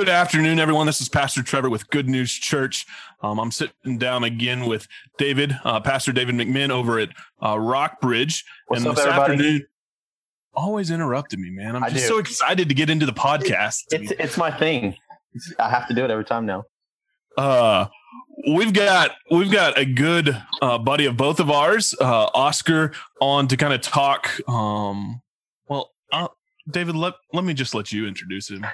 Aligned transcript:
Good 0.00 0.08
afternoon, 0.08 0.58
everyone. 0.58 0.86
This 0.86 1.02
is 1.02 1.10
Pastor 1.10 1.42
Trevor 1.42 1.68
with 1.68 1.90
Good 1.90 2.08
News 2.08 2.32
Church. 2.32 2.86
Um, 3.22 3.38
I'm 3.38 3.50
sitting 3.50 3.98
down 3.98 4.24
again 4.24 4.64
with 4.64 4.88
David, 5.18 5.54
uh, 5.62 5.78
Pastor 5.80 6.10
David 6.10 6.36
McMinn 6.36 6.70
over 6.70 6.98
at 6.98 7.10
uh, 7.42 7.58
Rockbridge. 7.58 8.42
What's 8.68 8.80
and 8.80 8.88
up, 8.88 8.96
this 8.96 9.04
everybody? 9.04 9.32
afternoon, 9.34 9.66
always 10.54 10.90
interrupting 10.90 11.42
me, 11.42 11.50
man. 11.50 11.76
I'm 11.76 11.84
I 11.84 11.90
just 11.90 12.04
do. 12.04 12.14
so 12.14 12.18
excited 12.18 12.70
to 12.70 12.74
get 12.74 12.88
into 12.88 13.04
the 13.04 13.12
podcast. 13.12 13.82
It's 13.90 14.10
it's 14.12 14.38
my 14.38 14.50
thing. 14.50 14.96
It's, 15.34 15.52
I 15.58 15.68
have 15.68 15.86
to 15.88 15.94
do 15.94 16.02
it 16.02 16.10
every 16.10 16.24
time 16.24 16.46
now. 16.46 16.64
uh 17.36 17.84
we've 18.48 18.72
got 18.72 19.10
we've 19.30 19.52
got 19.52 19.76
a 19.76 19.84
good 19.84 20.34
uh 20.62 20.78
buddy 20.78 21.04
of 21.04 21.18
both 21.18 21.40
of 21.40 21.50
ours 21.50 21.94
uh 22.00 22.26
oscar 22.32 22.92
on 23.20 23.46
to 23.48 23.56
kind 23.58 23.74
of 23.74 23.82
talk 23.82 24.30
um 24.48 25.20
well 25.68 25.90
uh, 26.10 26.26
david 26.70 26.96
let 26.96 27.12
let 27.34 27.44
me 27.44 27.52
just 27.52 27.74
let 27.74 27.92
you 27.92 28.06
introduce 28.06 28.48
him 28.48 28.64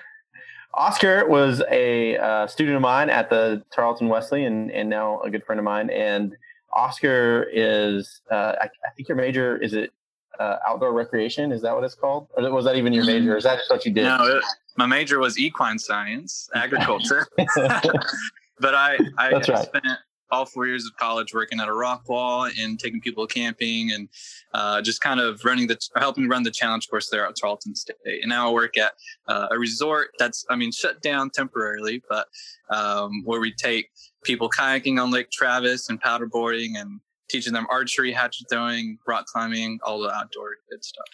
Oscar 0.76 1.26
was 1.26 1.62
a 1.70 2.18
uh, 2.18 2.46
student 2.46 2.76
of 2.76 2.82
mine 2.82 3.08
at 3.08 3.30
the 3.30 3.64
Tarleton 3.72 4.08
Wesley, 4.08 4.44
and 4.44 4.70
and 4.70 4.88
now 4.88 5.20
a 5.22 5.30
good 5.30 5.44
friend 5.44 5.58
of 5.58 5.64
mine. 5.64 5.90
And 5.90 6.36
Oscar 6.72 7.48
is, 7.50 8.20
uh, 8.30 8.54
I, 8.60 8.64
I 8.64 8.90
think 8.94 9.08
your 9.08 9.16
major 9.16 9.56
is 9.56 9.72
it 9.72 9.90
uh, 10.38 10.56
outdoor 10.68 10.92
recreation? 10.92 11.50
Is 11.50 11.62
that 11.62 11.74
what 11.74 11.82
it's 11.84 11.94
called, 11.94 12.28
or 12.36 12.50
was 12.52 12.66
that 12.66 12.76
even 12.76 12.92
your 12.92 13.06
major? 13.06 13.34
Or 13.34 13.36
is 13.38 13.44
that 13.44 13.58
just 13.58 13.70
what 13.70 13.86
you 13.86 13.92
did? 13.92 14.04
No, 14.04 14.18
it, 14.36 14.44
my 14.76 14.86
major 14.86 15.18
was 15.18 15.38
equine 15.38 15.78
science, 15.78 16.50
agriculture. 16.54 17.26
but 17.36 18.74
I, 18.74 18.98
I 19.16 19.32
right. 19.32 19.44
spent 19.44 19.86
all 20.30 20.44
four 20.44 20.66
years 20.66 20.84
of 20.86 20.96
college 20.96 21.32
working 21.32 21.60
at 21.60 21.68
a 21.68 21.72
rock 21.72 22.08
wall 22.08 22.48
and 22.58 22.78
taking 22.78 23.00
people 23.00 23.26
camping 23.26 23.92
and 23.92 24.08
uh, 24.54 24.82
just 24.82 25.00
kind 25.00 25.20
of 25.20 25.44
running 25.44 25.66
the 25.66 25.78
helping 25.96 26.28
run 26.28 26.42
the 26.42 26.50
challenge 26.50 26.88
course 26.88 27.08
there 27.10 27.26
at 27.26 27.36
Tarleton 27.36 27.74
State. 27.74 27.96
And 28.04 28.28
now 28.28 28.48
I 28.48 28.52
work 28.52 28.76
at 28.76 28.92
uh, 29.28 29.48
a 29.50 29.58
resort 29.58 30.08
that's, 30.18 30.44
I 30.50 30.56
mean, 30.56 30.72
shut 30.72 31.00
down 31.02 31.30
temporarily, 31.30 32.02
but 32.08 32.26
um, 32.70 33.22
where 33.24 33.40
we 33.40 33.52
take 33.52 33.90
people 34.24 34.50
kayaking 34.50 35.00
on 35.00 35.10
Lake 35.10 35.30
Travis 35.30 35.88
and 35.88 36.02
paddleboarding 36.02 36.70
and 36.76 37.00
teaching 37.28 37.52
them 37.52 37.66
archery, 37.70 38.12
hatchet 38.12 38.46
throwing, 38.50 38.98
rock 39.06 39.26
climbing, 39.26 39.78
all 39.82 40.00
the 40.00 40.10
outdoor 40.10 40.56
good 40.70 40.84
stuff. 40.84 41.06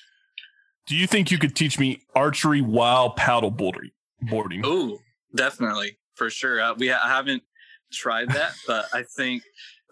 do 0.86 0.96
you 0.96 1.06
think 1.06 1.30
you 1.30 1.38
could 1.38 1.54
teach 1.54 1.78
me 1.78 2.02
archery 2.14 2.60
while 2.60 3.10
paddle 3.10 3.50
boarding 3.50 3.90
boarding 4.22 4.62
Oh, 4.64 4.98
definitely 5.34 5.98
for 6.14 6.30
sure. 6.30 6.60
Uh, 6.60 6.74
we 6.74 6.92
I 6.92 7.08
haven't 7.08 7.42
tried 7.92 8.28
that, 8.30 8.52
but 8.66 8.86
I 8.92 9.02
think 9.16 9.42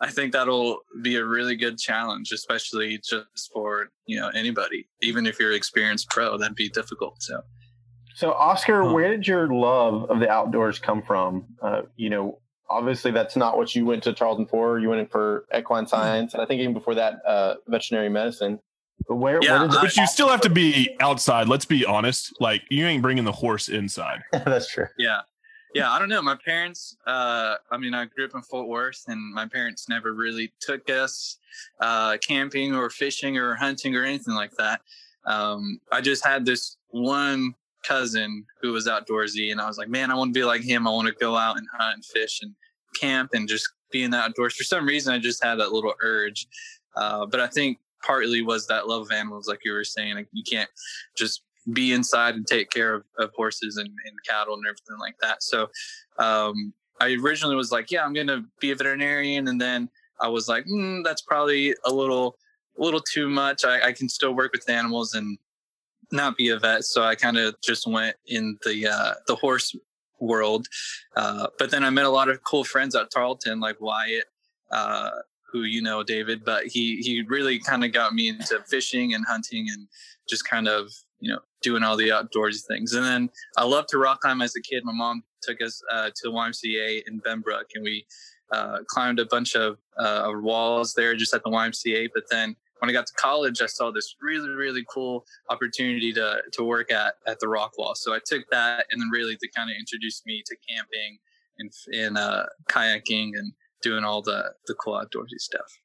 I 0.02 0.10
think 0.10 0.32
that'll 0.32 0.78
be 1.02 1.16
a 1.16 1.24
really 1.24 1.56
good 1.56 1.78
challenge, 1.78 2.32
especially 2.32 2.98
just 2.98 3.50
for 3.52 3.88
you 4.06 4.18
know 4.18 4.28
anybody. 4.34 4.88
Even 5.02 5.26
if 5.26 5.38
you're 5.38 5.52
experienced 5.52 6.08
pro, 6.10 6.36
that'd 6.38 6.56
be 6.56 6.68
difficult. 6.70 7.22
So 7.22 7.42
So, 8.14 8.32
Oscar, 8.32 8.82
Huh. 8.84 8.92
where 8.92 9.10
did 9.10 9.26
your 9.26 9.48
love 9.48 10.10
of 10.10 10.20
the 10.20 10.28
outdoors 10.30 10.78
come 10.78 11.02
from? 11.02 11.44
Uh, 11.62 11.82
you 11.96 12.10
know, 12.10 12.38
obviously 12.68 13.10
that's 13.10 13.36
not 13.36 13.56
what 13.56 13.74
you 13.74 13.84
went 13.86 14.02
to 14.04 14.12
Tarleton 14.12 14.46
for. 14.46 14.78
You 14.78 14.88
went 14.88 15.00
in 15.00 15.06
for 15.06 15.44
equine 15.56 15.86
science, 15.86 16.34
and 16.34 16.42
I 16.42 16.46
think 16.46 16.60
even 16.60 16.74
before 16.74 16.94
that, 16.96 17.20
uh, 17.26 17.54
veterinary 17.68 18.08
medicine. 18.10 18.58
But 19.08 19.16
where, 19.16 19.38
Yeah, 19.42 19.58
where 19.60 19.68
did 19.68 19.80
but 19.80 19.96
you 19.96 20.06
still 20.06 20.28
have 20.28 20.42
to 20.42 20.50
be 20.50 20.94
outside 21.00 21.48
let's 21.48 21.64
be 21.64 21.84
honest 21.86 22.34
like 22.40 22.62
you 22.70 22.86
ain't 22.86 23.00
bringing 23.02 23.24
the 23.24 23.32
horse 23.32 23.68
inside 23.70 24.20
that's 24.32 24.68
true. 24.70 24.86
yeah. 24.98 25.20
Yeah, 25.74 25.90
I 25.90 25.98
don't 25.98 26.08
know. 26.08 26.20
My 26.20 26.36
parents, 26.44 26.96
uh, 27.06 27.54
I 27.70 27.76
mean, 27.78 27.94
I 27.94 28.06
grew 28.06 28.24
up 28.24 28.34
in 28.34 28.42
Fort 28.42 28.66
Worth, 28.66 29.04
and 29.06 29.32
my 29.32 29.46
parents 29.46 29.88
never 29.88 30.14
really 30.14 30.52
took 30.60 30.90
us 30.90 31.38
uh, 31.80 32.16
camping 32.18 32.74
or 32.74 32.90
fishing 32.90 33.38
or 33.38 33.54
hunting 33.54 33.94
or 33.94 34.04
anything 34.04 34.34
like 34.34 34.52
that. 34.58 34.80
Um, 35.27 35.80
I 35.92 36.00
just 36.00 36.24
had 36.24 36.44
this 36.44 36.77
one 36.88 37.54
cousin 37.84 38.44
who 38.60 38.72
was 38.72 38.88
outdoorsy, 38.88 39.52
and 39.52 39.60
I 39.60 39.66
was 39.68 39.78
like, 39.78 39.88
man, 39.88 40.10
I 40.10 40.14
want 40.14 40.34
to 40.34 40.40
be 40.40 40.44
like 40.44 40.62
him. 40.62 40.88
I 40.88 40.90
want 40.90 41.06
to 41.06 41.14
go 41.14 41.36
out 41.36 41.56
and 41.56 41.66
hunt 41.72 41.94
and 41.94 42.05
fish 42.05 42.40
and 42.42 42.55
camp 43.00 43.30
and 43.34 43.48
just 43.48 43.68
be 43.92 44.02
in 44.02 44.10
the 44.10 44.18
outdoors. 44.18 44.55
For 44.55 44.64
some 44.64 44.86
reason, 44.86 45.14
I 45.14 45.18
just 45.18 45.42
had 45.42 45.56
that 45.56 45.72
little 45.72 45.94
urge. 46.02 46.48
Uh, 46.96 47.27
but 47.27 47.38
I 47.38 47.46
think 47.46 47.78
partly 48.02 48.42
was 48.42 48.66
that 48.66 48.89
love 48.89 49.02
of 49.02 49.12
animals, 49.12 49.46
like 49.46 49.61
you 49.64 49.72
were 49.72 49.84
saying. 49.84 50.14
Like 50.14 50.28
you 50.33 50.42
can't 50.42 50.70
just 51.16 51.42
be 51.72 51.92
inside 51.92 52.34
and 52.34 52.46
take 52.46 52.70
care 52.70 52.94
of, 52.94 53.04
of 53.18 53.30
horses 53.36 53.76
and, 53.76 53.88
and 53.88 54.16
cattle 54.26 54.54
and 54.54 54.64
everything 54.66 54.98
like 54.98 55.16
that. 55.20 55.42
So 55.42 55.68
um, 56.18 56.72
I 57.00 57.16
originally 57.22 57.54
was 57.54 57.70
like, 57.70 57.90
yeah, 57.90 58.04
I'm 58.04 58.12
going 58.12 58.26
to 58.28 58.44
be 58.60 58.70
a 58.70 58.74
veterinarian. 58.74 59.46
And 59.48 59.60
then 59.60 59.90
I 60.20 60.28
was 60.28 60.48
like, 60.48 60.64
mm, 60.64 61.04
that's 61.04 61.22
probably 61.22 61.74
a 61.84 61.92
little, 61.92 62.36
a 62.78 62.82
little 62.82 63.00
too 63.00 63.28
much. 63.28 63.64
I, 63.64 63.88
I 63.88 63.92
can 63.92 64.08
still 64.08 64.32
work 64.32 64.52
with 64.52 64.68
animals 64.68 65.14
and 65.14 65.38
not 66.10 66.36
be 66.36 66.48
a 66.48 66.58
vet. 66.58 66.84
So 66.84 67.02
I 67.02 67.14
kind 67.14 67.36
of 67.36 67.54
just 67.62 67.86
went 67.86 68.16
in 68.27 68.58
the, 68.64 68.88
uh, 68.88 69.14
the 69.27 69.36
horse 69.36 69.77
world. 70.18 70.66
Uh, 71.16 71.48
but 71.58 71.70
then 71.70 71.84
I 71.84 71.90
met 71.90 72.06
a 72.06 72.10
lot 72.10 72.28
of 72.28 72.42
cool 72.42 72.64
friends 72.64 72.94
at 72.94 73.10
Tarleton, 73.10 73.60
like 73.60 73.80
Wyatt, 73.80 74.24
uh, 74.72 75.10
who 75.52 75.62
you 75.62 75.82
know, 75.82 76.02
David, 76.02 76.44
but 76.44 76.66
he, 76.66 76.96
he 76.96 77.22
really 77.28 77.58
kind 77.58 77.84
of 77.84 77.92
got 77.92 78.14
me 78.14 78.28
into 78.28 78.62
fishing 78.66 79.14
and 79.14 79.27
hunting 79.27 79.66
and 79.70 79.88
just 80.28 80.48
kind 80.48 80.66
of, 80.66 80.90
you 81.20 81.31
know, 81.31 81.41
doing 81.63 81.83
all 81.83 81.97
the 81.97 82.08
outdoorsy 82.08 82.64
things. 82.67 82.95
And 82.95 83.05
then 83.05 83.31
I 83.57 83.64
loved 83.64 83.89
to 83.91 83.98
rock 83.98 84.20
climb 84.20 84.42
as 84.42 84.55
a 84.57 84.61
kid. 84.61 84.85
My 84.85 84.92
mom 84.92 85.23
took 85.42 85.61
us 85.63 85.83
uh, 85.92 86.07
to 86.07 86.14
the 86.25 86.31
YMCA 86.31 87.03
in 87.07 87.20
Benbrook, 87.20 87.64
and 87.75 87.85
we 87.85 88.07
uh, 88.53 88.79
climbed 88.89 89.20
a 89.20 89.27
bunch 89.27 89.55
of 89.55 89.79
uh, 89.98 90.33
walls 90.35 90.95
there 90.95 91.14
just 91.14 91.35
at 91.35 91.42
the 91.45 91.51
YMCA. 91.51 92.08
But 92.14 92.25
then 92.31 92.57
when 92.79 92.91
I 92.91 92.92
got 92.92 93.07
to 93.07 93.13
college, 93.14 93.61
I 93.63 93.67
saw 93.67 93.91
this 93.91 94.17
really, 94.20 94.48
really 94.48 94.85
cool 94.92 95.25
opportunity 95.48 96.13
to 96.14 96.42
to 96.53 96.64
work 96.64 96.91
at 96.91 97.14
at 97.27 97.39
the 97.41 97.48
rock 97.48 97.79
wall. 97.79 97.95
So 97.95 98.14
I 98.14 98.20
took 98.25 98.48
that, 98.51 98.87
and 98.91 99.01
then 99.01 99.11
really 99.11 99.37
to 99.37 99.48
kind 99.55 99.70
of 99.70 99.77
introduce 99.79 100.23
me 100.27 100.42
to 100.47 100.57
camping 100.69 101.19
and 101.58 101.70
and 101.92 102.19
uh, 102.19 102.47
kayaking 102.70 103.33
and 103.37 103.52
doing 103.83 104.05
all 104.05 104.23
the 104.23 104.52
the 104.67 104.75
cool 104.75 104.95
outdoorsy 104.95 105.39
stuff. 105.39 105.80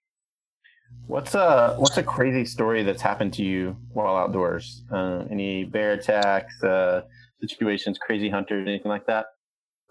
What's 1.08 1.36
a 1.36 1.76
what's 1.78 1.98
a 1.98 2.04
crazy 2.04 2.46
story 2.46 2.82
that's 2.82 3.02
happened 3.02 3.34
to 3.34 3.44
you 3.44 3.78
while 3.94 4.16
outdoors? 4.16 4.84
Uh, 4.92 5.26
any 5.30 5.64
bear 5.64 5.94
attacks, 5.94 6.64
uh, 6.64 7.04
situations, 7.42 7.98
crazy 8.00 8.30
hunters, 8.30 8.68
anything 8.68 8.90
like 8.90 9.06
that? 9.06 9.28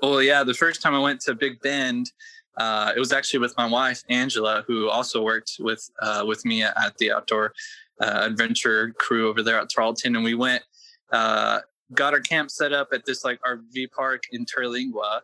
Well, 0.02 0.20
yeah, 0.20 0.42
the 0.42 0.54
first 0.54 0.82
time 0.82 0.94
I 0.94 0.98
went 0.98 1.20
to 1.22 1.34
Big 1.34 1.60
Bend, 1.60 2.10
uh, 2.56 2.92
it 2.96 2.98
was 2.98 3.12
actually 3.12 3.38
with 3.40 3.56
my 3.56 3.66
wife 3.66 4.02
Angela, 4.08 4.64
who 4.66 4.88
also 4.88 5.22
worked 5.22 5.52
with 5.60 5.88
uh, 6.00 6.24
with 6.26 6.44
me 6.44 6.62
at, 6.62 6.96
the 6.98 7.12
outdoor 7.12 7.52
uh, 8.00 8.22
adventure 8.24 8.92
crew 8.98 9.28
over 9.28 9.42
there 9.42 9.58
at 9.58 9.68
Tarleton, 9.74 10.16
and 10.16 10.24
we 10.24 10.34
went, 10.34 10.62
uh, 11.12 11.60
got 11.92 12.12
our 12.12 12.20
camp 12.20 12.50
set 12.50 12.72
up 12.72 12.88
at 12.92 13.04
this 13.06 13.24
like 13.24 13.40
RV 13.46 13.90
park 13.96 14.24
in 14.32 14.44
Terlingua, 14.44 15.20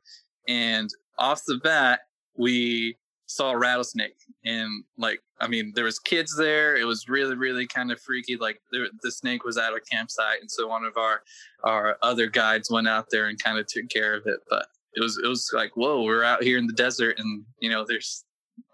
and 0.47 0.89
off 1.19 1.43
the 1.47 1.59
bat 1.59 2.01
we 2.37 2.97
saw 3.31 3.53
a 3.53 3.59
rattlesnake, 3.59 4.17
and 4.45 4.85
like 4.99 5.21
I 5.41 5.47
mean, 5.47 5.73
there 5.75 5.85
was 5.85 5.99
kids 5.99 6.35
there. 6.37 6.77
It 6.77 6.85
was 6.85 7.09
really, 7.09 7.37
really 7.37 7.67
kind 7.67 7.93
of 7.93 8.01
freaky. 8.01 8.37
Like 8.37 8.61
there, 8.73 8.87
the 9.03 9.13
snake 9.13 9.45
was 9.45 9.57
at 9.57 9.73
our 9.73 9.81
campsite, 9.81 10.41
and 10.41 10.51
so 10.51 10.67
one 10.67 10.85
of 10.85 10.97
our 10.97 11.23
our 11.63 11.97
other 12.03 12.27
guides 12.27 12.71
went 12.71 12.89
out 12.89 13.07
there 13.11 13.29
and 13.29 13.43
kind 13.43 13.59
of 13.59 13.67
took 13.69 13.89
care 13.89 14.15
of 14.15 14.27
it. 14.27 14.41
But 14.49 14.67
it 14.95 15.01
was 15.01 15.21
it 15.23 15.29
was 15.29 15.49
like, 15.55 15.77
whoa, 15.77 16.03
we're 16.03 16.25
out 16.25 16.43
here 16.43 16.59
in 16.59 16.67
the 16.67 16.73
desert, 16.73 17.19
and 17.19 17.45
you 17.61 17.71
know, 17.71 17.85
there's 17.87 18.25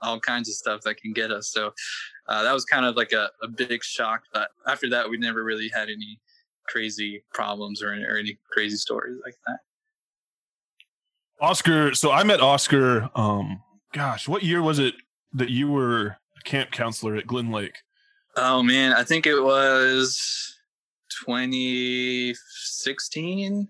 all 0.00 0.19
kinds 0.19 0.49
of 0.49 0.55
stuff 0.55 0.81
that 0.83 0.97
can 0.97 1.12
get 1.12 1.31
us. 1.31 1.50
So 1.53 1.72
uh, 2.28 2.43
that 2.43 2.53
was 2.53 2.65
kind 2.65 2.87
of 2.87 2.97
like 2.97 3.12
a, 3.12 3.31
a 3.43 3.49
big 3.49 3.84
shock. 3.84 4.22
But 4.33 4.49
after 4.66 4.89
that, 4.91 5.09
we 5.09 5.19
never 5.19 5.45
really 5.45 5.71
had 5.72 5.89
any 5.89 6.19
crazy 6.66 7.22
problems 7.33 7.83
or, 7.83 7.93
or 7.93 8.16
any 8.16 8.39
crazy 8.50 8.77
stories 8.77 9.19
like 9.25 9.37
that. 9.47 9.59
oscar 11.41 11.95
so 11.95 12.11
i 12.11 12.25
met 12.25 12.41
oscar 12.41 13.09
um 13.15 13.62
gosh 13.92 14.28
what 14.28 14.42
year 14.42 14.62
was 14.62 14.78
it 14.78 14.94
that 15.32 15.50
you 15.50 15.70
were 15.70 16.16
a 16.38 16.42
camp 16.44 16.70
counselor 16.70 17.16
at 17.16 17.26
glen 17.26 17.50
lake 17.50 17.82
Oh 18.36 18.62
man, 18.62 18.92
I 18.92 19.02
think 19.02 19.26
it 19.26 19.41
was 19.41 20.54
2016. 21.24 23.69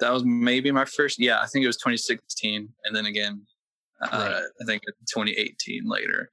That 0.00 0.12
was 0.12 0.24
maybe 0.24 0.70
my 0.70 0.84
first. 0.84 1.18
Yeah, 1.18 1.40
I 1.40 1.46
think 1.46 1.64
it 1.64 1.66
was 1.66 1.78
2016, 1.78 2.68
and 2.84 2.94
then 2.94 3.06
again, 3.06 3.44
uh, 4.00 4.42
I 4.60 4.64
think 4.64 4.84
2018 5.12 5.88
later. 5.88 6.30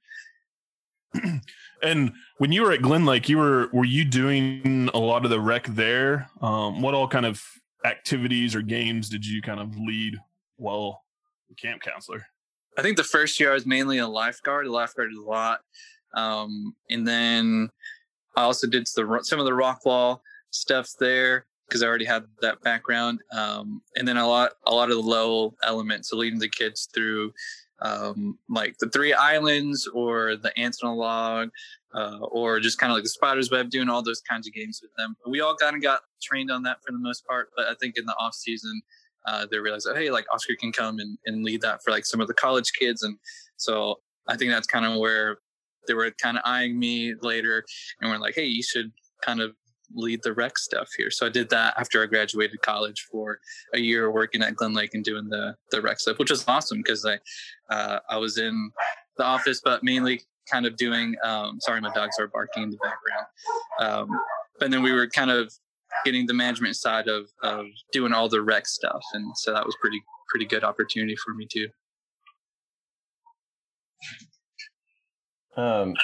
And 1.82 2.14
when 2.38 2.52
you 2.52 2.62
were 2.62 2.72
at 2.72 2.80
Glen 2.80 3.04
Lake, 3.04 3.28
you 3.28 3.36
were 3.36 3.68
were 3.70 3.84
you 3.84 4.06
doing 4.06 4.88
a 4.94 4.98
lot 4.98 5.26
of 5.26 5.30
the 5.30 5.38
rec 5.38 5.66
there? 5.66 6.30
Um, 6.40 6.80
what 6.80 6.94
all 6.94 7.06
kind 7.06 7.26
of 7.26 7.44
activities 7.84 8.54
or 8.54 8.62
games 8.62 9.10
did 9.10 9.26
you 9.26 9.42
kind 9.42 9.60
of 9.60 9.76
lead 9.76 10.16
while 10.56 11.04
camp 11.58 11.82
counselor? 11.82 12.24
I 12.76 12.82
think 12.82 12.96
the 12.96 13.04
first 13.04 13.40
year 13.40 13.50
I 13.50 13.54
was 13.54 13.66
mainly 13.66 13.98
a 13.98 14.08
lifeguard. 14.08 14.66
A 14.66 14.72
lifeguard 14.72 15.12
a 15.12 15.20
lot, 15.20 15.60
um, 16.14 16.74
and 16.90 17.06
then 17.06 17.70
I 18.36 18.42
also 18.42 18.66
did 18.66 18.86
the, 18.86 19.20
some 19.22 19.38
of 19.38 19.46
the 19.46 19.54
rock 19.54 19.84
wall 19.86 20.22
stuff 20.50 20.90
there 21.00 21.46
because 21.66 21.82
I 21.82 21.86
already 21.86 22.04
had 22.04 22.24
that 22.42 22.60
background. 22.62 23.20
Um, 23.32 23.82
and 23.96 24.06
then 24.06 24.16
a 24.16 24.26
lot, 24.26 24.52
a 24.66 24.74
lot 24.74 24.90
of 24.90 24.96
the 24.96 25.02
low 25.02 25.54
elements, 25.64 26.10
so 26.10 26.16
leading 26.16 26.38
the 26.38 26.48
kids 26.48 26.88
through 26.94 27.32
um, 27.80 28.38
like 28.48 28.78
the 28.78 28.88
three 28.88 29.12
islands 29.12 29.86
or 29.92 30.36
the 30.36 30.56
ants 30.58 30.82
on 30.82 30.90
a 30.90 30.94
log, 30.94 31.50
uh, 31.94 32.18
or 32.20 32.60
just 32.60 32.78
kind 32.78 32.90
of 32.90 32.96
like 32.96 33.04
the 33.04 33.10
spider's 33.10 33.50
web, 33.50 33.70
doing 33.70 33.88
all 33.88 34.02
those 34.02 34.20
kinds 34.20 34.46
of 34.46 34.54
games 34.54 34.80
with 34.82 34.92
them. 34.96 35.16
We 35.26 35.40
all 35.40 35.56
kind 35.56 35.76
of 35.76 35.82
got 35.82 36.00
trained 36.22 36.50
on 36.50 36.62
that 36.64 36.78
for 36.84 36.92
the 36.92 36.98
most 36.98 37.26
part, 37.26 37.50
but 37.56 37.66
I 37.66 37.74
think 37.80 37.96
in 37.96 38.06
the 38.06 38.14
off 38.18 38.34
season, 38.34 38.80
uh, 39.26 39.46
they 39.50 39.58
realized 39.58 39.86
that 39.86 39.96
hey, 39.96 40.10
like 40.10 40.26
Oscar 40.32 40.54
can 40.58 40.72
come 40.72 40.98
and, 40.98 41.18
and 41.26 41.44
lead 41.44 41.60
that 41.62 41.82
for 41.82 41.90
like 41.90 42.06
some 42.06 42.20
of 42.20 42.28
the 42.28 42.34
college 42.34 42.72
kids, 42.78 43.02
and 43.02 43.18
so 43.56 44.00
I 44.28 44.36
think 44.36 44.50
that's 44.50 44.66
kind 44.66 44.84
of 44.84 44.98
where 44.98 45.38
they 45.86 45.94
were 45.94 46.10
kind 46.20 46.36
of 46.36 46.42
eyeing 46.44 46.78
me 46.78 47.14
later, 47.20 47.64
and 48.00 48.10
we're 48.10 48.18
like, 48.18 48.34
hey, 48.34 48.46
you 48.46 48.62
should 48.62 48.92
kind 49.22 49.40
of 49.40 49.52
lead 49.94 50.20
the 50.22 50.32
rec 50.32 50.58
stuff 50.58 50.88
here. 50.96 51.10
So 51.10 51.26
I 51.26 51.28
did 51.28 51.48
that 51.50 51.74
after 51.78 52.02
I 52.02 52.06
graduated 52.06 52.60
college 52.62 53.06
for 53.10 53.38
a 53.72 53.78
year 53.78 54.10
working 54.10 54.42
at 54.42 54.56
Glen 54.56 54.74
Lake 54.74 54.94
and 54.94 55.04
doing 55.04 55.28
the 55.28 55.54
the 55.70 55.80
rec 55.80 56.00
stuff, 56.00 56.18
which 56.18 56.30
was 56.30 56.44
awesome 56.48 56.78
because 56.78 57.04
I 57.04 57.18
uh, 57.74 58.00
I 58.08 58.16
was 58.18 58.38
in 58.38 58.70
the 59.16 59.24
office, 59.24 59.60
but 59.64 59.82
mainly 59.82 60.22
kind 60.50 60.66
of 60.66 60.76
doing. 60.76 61.14
Um, 61.24 61.60
sorry, 61.60 61.80
my 61.80 61.92
dogs 61.92 62.16
are 62.18 62.28
barking 62.28 62.64
in 62.64 62.70
the 62.70 62.78
background. 62.78 63.26
Um, 63.80 64.20
but 64.58 64.70
then 64.70 64.82
we 64.82 64.92
were 64.92 65.08
kind 65.08 65.30
of 65.30 65.52
getting 66.04 66.26
the 66.26 66.34
management 66.34 66.76
side 66.76 67.08
of 67.08 67.28
of 67.42 67.66
doing 67.92 68.12
all 68.12 68.28
the 68.28 68.40
rec 68.40 68.66
stuff, 68.66 69.02
and 69.12 69.36
so 69.36 69.52
that 69.52 69.64
was 69.64 69.76
pretty 69.80 70.02
pretty 70.28 70.46
good 70.46 70.64
opportunity 70.64 71.16
for 71.16 71.34
me 71.34 71.46
too. 71.50 71.68
Um, 75.56 75.94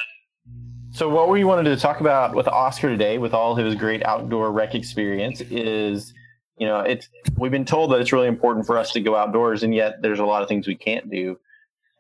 so 0.90 1.08
what 1.08 1.28
we 1.28 1.44
wanted 1.44 1.64
to 1.64 1.76
talk 1.76 2.00
about 2.00 2.34
with 2.34 2.48
Oscar 2.48 2.88
today, 2.88 3.18
with 3.18 3.34
all 3.34 3.54
his 3.54 3.74
great 3.74 4.04
outdoor 4.04 4.50
rec 4.52 4.74
experience, 4.74 5.40
is 5.40 6.12
you 6.58 6.66
know 6.66 6.80
it's 6.80 7.08
we've 7.36 7.52
been 7.52 7.64
told 7.64 7.92
that 7.92 8.00
it's 8.00 8.12
really 8.12 8.28
important 8.28 8.66
for 8.66 8.78
us 8.78 8.92
to 8.92 9.00
go 9.00 9.16
outdoors, 9.16 9.62
and 9.62 9.74
yet 9.74 10.02
there's 10.02 10.20
a 10.20 10.24
lot 10.24 10.42
of 10.42 10.48
things 10.48 10.66
we 10.66 10.76
can't 10.76 11.10
do. 11.10 11.38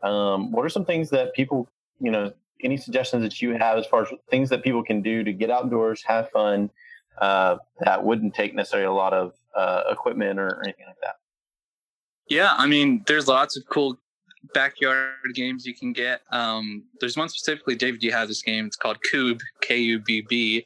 Um, 0.02 0.50
what 0.50 0.64
are 0.64 0.68
some 0.68 0.84
things 0.84 1.10
that 1.10 1.32
people, 1.32 1.68
you 2.00 2.10
know, 2.10 2.32
any 2.62 2.76
suggestions 2.76 3.22
that 3.22 3.40
you 3.40 3.52
have 3.52 3.78
as 3.78 3.86
far 3.86 4.02
as 4.02 4.08
things 4.30 4.48
that 4.50 4.62
people 4.62 4.82
can 4.82 5.00
do 5.00 5.22
to 5.22 5.32
get 5.32 5.50
outdoors, 5.50 6.02
have 6.04 6.30
fun, 6.30 6.70
uh, 7.20 7.56
that 7.80 8.04
wouldn't 8.04 8.34
take 8.34 8.54
necessarily 8.54 8.86
a 8.86 8.92
lot 8.92 9.12
of 9.12 9.34
uh, 9.56 9.82
equipment 9.90 10.38
or, 10.38 10.48
or 10.48 10.62
anything 10.64 10.86
like 10.86 11.00
that? 11.02 11.16
Yeah, 12.28 12.54
I 12.56 12.66
mean, 12.66 13.02
there's 13.06 13.28
lots 13.28 13.56
of 13.56 13.64
cool 13.68 13.98
backyard 14.54 15.12
games 15.34 15.66
you 15.66 15.74
can 15.74 15.92
get. 15.92 16.22
Um, 16.30 16.84
there's 17.00 17.16
one 17.16 17.28
specifically, 17.28 17.74
David, 17.76 18.02
you 18.02 18.12
have 18.12 18.28
this 18.28 18.42
game. 18.42 18.66
It's 18.66 18.76
called 18.76 18.98
Kubb, 19.10 19.40
K 19.60 19.78
U 19.78 19.98
B 20.00 20.24
B. 20.28 20.64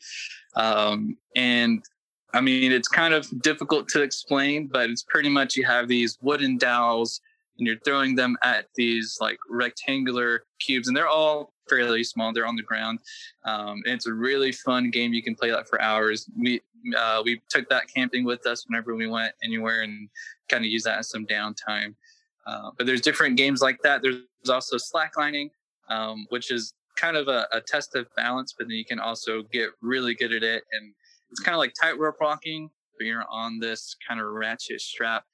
Um, 0.54 1.16
and 1.34 1.84
I 2.32 2.40
mean, 2.40 2.72
it's 2.72 2.88
kind 2.88 3.14
of 3.14 3.26
difficult 3.42 3.88
to 3.88 4.02
explain, 4.02 4.66
but 4.66 4.90
it's 4.90 5.02
pretty 5.02 5.28
much 5.28 5.56
you 5.56 5.64
have 5.64 5.88
these 5.88 6.18
wooden 6.20 6.58
dowels 6.58 7.20
and 7.58 7.66
you're 7.66 7.80
throwing 7.84 8.14
them 8.14 8.36
at 8.42 8.66
these 8.76 9.16
like 9.20 9.38
rectangular 9.48 10.44
cubes, 10.60 10.88
and 10.88 10.96
they're 10.96 11.08
all 11.08 11.52
fairly 11.68 12.04
small. 12.04 12.32
They're 12.32 12.46
on 12.46 12.56
the 12.56 12.62
ground. 12.62 13.00
Um, 13.44 13.82
it's 13.84 14.06
a 14.06 14.12
really 14.12 14.52
fun 14.52 14.90
game. 14.90 15.12
You 15.12 15.22
can 15.22 15.34
play 15.34 15.50
that 15.50 15.68
for 15.68 15.80
hours. 15.80 16.28
We 16.38 16.60
uh, 16.96 17.22
we 17.24 17.40
took 17.48 17.68
that 17.68 17.84
camping 17.92 18.24
with 18.24 18.46
us 18.46 18.64
whenever 18.68 18.94
we 18.94 19.06
went 19.06 19.32
anywhere 19.42 19.82
and 19.82 20.08
kind 20.48 20.64
of 20.64 20.70
use 20.70 20.84
that 20.84 20.98
as 20.98 21.10
some 21.10 21.26
downtime. 21.26 21.94
Uh, 22.46 22.70
but 22.76 22.86
there's 22.86 23.00
different 23.00 23.36
games 23.36 23.60
like 23.60 23.80
that. 23.82 24.02
There's 24.02 24.22
also 24.48 24.76
slacklining, 24.76 25.50
um, 25.88 26.26
which 26.28 26.52
is 26.52 26.74
kind 26.96 27.16
of 27.16 27.28
a, 27.28 27.46
a, 27.52 27.60
test 27.60 27.94
of 27.96 28.06
balance, 28.16 28.54
but 28.56 28.68
then 28.68 28.76
you 28.76 28.84
can 28.84 29.00
also 29.00 29.42
get 29.52 29.70
really 29.82 30.14
good 30.14 30.32
at 30.32 30.42
it. 30.42 30.62
And 30.72 30.94
it's 31.30 31.40
kind 31.40 31.54
of 31.54 31.58
like 31.58 31.74
tightrope 31.80 32.16
walking, 32.20 32.70
but 32.98 33.04
you're 33.04 33.24
on 33.30 33.58
this 33.58 33.96
kind 34.06 34.20
of 34.20 34.26
ratchet 34.28 34.80
strap 34.80 35.24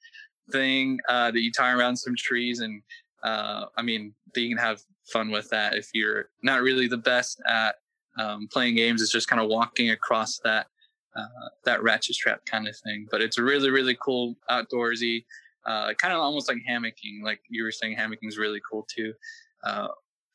thing 0.51 0.99
uh, 1.07 1.31
that 1.31 1.39
you 1.39 1.51
tie 1.51 1.71
around 1.71 1.95
some 1.95 2.15
trees. 2.17 2.59
And 2.59 2.81
uh, 3.23 3.65
I 3.77 3.81
mean, 3.81 4.13
you 4.35 4.49
can 4.49 4.57
have 4.57 4.81
fun 5.11 5.31
with 5.31 5.49
that 5.49 5.75
if 5.75 5.89
you're 5.93 6.29
not 6.41 6.61
really 6.61 6.87
the 6.87 6.97
best 6.97 7.41
at 7.47 7.75
um, 8.17 8.47
playing 8.51 8.75
games. 8.75 9.01
It's 9.01 9.11
just 9.11 9.27
kind 9.27 9.41
of 9.41 9.49
walking 9.49 9.89
across 9.89 10.39
that 10.43 10.67
uh, 11.15 11.49
that 11.65 11.83
ratchet 11.83 12.15
strap 12.15 12.45
kind 12.45 12.67
of 12.67 12.75
thing. 12.83 13.07
But 13.11 13.21
it's 13.21 13.37
a 13.37 13.43
really 13.43 13.69
really 13.69 13.97
cool 14.01 14.35
outdoorsy, 14.49 15.25
uh, 15.65 15.93
kind 15.95 16.13
of 16.13 16.19
almost 16.19 16.47
like 16.47 16.57
hammocking. 16.69 17.23
Like 17.23 17.41
you 17.49 17.63
were 17.63 17.71
saying, 17.71 17.97
hammocking 17.97 18.27
is 18.27 18.37
really 18.37 18.61
cool 18.69 18.87
too. 18.93 19.13
Uh, 19.63 19.87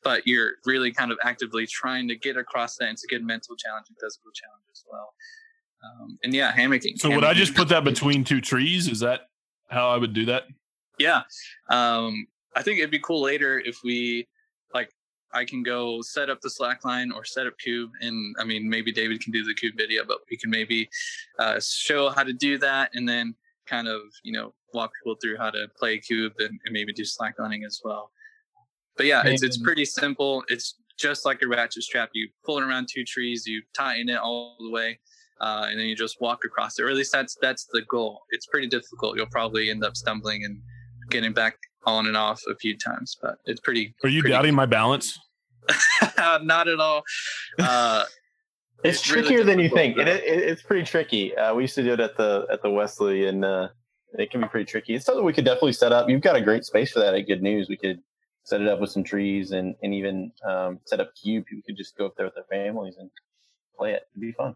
but 0.03 0.25
you're 0.25 0.53
really 0.65 0.91
kind 0.91 1.11
of 1.11 1.17
actively 1.23 1.67
trying 1.67 2.07
to 2.07 2.15
get 2.15 2.37
across 2.37 2.77
that. 2.77 2.89
It's 2.89 3.03
a 3.03 3.07
good 3.07 3.23
mental 3.23 3.55
challenge 3.55 3.87
and 3.89 3.97
physical 4.01 4.31
challenge 4.33 4.63
as 4.71 4.83
well. 4.89 5.13
Um, 5.83 6.17
and 6.23 6.33
yeah, 6.33 6.51
hammocking. 6.53 6.97
So 6.97 7.09
hammocking. 7.09 7.15
would 7.15 7.23
I 7.25 7.33
just 7.33 7.53
put 7.53 7.67
that 7.69 7.83
between 7.83 8.23
two 8.23 8.41
trees? 8.41 8.87
Is 8.87 9.01
that 9.01 9.21
how 9.69 9.89
I 9.89 9.97
would 9.97 10.13
do 10.13 10.25
that? 10.25 10.43
Yeah. 10.97 11.23
Um, 11.69 12.27
I 12.55 12.63
think 12.63 12.79
it'd 12.79 12.91
be 12.91 12.99
cool 12.99 13.21
later 13.21 13.59
if 13.59 13.79
we 13.83 14.27
I 15.33 15.45
can 15.45 15.63
go 15.63 16.01
set 16.01 16.29
up 16.29 16.41
the 16.41 16.49
slack 16.49 16.85
line 16.85 17.11
or 17.11 17.23
set 17.23 17.47
up 17.47 17.53
Kubb. 17.63 17.91
and 18.01 18.35
I 18.39 18.43
mean 18.43 18.69
maybe 18.69 18.91
David 18.91 19.21
can 19.21 19.31
do 19.31 19.43
the 19.43 19.53
Kubb 19.53 19.77
video, 19.77 20.03
but 20.05 20.19
we 20.29 20.37
can 20.37 20.49
maybe 20.49 20.89
uh, 21.37 21.59
show 21.61 22.09
how 22.09 22.23
to 22.23 22.33
do 22.33 22.57
that 22.59 22.91
and 22.93 23.07
then 23.07 23.35
kind 23.67 23.87
of, 23.87 24.01
you 24.23 24.33
know, 24.33 24.53
walk 24.73 24.91
people 24.99 25.15
through 25.21 25.37
how 25.37 25.49
to 25.49 25.67
play 25.77 25.97
Kubb 25.99 26.33
and, 26.39 26.59
and 26.65 26.73
maybe 26.73 26.93
do 26.93 27.03
slacklining 27.03 27.65
as 27.65 27.81
well. 27.83 28.11
But 28.97 29.05
yeah, 29.05 29.21
it's 29.25 29.43
it's 29.43 29.57
pretty 29.57 29.85
simple. 29.85 30.43
It's 30.49 30.75
just 30.99 31.25
like 31.25 31.41
a 31.41 31.47
ratchet 31.47 31.83
strap. 31.83 32.09
You 32.13 32.27
pull 32.45 32.57
it 32.57 32.63
around 32.63 32.89
two 32.93 33.05
trees, 33.05 33.45
you 33.45 33.61
tighten 33.75 34.09
it 34.09 34.19
all 34.19 34.57
the 34.59 34.69
way, 34.69 34.99
uh, 35.39 35.67
and 35.69 35.79
then 35.79 35.87
you 35.87 35.95
just 35.95 36.19
walk 36.19 36.41
across 36.43 36.77
it. 36.77 36.83
Or 36.83 36.89
at 36.89 36.95
least 36.95 37.13
that's 37.13 37.37
that's 37.41 37.65
the 37.71 37.83
goal. 37.83 38.23
It's 38.31 38.47
pretty 38.47 38.67
difficult. 38.67 39.15
You'll 39.15 39.27
probably 39.27 39.69
end 39.69 39.85
up 39.85 39.95
stumbling 39.95 40.43
and 40.43 40.61
getting 41.09 41.33
back 41.33 41.57
on 41.85 42.07
and 42.07 42.17
off 42.17 42.41
a 42.49 42.55
few 42.55 42.77
times, 42.77 43.17
but 43.21 43.35
it's 43.45 43.59
pretty. 43.59 43.93
Are 44.03 44.09
you 44.09 44.21
pretty 44.21 44.33
doubting 44.33 44.55
my 44.55 44.65
balance? 44.65 45.17
Not 46.41 46.67
at 46.67 46.79
all. 46.79 47.03
Uh, 47.57 48.05
it's, 48.83 48.99
it's 48.99 49.11
really 49.11 49.27
trickier 49.27 49.43
than 49.43 49.59
you 49.59 49.69
think. 49.69 49.97
It, 49.97 50.07
it, 50.07 50.23
it's 50.23 50.61
pretty 50.61 50.83
tricky. 50.85 51.35
Uh, 51.35 51.53
we 51.53 51.63
used 51.63 51.75
to 51.75 51.83
do 51.83 51.93
it 51.93 51.99
at 51.99 52.17
the 52.17 52.47
at 52.51 52.61
the 52.61 52.69
Wesley, 52.69 53.27
and 53.27 53.43
uh, 53.45 53.69
it 54.13 54.31
can 54.31 54.41
be 54.41 54.47
pretty 54.47 54.65
tricky. 54.65 54.95
It's 54.95 55.05
something 55.05 55.23
we 55.23 55.33
could 55.33 55.45
definitely 55.45 55.73
set 55.73 55.91
up. 55.91 56.09
You've 56.09 56.21
got 56.21 56.35
a 56.35 56.41
great 56.41 56.65
space 56.65 56.91
for 56.91 56.99
that 56.99 57.13
at 57.13 57.27
Good 57.27 57.41
News. 57.41 57.69
We 57.69 57.77
could 57.77 57.99
set 58.43 58.61
it 58.61 58.67
up 58.67 58.79
with 58.79 58.89
some 58.91 59.03
trees 59.03 59.51
and 59.51 59.75
and 59.83 59.93
even 59.93 60.31
um, 60.47 60.79
set 60.85 60.99
up 60.99 61.07
Kubb. 61.15 61.45
People 61.45 61.61
could 61.65 61.77
just 61.77 61.97
go 61.97 62.05
up 62.07 62.13
there 62.17 62.25
with 62.25 62.35
their 62.35 62.45
families 62.49 62.95
and 62.97 63.09
play 63.77 63.93
it. 63.93 64.03
It'd 64.13 64.21
be 64.21 64.31
fun. 64.33 64.55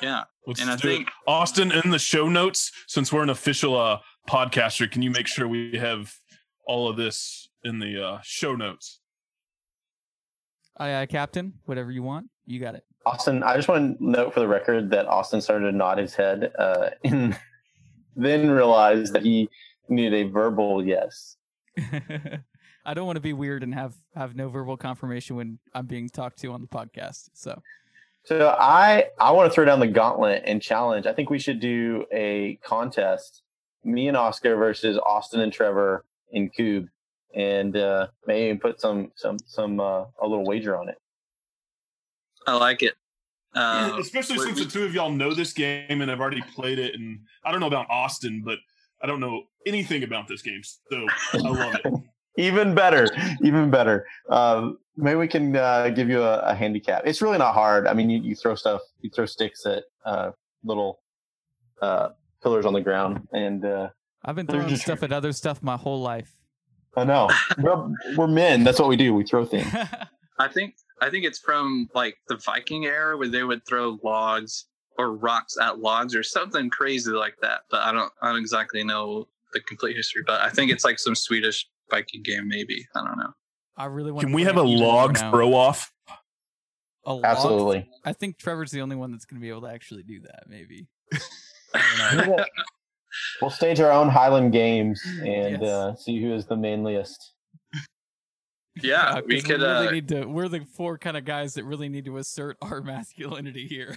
yeah, 0.00 0.24
Let's 0.46 0.60
and 0.60 0.70
I 0.70 0.76
do 0.76 0.88
it. 0.88 0.96
think 0.96 1.08
Austin 1.26 1.70
in 1.72 1.90
the 1.90 1.98
show 1.98 2.28
notes. 2.28 2.72
Since 2.86 3.12
we're 3.12 3.22
an 3.22 3.30
official 3.30 3.78
uh, 3.78 3.98
podcaster, 4.28 4.90
can 4.90 5.02
you 5.02 5.10
make 5.10 5.26
sure 5.26 5.46
we 5.46 5.76
have 5.78 6.14
all 6.66 6.88
of 6.88 6.96
this 6.96 7.48
in 7.62 7.78
the 7.78 8.02
uh, 8.02 8.18
show 8.22 8.54
notes? 8.54 9.00
Aye, 10.76 11.02
aye, 11.02 11.06
Captain. 11.06 11.54
Whatever 11.66 11.90
you 11.92 12.02
want, 12.02 12.28
you 12.46 12.60
got 12.60 12.74
it. 12.74 12.84
Austin, 13.06 13.42
I 13.42 13.56
just 13.56 13.68
want 13.68 13.98
to 13.98 14.04
note 14.04 14.34
for 14.34 14.40
the 14.40 14.48
record 14.48 14.90
that 14.90 15.06
Austin 15.06 15.40
started 15.40 15.70
to 15.70 15.76
nod 15.76 15.98
his 15.98 16.14
head 16.14 16.52
uh, 16.58 16.90
and 17.04 17.38
then 18.16 18.50
realized 18.50 19.12
that 19.12 19.22
he 19.22 19.48
needed 19.88 20.14
a 20.14 20.30
verbal 20.30 20.84
yes. 20.84 21.36
I 22.86 22.92
don't 22.92 23.06
want 23.06 23.16
to 23.16 23.22
be 23.22 23.32
weird 23.32 23.62
and 23.62 23.74
have 23.74 23.94
have 24.14 24.36
no 24.36 24.48
verbal 24.48 24.76
confirmation 24.76 25.36
when 25.36 25.58
I'm 25.74 25.86
being 25.86 26.08
talked 26.08 26.38
to 26.40 26.52
on 26.52 26.60
the 26.60 26.66
podcast. 26.66 27.30
So 27.32 27.62
So 28.24 28.54
I 28.58 29.06
I 29.18 29.30
want 29.32 29.50
to 29.50 29.54
throw 29.54 29.64
down 29.64 29.80
the 29.80 29.86
gauntlet 29.86 30.42
and 30.44 30.60
challenge. 30.60 31.06
I 31.06 31.14
think 31.14 31.30
we 31.30 31.38
should 31.38 31.60
do 31.60 32.04
a 32.12 32.58
contest, 32.62 33.42
me 33.84 34.08
and 34.08 34.16
Oscar 34.16 34.56
versus 34.56 34.98
Austin 35.04 35.40
and 35.40 35.52
Trevor 35.52 36.04
in 36.32 36.50
Kubb, 36.50 36.88
and 37.34 37.76
uh, 37.76 38.08
maybe 38.26 38.58
put 38.58 38.80
some 38.80 39.12
some 39.16 39.38
some 39.46 39.80
uh, 39.80 40.04
a 40.20 40.26
little 40.26 40.44
wager 40.44 40.76
on 40.76 40.88
it. 40.88 40.96
I 42.46 42.56
like 42.56 42.82
it. 42.82 42.94
Uh, 43.54 43.96
Especially 44.00 44.38
since 44.38 44.58
we- 44.58 44.64
the 44.64 44.70
two 44.70 44.84
of 44.84 44.94
y'all 44.94 45.10
know 45.10 45.32
this 45.32 45.52
game 45.52 46.00
and 46.00 46.10
have 46.10 46.20
already 46.20 46.42
played 46.54 46.78
it, 46.78 46.94
and 46.94 47.20
I 47.44 47.52
don't 47.52 47.60
know 47.60 47.68
about 47.68 47.86
Austin, 47.88 48.42
but 48.44 48.58
I 49.02 49.06
don't 49.06 49.20
know 49.20 49.44
anything 49.66 50.02
about 50.02 50.26
this 50.28 50.42
game, 50.42 50.62
so 50.62 51.06
I 51.34 51.36
love 51.38 51.74
it. 51.84 51.92
Even 52.36 52.74
better, 52.74 53.06
even 53.44 53.70
better. 53.70 54.04
Um, 54.28 54.78
maybe 54.96 55.14
we 55.14 55.28
can 55.28 55.54
uh, 55.54 55.90
give 55.90 56.08
you 56.08 56.20
a, 56.20 56.38
a 56.40 56.52
handicap. 56.52 57.02
It's 57.06 57.22
really 57.22 57.38
not 57.38 57.54
hard. 57.54 57.86
I 57.86 57.94
mean, 57.94 58.10
you, 58.10 58.20
you 58.20 58.34
throw 58.34 58.56
stuff, 58.56 58.80
you 59.02 59.10
throw 59.10 59.24
sticks 59.24 59.64
at 59.66 59.84
uh, 60.04 60.32
little 60.64 60.98
uh, 61.80 62.08
pillars 62.44 62.64
on 62.66 62.74
the 62.74 62.80
ground, 62.80 63.26
and 63.32 63.64
uh, 63.64 63.88
I've 64.24 64.36
been 64.36 64.46
throwing 64.46 64.68
just- 64.68 64.82
stuff 64.82 65.02
at 65.02 65.12
other 65.12 65.32
stuff 65.32 65.62
my 65.62 65.76
whole 65.76 66.00
life. 66.00 66.36
I 66.96 67.02
know 67.02 67.28
we're, 67.58 67.88
we're 68.16 68.28
men. 68.28 68.62
That's 68.62 68.78
what 68.78 68.88
we 68.88 68.96
do. 68.96 69.12
We 69.14 69.24
throw 69.24 69.44
things. 69.44 69.66
I 70.38 70.46
think 70.46 70.74
I 71.00 71.10
think 71.10 71.24
it's 71.24 71.40
from 71.40 71.88
like 71.92 72.16
the 72.28 72.36
Viking 72.36 72.84
era 72.84 73.16
where 73.16 73.28
they 73.28 73.42
would 73.42 73.66
throw 73.66 73.98
logs 74.04 74.66
or 74.96 75.16
rocks 75.16 75.56
at 75.60 75.80
logs 75.80 76.14
or 76.14 76.22
something 76.22 76.70
crazy 76.70 77.10
like 77.10 77.34
that. 77.42 77.62
But 77.68 77.82
I 77.82 77.90
don't 77.90 78.12
I 78.22 78.28
don't 78.28 78.38
exactly 78.38 78.84
know 78.84 79.26
the 79.52 79.60
complete 79.60 79.96
history. 79.96 80.22
But 80.24 80.40
I 80.40 80.50
think 80.50 80.70
it's 80.70 80.84
like 80.84 81.00
some 81.00 81.14
Swedish 81.16 81.66
Viking 81.90 82.22
game, 82.22 82.46
maybe. 82.46 82.86
I 82.94 83.04
don't 83.04 83.18
know. 83.18 83.32
I 83.76 83.86
really 83.86 84.12
want. 84.12 84.24
Can 84.24 84.32
we 84.32 84.44
have 84.44 84.56
a 84.56 84.62
log 84.62 85.18
throw 85.18 85.54
off? 85.54 85.90
A 87.06 87.12
log? 87.12 87.24
Absolutely. 87.24 87.88
I 88.04 88.12
think 88.12 88.38
Trevor's 88.38 88.70
the 88.70 88.82
only 88.82 88.96
one 88.96 89.10
that's 89.10 89.24
going 89.24 89.40
to 89.40 89.44
be 89.44 89.50
able 89.50 89.62
to 89.62 89.68
actually 89.68 90.04
do 90.04 90.20
that. 90.20 90.44
Maybe. 90.48 90.86
I 91.74 92.24
don't. 92.26 92.40
We'll 93.40 93.50
stage 93.50 93.78
our 93.78 93.92
own 93.92 94.08
Highland 94.08 94.52
games 94.52 95.00
and 95.20 95.60
Yes. 95.60 95.62
uh, 95.62 95.94
see 95.94 96.20
who 96.20 96.34
is 96.34 96.46
the 96.46 96.56
manliest. 96.56 97.32
Yeah, 98.82 99.20
we 99.26 99.40
could. 99.40 99.60
really 99.60 99.86
Uh, 99.86 99.90
need 99.92 100.08
to. 100.08 100.24
We're 100.24 100.48
the 100.48 100.64
four 100.74 100.98
kind 100.98 101.16
of 101.16 101.24
guys 101.24 101.54
that 101.54 101.64
really 101.64 101.88
need 101.88 102.06
to 102.06 102.16
assert 102.18 102.56
our 102.60 102.80
masculinity 102.82 103.68
here. 103.68 103.96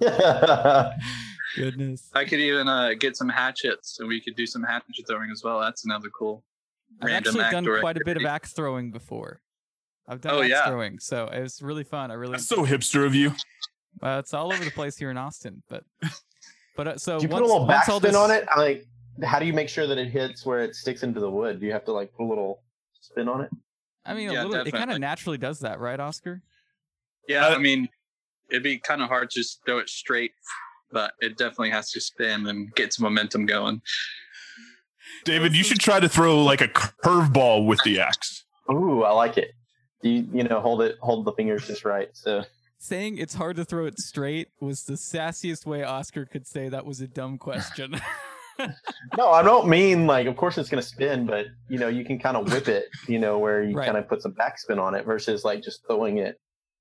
Goodness. 1.56 2.10
I 2.12 2.24
could 2.24 2.40
even 2.40 2.66
uh, 2.66 2.94
get 2.98 3.16
some 3.16 3.28
hatchets, 3.28 4.00
and 4.00 4.08
we 4.08 4.20
could 4.20 4.34
do 4.34 4.46
some 4.46 4.64
hatchet 4.64 5.06
throwing 5.06 5.30
as 5.30 5.42
well. 5.44 5.60
That's 5.60 5.84
another 5.84 6.08
cool. 6.10 6.42
I've 7.00 7.06
random 7.06 7.28
actually 7.36 7.44
done 7.44 7.54
outdoor 7.64 7.80
quite 7.80 7.96
a 7.98 8.04
bit 8.04 8.16
of 8.16 8.24
axe 8.24 8.52
throwing 8.52 8.90
before. 8.90 9.40
I've 10.08 10.20
done 10.20 10.34
Oh, 10.34 10.40
axe 10.42 10.50
yeah. 10.50 10.66
throwing, 10.66 10.98
so 10.98 11.26
it 11.28 11.40
was 11.40 11.62
really 11.62 11.84
fun. 11.84 12.10
I 12.10 12.14
really 12.14 12.32
That's 12.32 12.48
so 12.48 12.66
hipster 12.66 13.06
of 13.06 13.14
you. 13.14 13.32
Well, 14.02 14.18
it's 14.18 14.34
all 14.34 14.52
over 14.52 14.64
the 14.64 14.70
place 14.72 14.96
here 14.96 15.10
in 15.12 15.16
Austin, 15.16 15.62
but 15.68 15.84
but 16.76 16.88
uh, 16.88 16.98
so 16.98 17.18
Do 17.18 17.24
you 17.26 17.28
once, 17.28 17.40
put 17.40 17.44
a 17.48 17.52
little 17.52 17.66
once 17.66 17.86
backspin 17.86 18.00
this, 18.02 18.16
on 18.16 18.30
it? 18.30 18.44
I 18.50 18.58
Like, 18.60 18.86
how 19.22 19.38
do 19.38 19.46
you 19.46 19.52
make 19.52 19.68
sure 19.68 19.86
that 19.86 19.98
it 19.98 20.10
hits 20.10 20.44
where 20.44 20.60
it 20.60 20.74
sticks 20.74 21.02
into 21.02 21.20
the 21.20 21.30
wood? 21.30 21.60
Do 21.60 21.66
you 21.66 21.72
have 21.72 21.84
to 21.84 21.92
like 21.92 22.12
put 22.14 22.24
a 22.24 22.28
little 22.28 22.62
spin 23.00 23.28
on 23.28 23.42
it? 23.42 23.50
I 24.04 24.14
mean, 24.14 24.28
a 24.28 24.32
Yeah, 24.34 24.44
little, 24.44 24.66
it 24.66 24.72
kind 24.72 24.90
of 24.90 24.98
naturally 24.98 25.38
does 25.38 25.60
that, 25.60 25.80
right, 25.80 25.98
Oscar? 25.98 26.42
Yeah, 27.28 27.48
I 27.48 27.58
mean, 27.58 27.88
it'd 28.50 28.62
be 28.62 28.78
kind 28.78 29.00
of 29.02 29.08
hard 29.08 29.30
to 29.30 29.40
just 29.40 29.64
throw 29.64 29.78
it 29.78 29.88
straight, 29.88 30.32
but 30.92 31.12
it 31.20 31.38
definitely 31.38 31.70
has 31.70 31.90
to 31.92 32.00
spin 32.00 32.46
and 32.48 32.74
get 32.74 32.92
some 32.92 33.04
momentum 33.04 33.46
going. 33.46 33.80
David, 35.24 35.56
you 35.56 35.64
should 35.64 35.80
try 35.80 36.00
to 36.00 36.08
throw 36.08 36.42
like 36.42 36.60
a 36.60 36.68
curveball 36.68 37.66
with 37.66 37.82
the 37.84 38.00
axe. 38.00 38.44
Ooh, 38.70 39.04
I 39.04 39.12
like 39.12 39.38
it. 39.38 39.52
You 40.02 40.26
you 40.32 40.44
know 40.44 40.60
hold 40.60 40.82
it 40.82 40.96
hold 41.00 41.24
the 41.24 41.32
fingers 41.32 41.66
just 41.66 41.84
right. 41.84 42.10
So 42.12 42.44
Saying 42.84 43.16
it's 43.16 43.32
hard 43.32 43.56
to 43.56 43.64
throw 43.64 43.86
it 43.86 43.98
straight 43.98 44.48
was 44.60 44.84
the 44.84 44.92
sassiest 44.92 45.64
way 45.64 45.82
Oscar 45.84 46.26
could 46.26 46.46
say 46.46 46.68
that 46.68 46.84
was 46.84 47.00
a 47.00 47.08
dumb 47.08 47.38
question. 47.38 47.98
no, 49.16 49.30
I 49.30 49.42
don't 49.42 49.68
mean 49.68 50.06
like. 50.06 50.26
Of 50.26 50.36
course, 50.36 50.58
it's 50.58 50.68
going 50.68 50.82
to 50.82 50.86
spin, 50.86 51.24
but 51.26 51.46
you 51.70 51.78
know 51.78 51.88
you 51.88 52.04
can 52.04 52.18
kind 52.18 52.36
of 52.36 52.52
whip 52.52 52.68
it. 52.68 52.84
You 53.08 53.18
know 53.18 53.38
where 53.38 53.62
you 53.62 53.74
Right. 53.74 53.86
kind 53.86 53.96
of 53.96 54.06
put 54.06 54.20
some 54.20 54.32
backspin 54.34 54.78
on 54.78 54.94
it 54.94 55.06
versus 55.06 55.44
like 55.46 55.62
just 55.62 55.80
throwing 55.86 56.18
it. 56.18 56.38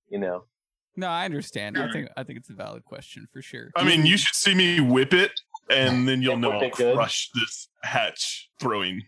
You 0.09 0.19
know. 0.19 0.43
no, 0.97 1.07
I 1.07 1.23
understand. 1.23 1.77
I 1.77 1.89
think 1.89 2.09
I 2.17 2.23
think 2.23 2.37
it's 2.37 2.49
a 2.49 2.53
valid 2.53 2.83
question 2.83 3.25
for 3.31 3.41
sure. 3.41 3.69
I 3.77 3.85
mean, 3.85 4.05
you 4.05 4.17
should 4.17 4.35
see 4.35 4.53
me 4.53 4.81
whip 4.81 5.13
it, 5.13 5.31
and 5.69 6.05
then 6.05 6.21
you'll 6.21 6.35
know 6.35 6.51
I'll 6.51 6.63
it 6.63 6.73
good. 6.73 6.95
crush 6.95 7.29
this 7.33 7.69
hatch 7.81 8.49
throwing. 8.59 9.03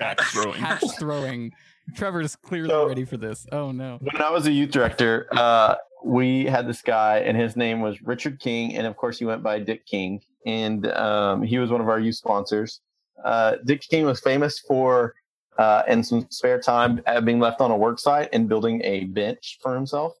Axe 0.00 0.24
throwing. 0.32 0.60
Hatch 0.62 0.82
throwing. 0.98 1.52
Trevor 1.94 2.22
is 2.22 2.36
clearly 2.36 2.70
So- 2.70 2.88
ready 2.88 3.04
for 3.04 3.18
this. 3.18 3.46
Oh 3.52 3.70
no. 3.70 3.98
When 4.00 4.22
I 4.22 4.30
was 4.30 4.46
a 4.46 4.52
youth 4.52 4.70
director, 4.70 5.28
uh, 5.32 5.74
we 6.04 6.44
had 6.44 6.66
this 6.66 6.82
guy, 6.82 7.18
and 7.18 7.36
his 7.36 7.56
name 7.56 7.80
was 7.80 8.02
Richard 8.02 8.40
King, 8.40 8.76
and 8.76 8.86
of 8.86 8.96
course, 8.96 9.18
he 9.18 9.24
went 9.24 9.42
by 9.42 9.58
Dick 9.58 9.86
King, 9.86 10.20
and 10.46 10.86
um, 10.88 11.42
he 11.42 11.58
was 11.58 11.70
one 11.70 11.80
of 11.80 11.88
our 11.88 12.00
youth 12.00 12.16
sponsors. 12.16 12.80
Uh, 13.24 13.56
Dick 13.64 13.82
King 13.82 14.06
was 14.06 14.20
famous 14.20 14.58
for, 14.58 15.14
uh, 15.58 15.82
in 15.88 16.02
some 16.02 16.26
spare 16.30 16.60
time, 16.60 17.02
uh, 17.06 17.20
being 17.20 17.40
left 17.40 17.60
on 17.60 17.70
a 17.70 17.76
work 17.76 17.98
site 17.98 18.28
and 18.32 18.48
building 18.48 18.80
a 18.84 19.04
bench 19.04 19.58
for 19.62 19.74
himself. 19.74 20.14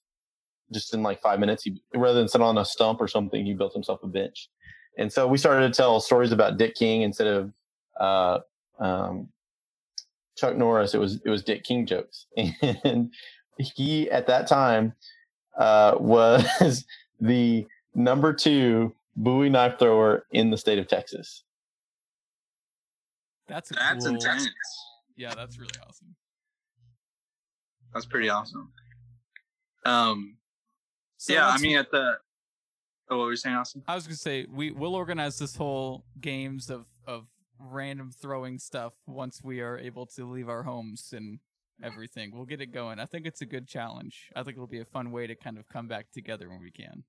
Just 0.72 0.94
in 0.94 1.02
like 1.02 1.20
five 1.20 1.40
minutes, 1.40 1.64
he 1.64 1.80
rather 1.94 2.18
than 2.18 2.28
sit 2.28 2.40
on 2.40 2.58
a 2.58 2.64
stump 2.64 3.00
or 3.00 3.08
something, 3.08 3.44
he 3.44 3.54
built 3.54 3.72
himself 3.72 4.02
a 4.02 4.06
bench. 4.06 4.48
And 4.98 5.12
so 5.12 5.26
we 5.26 5.38
started 5.38 5.66
to 5.66 5.76
tell 5.76 5.98
stories 5.98 6.30
about 6.30 6.58
Dick 6.58 6.74
King 6.74 7.02
instead 7.02 7.26
of 7.26 7.52
uh, 7.98 8.38
um, 8.78 9.28
Chuck 10.36 10.56
Norris. 10.56 10.94
It 10.94 10.98
was 10.98 11.20
it 11.24 11.30
was 11.30 11.42
Dick 11.42 11.64
King 11.64 11.86
jokes, 11.86 12.26
and 12.36 13.12
he 13.58 14.10
at 14.10 14.26
that 14.28 14.46
time 14.46 14.94
uh, 15.60 15.94
was 16.00 16.84
the 17.20 17.66
number 17.94 18.32
two 18.32 18.92
Bowie 19.16 19.50
knife 19.50 19.78
thrower 19.78 20.26
in 20.32 20.50
the 20.50 20.56
state 20.56 20.78
of 20.78 20.88
Texas. 20.88 21.44
That's 23.46 23.70
a 23.70 23.74
That's 23.74 24.04
cool, 24.06 24.14
intense. 24.14 24.48
Yeah, 25.16 25.34
that's 25.34 25.58
really 25.58 25.70
awesome. 25.86 26.14
That's 27.92 28.06
pretty 28.06 28.28
awesome. 28.28 28.72
Um, 29.84 30.36
So 31.16 31.32
yeah, 31.34 31.46
I 31.46 31.50
once- 31.50 31.62
mean, 31.62 31.76
at 31.76 31.90
the. 31.90 32.14
Oh, 33.10 33.18
what 33.18 33.24
were 33.24 33.30
you 33.32 33.36
saying, 33.36 33.56
Austin? 33.56 33.82
I 33.88 33.96
was 33.96 34.04
gonna 34.06 34.14
say 34.16 34.46
we 34.48 34.70
will 34.70 34.94
organize 34.94 35.38
this 35.38 35.56
whole 35.56 36.04
games 36.20 36.70
of 36.70 36.86
of 37.06 37.26
random 37.58 38.12
throwing 38.12 38.58
stuff 38.60 38.94
once 39.06 39.42
we 39.42 39.60
are 39.60 39.76
able 39.76 40.06
to 40.06 40.24
leave 40.30 40.48
our 40.48 40.62
homes 40.62 41.12
and 41.14 41.40
everything. 41.82 42.30
We'll 42.32 42.44
get 42.44 42.60
it 42.60 42.72
going. 42.72 42.98
I 42.98 43.06
think 43.06 43.26
it's 43.26 43.40
a 43.40 43.46
good 43.46 43.66
challenge. 43.66 44.30
I 44.34 44.42
think 44.42 44.56
it'll 44.56 44.66
be 44.66 44.80
a 44.80 44.84
fun 44.84 45.10
way 45.10 45.26
to 45.26 45.34
kind 45.34 45.58
of 45.58 45.68
come 45.68 45.86
back 45.86 46.10
together 46.12 46.48
when 46.48 46.60
we 46.60 46.70
can. 46.70 47.04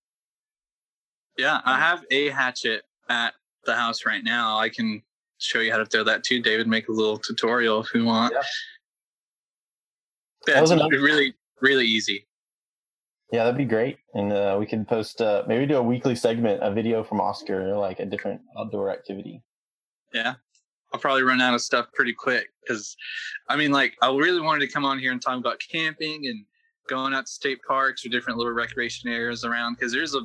Yeah, 1.38 1.62
I 1.63 1.78
have 1.78 2.04
a 2.12 2.30
hatchet 2.30 2.84
at 3.10 3.34
the 3.66 3.75
house 3.75 4.06
right 4.06 4.24
now. 4.24 4.58
I 4.58 4.70
can 4.70 5.01
show 5.38 5.60
you 5.60 5.72
how 5.72 5.78
to 5.78 5.86
throw 5.86 6.04
that 6.04 6.24
too, 6.24 6.42
David. 6.42 6.68
Make 6.68 6.88
a 6.90 6.92
little 6.92 7.18
tutorial 7.18 7.82
if 7.82 7.94
you 7.94 8.06
want. 8.06 8.34
Yeah. 8.34 8.42
Yeah, 10.48 10.54
That 10.56 10.62
was 10.62 10.74
really, 10.74 11.36
really 11.62 11.86
easy. 11.86 12.28
Yeah, 13.32 13.46
that'd 13.46 13.58
be 13.58 13.66
great, 13.66 13.98
and 14.13 14.34
uh, 14.34 14.58
we 14.60 14.66
can 14.66 14.84
post 14.84 15.22
uh, 15.22 15.44
maybe 15.48 15.66
do 15.66 15.78
a 15.78 15.82
weekly 15.82 16.16
segment, 16.16 16.60
a 16.62 16.72
video 16.72 17.01
from 17.01 17.22
Oscar, 17.22 17.78
like 17.78 18.00
a 18.00 18.06
different 18.06 18.42
outdoor 18.60 18.92
activity. 18.92 19.42
Yeah. 20.13 20.34
I'll 20.94 21.00
probably 21.00 21.24
run 21.24 21.42
out 21.42 21.54
of 21.54 21.62
stuff 21.62 21.88
pretty 21.94 22.14
quick 22.14 22.48
because, 22.62 22.96
I 23.50 23.56
mean, 23.56 23.72
like, 23.72 23.96
I 24.02 24.08
really 24.08 24.42
wanted 24.42 24.66
to 24.66 24.72
come 24.72 24.86
on 24.86 25.00
here 25.00 25.12
and 25.12 25.22
talk 25.22 25.38
about 25.38 25.62
camping 25.72 26.28
and 26.28 26.46
going 26.90 27.14
out 27.14 27.26
to 27.26 27.32
state 27.32 27.60
parks 27.68 28.06
or 28.06 28.10
different 28.10 28.38
little 28.38 28.54
recreation 28.54 29.10
areas 29.10 29.46
around 29.46 29.76
because 29.76 29.94
there's 29.94 30.16
a, 30.16 30.22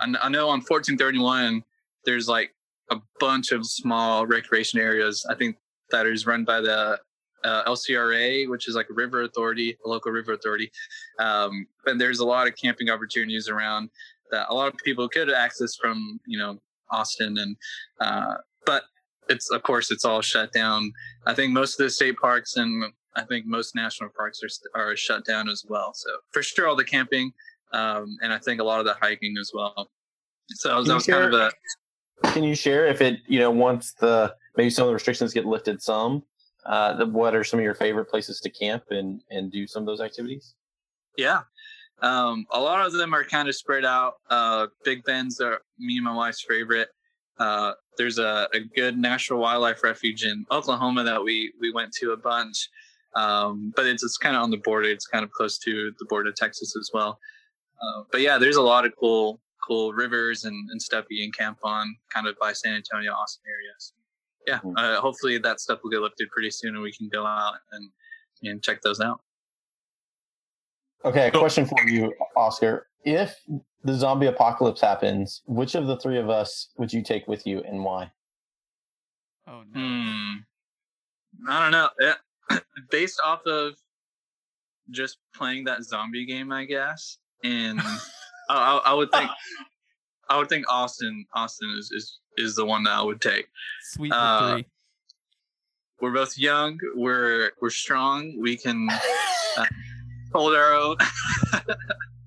I 0.00 0.28
know 0.28 0.48
on 0.48 0.60
1431, 0.60 1.64
there's 2.04 2.28
like 2.28 2.54
a 2.90 2.98
bunch 3.18 3.50
of 3.52 3.66
small 3.66 4.26
recreation 4.26 4.78
areas. 4.78 5.26
I 5.28 5.34
think 5.34 5.56
that 5.90 6.06
is 6.06 6.26
run 6.26 6.44
by 6.44 6.60
the 6.60 7.00
uh, 7.44 7.64
LCRA, 7.64 8.48
which 8.48 8.68
is 8.68 8.74
like 8.74 8.88
a 8.90 8.94
river 8.94 9.22
authority, 9.22 9.76
a 9.84 9.88
local 9.88 10.12
river 10.12 10.32
authority. 10.32 10.70
Um, 11.18 11.66
and 11.86 12.00
there's 12.00 12.20
a 12.20 12.26
lot 12.26 12.46
of 12.46 12.56
camping 12.56 12.90
opportunities 12.90 13.48
around 13.48 13.90
that 14.30 14.46
a 14.50 14.54
lot 14.54 14.72
of 14.72 14.78
people 14.84 15.08
could 15.08 15.30
access 15.30 15.76
from, 15.76 16.20
you 16.26 16.38
know, 16.38 16.58
Austin 16.90 17.38
and, 17.38 17.56
uh, 18.00 18.34
but 18.64 18.84
it's 19.28 19.50
of 19.50 19.62
course 19.62 19.90
it's 19.90 20.04
all 20.04 20.22
shut 20.22 20.52
down. 20.52 20.92
I 21.26 21.34
think 21.34 21.52
most 21.52 21.78
of 21.78 21.84
the 21.84 21.90
state 21.90 22.16
parks 22.16 22.56
and 22.56 22.84
I 23.14 23.22
think 23.22 23.46
most 23.46 23.74
national 23.74 24.10
parks 24.16 24.40
are 24.42 24.80
are 24.80 24.96
shut 24.96 25.24
down 25.24 25.48
as 25.48 25.64
well. 25.68 25.92
So 25.94 26.10
for 26.32 26.42
sure, 26.42 26.68
all 26.68 26.76
the 26.76 26.84
camping, 26.84 27.32
um, 27.72 28.16
and 28.22 28.32
I 28.32 28.38
think 28.38 28.60
a 28.60 28.64
lot 28.64 28.80
of 28.80 28.86
the 28.86 28.94
hiking 28.94 29.36
as 29.40 29.50
well. 29.54 29.90
So 30.50 30.68
that 30.68 30.76
was, 30.76 30.88
that 30.88 30.94
was 30.94 31.06
kind 31.06 31.24
of 31.24 31.34
a 31.34 31.50
Can 32.32 32.44
you 32.44 32.54
share 32.54 32.86
if 32.86 33.00
it, 33.00 33.20
you 33.26 33.38
know, 33.38 33.50
once 33.50 33.94
the 33.94 34.34
maybe 34.56 34.70
some 34.70 34.84
of 34.84 34.88
the 34.88 34.94
restrictions 34.94 35.32
get 35.32 35.44
lifted, 35.44 35.82
some, 35.82 36.22
uh, 36.64 36.94
the, 36.94 37.06
what 37.06 37.34
are 37.34 37.44
some 37.44 37.58
of 37.58 37.64
your 37.64 37.74
favorite 37.74 38.06
places 38.06 38.40
to 38.40 38.50
camp 38.50 38.84
and 38.90 39.22
and 39.30 39.50
do 39.50 39.66
some 39.66 39.82
of 39.82 39.86
those 39.86 40.00
activities? 40.00 40.54
Yeah. 41.16 41.40
Um, 42.02 42.46
a 42.52 42.60
lot 42.60 42.84
of 42.84 42.92
them 42.92 43.14
are 43.14 43.24
kind 43.24 43.48
of 43.48 43.54
spread 43.54 43.84
out. 43.84 44.14
Uh, 44.28 44.66
Big 44.84 45.02
Bend's 45.04 45.40
are 45.40 45.60
me 45.78 45.96
and 45.96 46.04
my 46.04 46.14
wife's 46.14 46.44
favorite. 46.46 46.88
Uh, 47.38 47.72
there's 47.96 48.18
a, 48.18 48.48
a 48.54 48.60
good 48.60 48.98
national 48.98 49.40
wildlife 49.40 49.82
refuge 49.82 50.24
in 50.24 50.44
Oklahoma 50.50 51.04
that 51.04 51.22
we 51.22 51.52
we 51.60 51.72
went 51.72 51.92
to 52.00 52.12
a 52.12 52.16
bunch, 52.16 52.68
um, 53.14 53.72
but 53.76 53.86
it's 53.86 54.02
it's 54.04 54.16
kind 54.18 54.36
of 54.36 54.42
on 54.42 54.50
the 54.50 54.58
border. 54.58 54.88
It's 54.88 55.06
kind 55.06 55.24
of 55.24 55.30
close 55.30 55.58
to 55.58 55.92
the 55.98 56.04
border 56.06 56.30
of 56.30 56.36
Texas 56.36 56.74
as 56.78 56.90
well. 56.92 57.18
Uh, 57.80 58.02
but 58.10 58.20
yeah, 58.20 58.38
there's 58.38 58.56
a 58.56 58.62
lot 58.62 58.84
of 58.86 58.92
cool 58.98 59.40
cool 59.66 59.92
rivers 59.92 60.44
and, 60.44 60.70
and 60.70 60.80
stuff 60.80 61.04
you 61.10 61.24
can 61.24 61.32
camp 61.32 61.58
on, 61.64 61.96
kind 62.14 62.26
of 62.28 62.36
by 62.40 62.52
San 62.52 62.74
Antonio, 62.74 63.12
Austin 63.12 63.42
areas. 63.50 63.92
Yeah, 64.46 64.60
Mhm. 64.60 64.74
uh, 64.78 65.00
hopefully 65.00 65.38
that 65.38 65.58
stuff 65.60 65.80
will 65.82 65.90
get 65.90 66.00
lifted 66.00 66.30
pretty 66.30 66.50
soon, 66.52 66.74
and 66.74 66.82
we 66.82 66.92
can 66.92 67.08
go 67.08 67.26
out 67.26 67.54
and 67.72 67.90
and 68.42 68.62
check 68.62 68.80
those 68.82 69.00
out. 69.00 69.20
Okay, 71.04 71.28
a 71.28 71.30
question 71.30 71.66
for 71.66 71.80
you, 71.88 72.12
Oscar. 72.36 72.88
If 73.04 73.36
the 73.86 73.94
zombie 73.94 74.26
apocalypse 74.26 74.80
happens, 74.80 75.42
which 75.46 75.76
of 75.76 75.86
the 75.86 75.96
three 75.98 76.18
of 76.18 76.28
us 76.28 76.68
would 76.76 76.92
you 76.92 77.02
take 77.02 77.28
with 77.28 77.46
you 77.46 77.62
and 77.62 77.84
why? 77.84 78.10
Oh 79.48 79.62
no. 79.72 79.80
Hmm. 79.80 80.34
I 81.48 81.70
don't 81.70 81.70
know. 81.70 82.58
Based 82.90 83.20
off 83.24 83.46
of 83.46 83.74
just 84.90 85.18
playing 85.34 85.64
that 85.64 85.84
zombie 85.84 86.26
game, 86.26 86.50
I 86.50 86.64
guess, 86.64 87.18
and 87.44 87.80
I, 88.50 88.50
I, 88.50 88.80
I 88.86 88.94
would 88.94 89.10
think, 89.12 89.30
I 90.28 90.38
would 90.38 90.48
think 90.48 90.66
Austin, 90.68 91.24
Austin 91.34 91.70
is, 91.78 91.90
is 91.92 92.18
is 92.36 92.56
the 92.56 92.66
one 92.66 92.82
that 92.84 92.92
I 92.92 93.02
would 93.02 93.20
take. 93.20 93.46
Sweet 93.82 94.12
uh, 94.12 94.56
victory. 94.56 94.70
We're 96.00 96.12
both 96.12 96.36
young. 96.36 96.78
We're 96.96 97.52
we're 97.62 97.70
strong. 97.70 98.36
We 98.40 98.56
can 98.56 98.88
hold 100.32 100.54
our 100.54 100.74
own. 100.74 100.96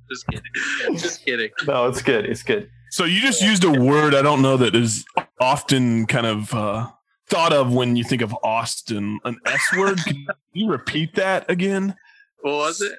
Just 0.09 0.27
kidding. 0.27 0.97
Just 0.97 1.25
kidding. 1.25 1.49
No, 1.67 1.87
it's 1.87 2.01
good. 2.01 2.25
It's 2.25 2.43
good. 2.43 2.69
So 2.91 3.03
you 3.05 3.21
just 3.21 3.41
used 3.41 3.63
a 3.63 3.71
word 3.71 4.15
I 4.15 4.21
don't 4.23 4.41
know 4.41 4.57
that 4.57 4.75
is 4.75 5.05
often 5.39 6.07
kind 6.07 6.25
of 6.25 6.53
uh, 6.53 6.87
thought 7.27 7.53
of 7.53 7.71
when 7.71 7.95
you 7.95 8.03
think 8.03 8.21
of 8.23 8.35
Austin, 8.43 9.19
an 9.25 9.37
S 9.45 9.61
word. 9.77 9.99
Can 10.03 10.25
you 10.53 10.69
repeat 10.71 11.13
that 11.15 11.49
again? 11.49 11.95
What 12.41 12.53
was 12.53 12.81
it? 12.81 12.97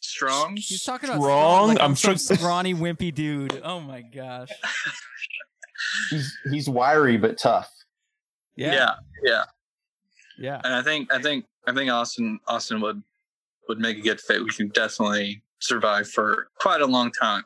Strong. 0.00 0.56
He's 0.56 0.82
talking 0.82 1.10
about 1.10 1.20
strong. 1.20 1.28
strong. 1.30 1.68
Like 1.68 1.80
I'm, 1.80 1.90
I'm 1.90 1.96
some 1.96 2.14
trying- 2.16 2.38
scrawny, 2.38 2.74
wimpy 2.74 3.14
dude. 3.14 3.60
Oh 3.62 3.80
my 3.80 4.00
gosh. 4.02 4.50
He's 6.10 6.36
he's 6.50 6.68
wiry 6.68 7.16
but 7.18 7.38
tough. 7.38 7.70
Yeah. 8.56 8.72
yeah. 8.72 8.90
Yeah. 9.22 9.44
Yeah. 10.38 10.60
and 10.64 10.74
I 10.74 10.82
think 10.82 11.12
I 11.12 11.20
think 11.20 11.44
I 11.66 11.72
think 11.72 11.90
Austin 11.90 12.40
Austin 12.48 12.80
would 12.80 13.02
would 13.68 13.78
make 13.78 13.98
a 13.98 14.00
good 14.00 14.20
fit. 14.20 14.42
We 14.42 14.50
can 14.50 14.68
definitely 14.68 15.42
survive 15.64 16.08
for 16.08 16.48
quite 16.60 16.80
a 16.80 16.86
long 16.86 17.10
time. 17.10 17.44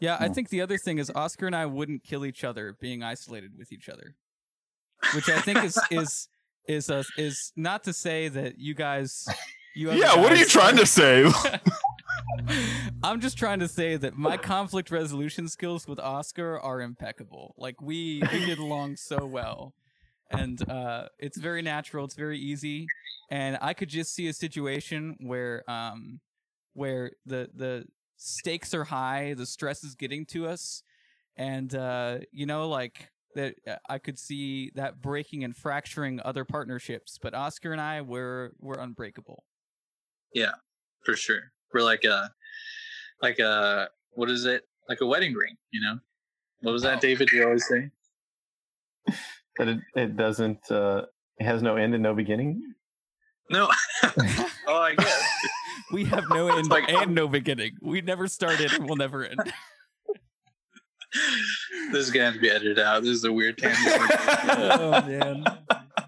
Yeah, 0.00 0.16
I 0.18 0.28
Hmm. 0.28 0.32
think 0.34 0.48
the 0.48 0.60
other 0.60 0.78
thing 0.78 0.98
is 0.98 1.10
Oscar 1.14 1.46
and 1.46 1.56
I 1.56 1.66
wouldn't 1.66 2.04
kill 2.04 2.24
each 2.24 2.44
other 2.44 2.76
being 2.80 3.02
isolated 3.02 3.56
with 3.56 3.72
each 3.72 3.88
other, 3.88 4.16
which 5.14 5.28
I 5.28 5.40
think 5.40 5.64
is 5.64 5.78
is 5.90 6.28
is 6.68 6.90
uh, 6.90 7.02
is 7.16 7.52
not 7.56 7.84
to 7.84 7.92
say 7.92 8.28
that 8.28 8.58
you 8.58 8.74
guys. 8.74 9.28
You 9.74 9.90
other 9.90 10.00
Yeah, 10.00 10.16
what 10.16 10.32
are 10.32 10.36
you 10.36 10.46
trying 10.46 10.76
to 10.76 10.86
say? 10.86 11.30
I'm 13.02 13.20
just 13.20 13.38
trying 13.38 13.60
to 13.60 13.68
say 13.68 13.96
that 13.96 14.16
my 14.16 14.36
conflict 14.36 14.90
resolution 14.90 15.48
skills 15.48 15.86
with 15.86 15.98
Oscar 16.00 16.58
are 16.58 16.80
impeccable. 16.80 17.54
Like 17.56 17.80
we 17.80 18.24
we 18.32 18.40
get 18.46 18.58
along 18.58 18.96
so 18.96 19.26
well, 19.26 19.74
and 20.30 20.60
uh, 20.68 21.08
it's 21.18 21.38
very 21.38 21.62
natural. 21.62 22.04
It's 22.04 22.14
very 22.14 22.38
easy, 22.38 22.88
and 23.30 23.58
I 23.60 23.74
could 23.74 23.88
just 23.88 24.14
see 24.14 24.28
a 24.28 24.32
situation 24.32 25.16
where 25.20 25.68
um 25.70 26.20
where 26.74 27.12
the 27.26 27.50
the 27.54 27.86
stakes 28.16 28.74
are 28.74 28.84
high, 28.84 29.34
the 29.34 29.46
stress 29.46 29.84
is 29.84 29.94
getting 29.94 30.26
to 30.26 30.46
us, 30.46 30.82
and 31.36 31.74
uh, 31.74 32.18
you 32.32 32.46
know 32.46 32.68
like 32.68 33.10
that 33.34 33.54
uh, 33.66 33.76
I 33.88 33.98
could 33.98 34.18
see 34.18 34.70
that 34.74 35.00
breaking 35.00 35.44
and 35.44 35.56
fracturing 35.56 36.20
other 36.24 36.44
partnerships. 36.44 37.18
But 37.20 37.34
Oscar 37.34 37.72
and 37.72 37.80
I 37.80 38.02
were 38.02 38.52
were 38.58 38.78
unbreakable. 38.78 39.44
Yeah, 40.34 40.52
for 41.04 41.16
sure. 41.16 41.52
We're 41.72 41.82
like 41.82 42.04
a, 42.04 42.30
like 43.22 43.38
a, 43.38 43.88
what 44.12 44.30
is 44.30 44.44
it? 44.44 44.64
Like 44.88 45.00
a 45.00 45.06
wedding 45.06 45.34
ring, 45.34 45.56
you 45.72 45.80
know? 45.82 45.98
What 46.62 46.72
was 46.72 46.82
that, 46.82 47.00
David? 47.00 47.30
You 47.32 47.44
always 47.44 47.66
say? 47.66 47.90
That 49.58 49.68
it, 49.68 49.80
it 49.94 50.16
doesn't. 50.16 50.70
Uh, 50.70 51.02
it 51.36 51.44
has 51.44 51.60
no 51.60 51.76
end 51.76 51.92
and 51.92 52.02
no 52.02 52.14
beginning. 52.14 52.62
No. 53.50 53.68
oh, 54.66 54.78
I 54.78 54.94
guess. 54.94 55.22
We 55.92 56.04
have 56.04 56.24
no 56.30 56.48
end 56.56 56.68
like- 56.68 56.88
and 56.88 57.14
no 57.14 57.28
beginning. 57.28 57.72
We 57.82 58.00
never 58.00 58.28
started 58.28 58.72
and 58.72 58.86
we'll 58.86 58.96
never 58.96 59.24
end. 59.24 59.40
this 61.92 62.06
is 62.06 62.10
gonna 62.10 62.38
be 62.38 62.50
edited 62.50 62.78
out. 62.78 63.02
This 63.02 63.12
is 63.12 63.24
a 63.24 63.32
weird 63.32 63.58
tangent. 63.58 63.86
oh 64.48 64.90
man, 65.06 65.44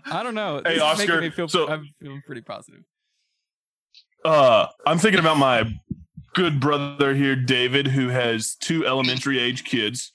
I 0.06 0.22
don't 0.22 0.34
know. 0.34 0.56
Hey, 0.64 0.74
This 0.74 0.76
is 0.76 0.82
Oscar, 0.82 1.20
me 1.20 1.30
feel. 1.30 1.48
so- 1.48 1.68
I'm 1.68 1.88
feeling 2.00 2.22
pretty 2.24 2.42
positive. 2.42 2.82
uh, 4.24 4.66
I'm 4.86 4.98
thinking 4.98 5.20
about 5.20 5.38
my 5.38 5.64
good 6.34 6.60
brother 6.60 7.14
here, 7.14 7.34
David, 7.36 7.88
who 7.88 8.08
has 8.08 8.54
two 8.54 8.86
elementary 8.86 9.38
age 9.38 9.64
kids. 9.64 10.12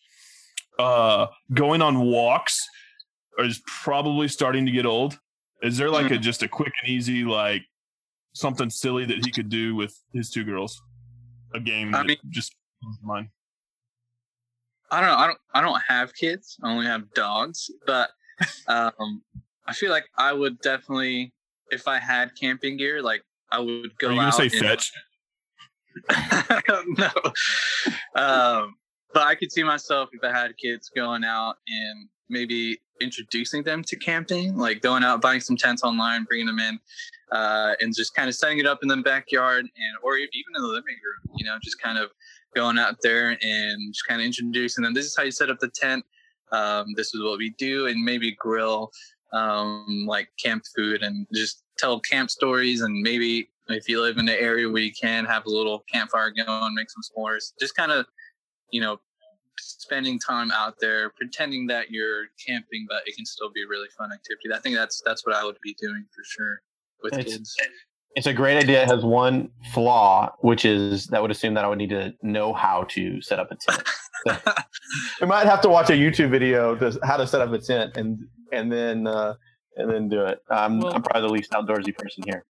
Uh, 0.79 1.27
going 1.53 1.81
on 1.81 1.99
walks 2.01 2.59
is 3.39 3.61
probably 3.83 4.27
starting 4.27 4.65
to 4.65 4.71
get 4.71 4.85
old. 4.85 5.19
Is 5.63 5.77
there 5.77 5.89
like 5.89 6.11
a 6.11 6.17
just 6.19 6.43
a 6.43 6.47
quick 6.47 6.71
and 6.83 6.91
easy 6.91 7.23
like 7.23 7.63
something 8.39 8.69
silly 8.69 9.05
that 9.05 9.25
he 9.25 9.31
could 9.31 9.49
do 9.49 9.75
with 9.75 9.99
his 10.13 10.29
two 10.29 10.43
girls? 10.43 10.81
A 11.53 11.59
game 11.59 11.93
I 11.95 11.99
that 11.99 12.07
mean- 12.07 12.17
just 12.29 12.55
mind. 13.01 13.29
I 14.89 15.01
don't 15.01 15.09
know. 15.09 15.15
I 15.17 15.27
don't. 15.27 15.39
I 15.53 15.61
don't 15.61 15.81
have 15.87 16.13
kids. 16.13 16.57
I 16.63 16.71
only 16.71 16.85
have 16.85 17.13
dogs. 17.13 17.69
But 17.85 18.09
um, 18.67 19.21
I 19.65 19.73
feel 19.73 19.91
like 19.91 20.05
I 20.17 20.31
would 20.31 20.59
definitely, 20.61 21.33
if 21.71 21.87
I 21.89 21.99
had 21.99 22.31
camping 22.39 22.77
gear, 22.77 23.01
like 23.01 23.21
I 23.51 23.59
would 23.59 23.97
go 23.97 24.07
Are 24.07 24.11
you 24.11 24.17
gonna 24.17 24.27
out. 24.29 24.33
say 24.33 24.47
fetch? 24.49 24.91
no. 26.97 27.09
Um, 28.15 28.75
but 29.13 29.23
I 29.23 29.35
could 29.35 29.51
see 29.51 29.63
myself 29.63 30.09
if 30.13 30.23
I 30.23 30.31
had 30.31 30.55
kids 30.57 30.89
going 30.95 31.23
out 31.23 31.55
and 31.67 32.07
maybe 32.29 32.79
introducing 33.01 33.63
them 33.63 33.83
to 33.83 33.95
camping, 33.95 34.55
like 34.57 34.81
going 34.81 35.03
out 35.03 35.21
buying 35.21 35.39
some 35.41 35.57
tents 35.57 35.83
online, 35.83 36.23
bringing 36.23 36.45
them 36.47 36.59
in, 36.59 36.79
uh, 37.31 37.73
and 37.79 37.93
just 37.95 38.13
kind 38.13 38.29
of 38.29 38.35
setting 38.35 38.59
it 38.59 38.65
up 38.65 38.79
in 38.81 38.87
the 38.87 38.97
backyard 38.97 39.61
and 39.61 39.97
or 40.03 40.17
even 40.17 40.55
in 40.55 40.61
the 40.61 40.67
living 40.67 40.95
room. 41.03 41.35
You 41.37 41.45
know, 41.45 41.57
just 41.63 41.81
kind 41.81 41.97
of 41.97 42.11
going 42.55 42.77
out 42.77 42.97
there 43.01 43.37
and 43.41 43.93
just 43.93 44.07
kind 44.07 44.21
of 44.21 44.25
introducing 44.25 44.83
them. 44.83 44.93
This 44.93 45.05
is 45.05 45.15
how 45.15 45.23
you 45.23 45.31
set 45.31 45.49
up 45.49 45.59
the 45.59 45.69
tent. 45.69 46.05
Um, 46.51 46.93
this 46.95 47.13
is 47.13 47.21
what 47.21 47.37
we 47.37 47.51
do, 47.57 47.87
and 47.87 48.03
maybe 48.03 48.31
grill 48.31 48.91
um, 49.33 50.05
like 50.07 50.29
camp 50.41 50.63
food 50.75 51.03
and 51.03 51.27
just 51.33 51.63
tell 51.77 51.99
camp 51.99 52.29
stories 52.29 52.81
and 52.81 53.01
maybe 53.01 53.49
if 53.69 53.89
you 53.89 54.01
live 54.01 54.17
in 54.17 54.29
an 54.29 54.35
area 54.35 54.69
where 54.69 54.81
you 54.81 54.93
can 54.93 55.25
have 55.25 55.45
a 55.45 55.49
little 55.49 55.83
campfire 55.91 56.31
going, 56.31 56.73
make 56.73 56.87
some 56.89 57.03
s'mores, 57.03 57.51
just 57.59 57.75
kind 57.75 57.91
of, 57.91 58.05
you 58.71 58.79
know, 58.79 58.97
spending 59.59 60.19
time 60.19 60.51
out 60.51 60.75
there, 60.79 61.09
pretending 61.09 61.67
that 61.67 61.91
you're 61.91 62.27
camping, 62.45 62.85
but 62.87 63.03
it 63.05 63.15
can 63.15 63.25
still 63.25 63.51
be 63.53 63.63
a 63.63 63.67
really 63.67 63.89
fun 63.97 64.11
activity. 64.13 64.53
I 64.53 64.59
think 64.59 64.75
that's 64.75 65.01
that's 65.05 65.25
what 65.25 65.35
I 65.35 65.43
would 65.43 65.57
be 65.61 65.75
doing 65.79 66.05
for 66.15 66.23
sure 66.23 66.61
with 67.03 67.13
It's- 67.13 67.33
kids. 67.37 67.55
It's 68.15 68.25
a 68.25 68.33
great 68.33 68.57
idea. 68.57 68.81
It 68.81 68.87
has 68.89 69.05
one 69.05 69.51
flaw, 69.73 70.33
which 70.39 70.65
is 70.65 71.05
that 71.07 71.21
would 71.21 71.29
assume 71.29 71.53
that 71.53 71.63
I 71.63 71.67
would 71.67 71.77
need 71.77 71.91
to 71.91 72.15
know 72.23 72.51
how 72.51 72.83
to 72.89 73.21
set 73.21 73.39
up 73.39 73.51
a 73.51 73.55
tent. 73.55 73.83
we 75.21 75.27
might 75.27 75.45
have 75.45 75.61
to 75.61 75.69
watch 75.69 75.91
a 75.91 75.93
YouTube 75.93 76.31
video 76.31 76.75
to 76.77 76.99
how 77.03 77.17
to 77.17 77.27
set 77.27 77.41
up 77.41 77.51
a 77.51 77.59
tent 77.59 77.95
and 77.95 78.17
and 78.51 78.71
then 78.71 79.05
uh, 79.05 79.35
and 79.75 79.91
then 79.91 80.09
do 80.09 80.21
it. 80.25 80.39
I'm, 80.49 80.79
Well- 80.79 80.93
I'm 80.95 81.03
probably 81.03 81.27
the 81.27 81.33
least 81.33 81.51
outdoorsy 81.51 81.95
person 81.95 82.23
here. 82.25 82.43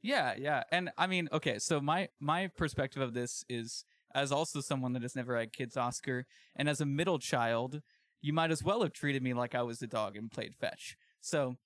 Yeah, 0.00 0.34
yeah, 0.38 0.62
and 0.72 0.88
I 0.96 1.06
mean, 1.08 1.28
okay, 1.30 1.58
so 1.58 1.78
my 1.78 2.08
my 2.18 2.46
perspective 2.46 3.02
of 3.02 3.12
this 3.12 3.44
is 3.50 3.84
as 4.14 4.32
also 4.32 4.62
someone 4.62 4.94
that 4.94 5.02
has 5.02 5.14
never 5.14 5.36
had 5.36 5.52
kids, 5.52 5.76
Oscar, 5.76 6.24
and 6.54 6.70
as 6.70 6.80
a 6.80 6.86
middle 6.86 7.18
child, 7.18 7.82
you 8.22 8.32
might 8.32 8.50
as 8.50 8.62
well 8.64 8.80
have 8.82 8.94
treated 8.94 9.22
me 9.22 9.34
like 9.34 9.54
I 9.54 9.60
was 9.62 9.82
a 9.82 9.86
dog 9.86 10.16
and 10.16 10.30
played 10.30 10.54
fetch. 10.58 10.96
So. 11.20 11.56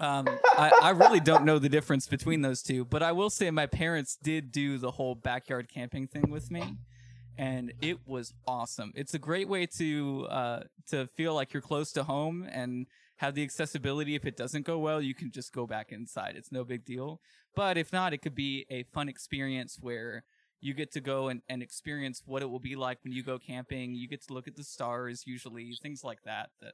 Um, 0.00 0.28
I, 0.56 0.72
I 0.82 0.90
really 0.90 1.20
don't 1.20 1.44
know 1.44 1.58
the 1.58 1.68
difference 1.68 2.08
between 2.08 2.42
those 2.42 2.62
two, 2.62 2.84
but 2.84 3.02
I 3.02 3.12
will 3.12 3.30
say 3.30 3.50
my 3.50 3.66
parents 3.66 4.16
did 4.20 4.50
do 4.50 4.76
the 4.76 4.92
whole 4.92 5.14
backyard 5.14 5.68
camping 5.72 6.08
thing 6.08 6.30
with 6.30 6.50
me, 6.50 6.78
and 7.38 7.72
it 7.80 7.98
was 8.06 8.34
awesome. 8.46 8.92
It's 8.96 9.14
a 9.14 9.20
great 9.20 9.48
way 9.48 9.66
to 9.78 10.26
uh, 10.28 10.60
to 10.88 11.06
feel 11.06 11.34
like 11.34 11.52
you're 11.52 11.62
close 11.62 11.92
to 11.92 12.04
home 12.04 12.46
and 12.50 12.86
have 13.18 13.34
the 13.34 13.44
accessibility. 13.44 14.16
If 14.16 14.24
it 14.24 14.36
doesn't 14.36 14.66
go 14.66 14.78
well, 14.78 15.00
you 15.00 15.14
can 15.14 15.30
just 15.30 15.52
go 15.52 15.66
back 15.66 15.92
inside. 15.92 16.34
It's 16.36 16.50
no 16.50 16.64
big 16.64 16.84
deal. 16.84 17.20
But 17.54 17.78
if 17.78 17.92
not, 17.92 18.12
it 18.12 18.18
could 18.18 18.34
be 18.34 18.66
a 18.68 18.82
fun 18.82 19.08
experience 19.08 19.78
where 19.80 20.24
you 20.60 20.74
get 20.74 20.90
to 20.92 21.00
go 21.00 21.28
and, 21.28 21.42
and 21.48 21.62
experience 21.62 22.22
what 22.24 22.42
it 22.42 22.50
will 22.50 22.58
be 22.58 22.74
like 22.74 22.98
when 23.04 23.12
you 23.12 23.22
go 23.22 23.38
camping. 23.38 23.94
You 23.94 24.08
get 24.08 24.26
to 24.26 24.32
look 24.32 24.48
at 24.48 24.56
the 24.56 24.64
stars, 24.64 25.22
usually 25.24 25.76
things 25.80 26.02
like 26.02 26.22
that. 26.24 26.50
That, 26.60 26.72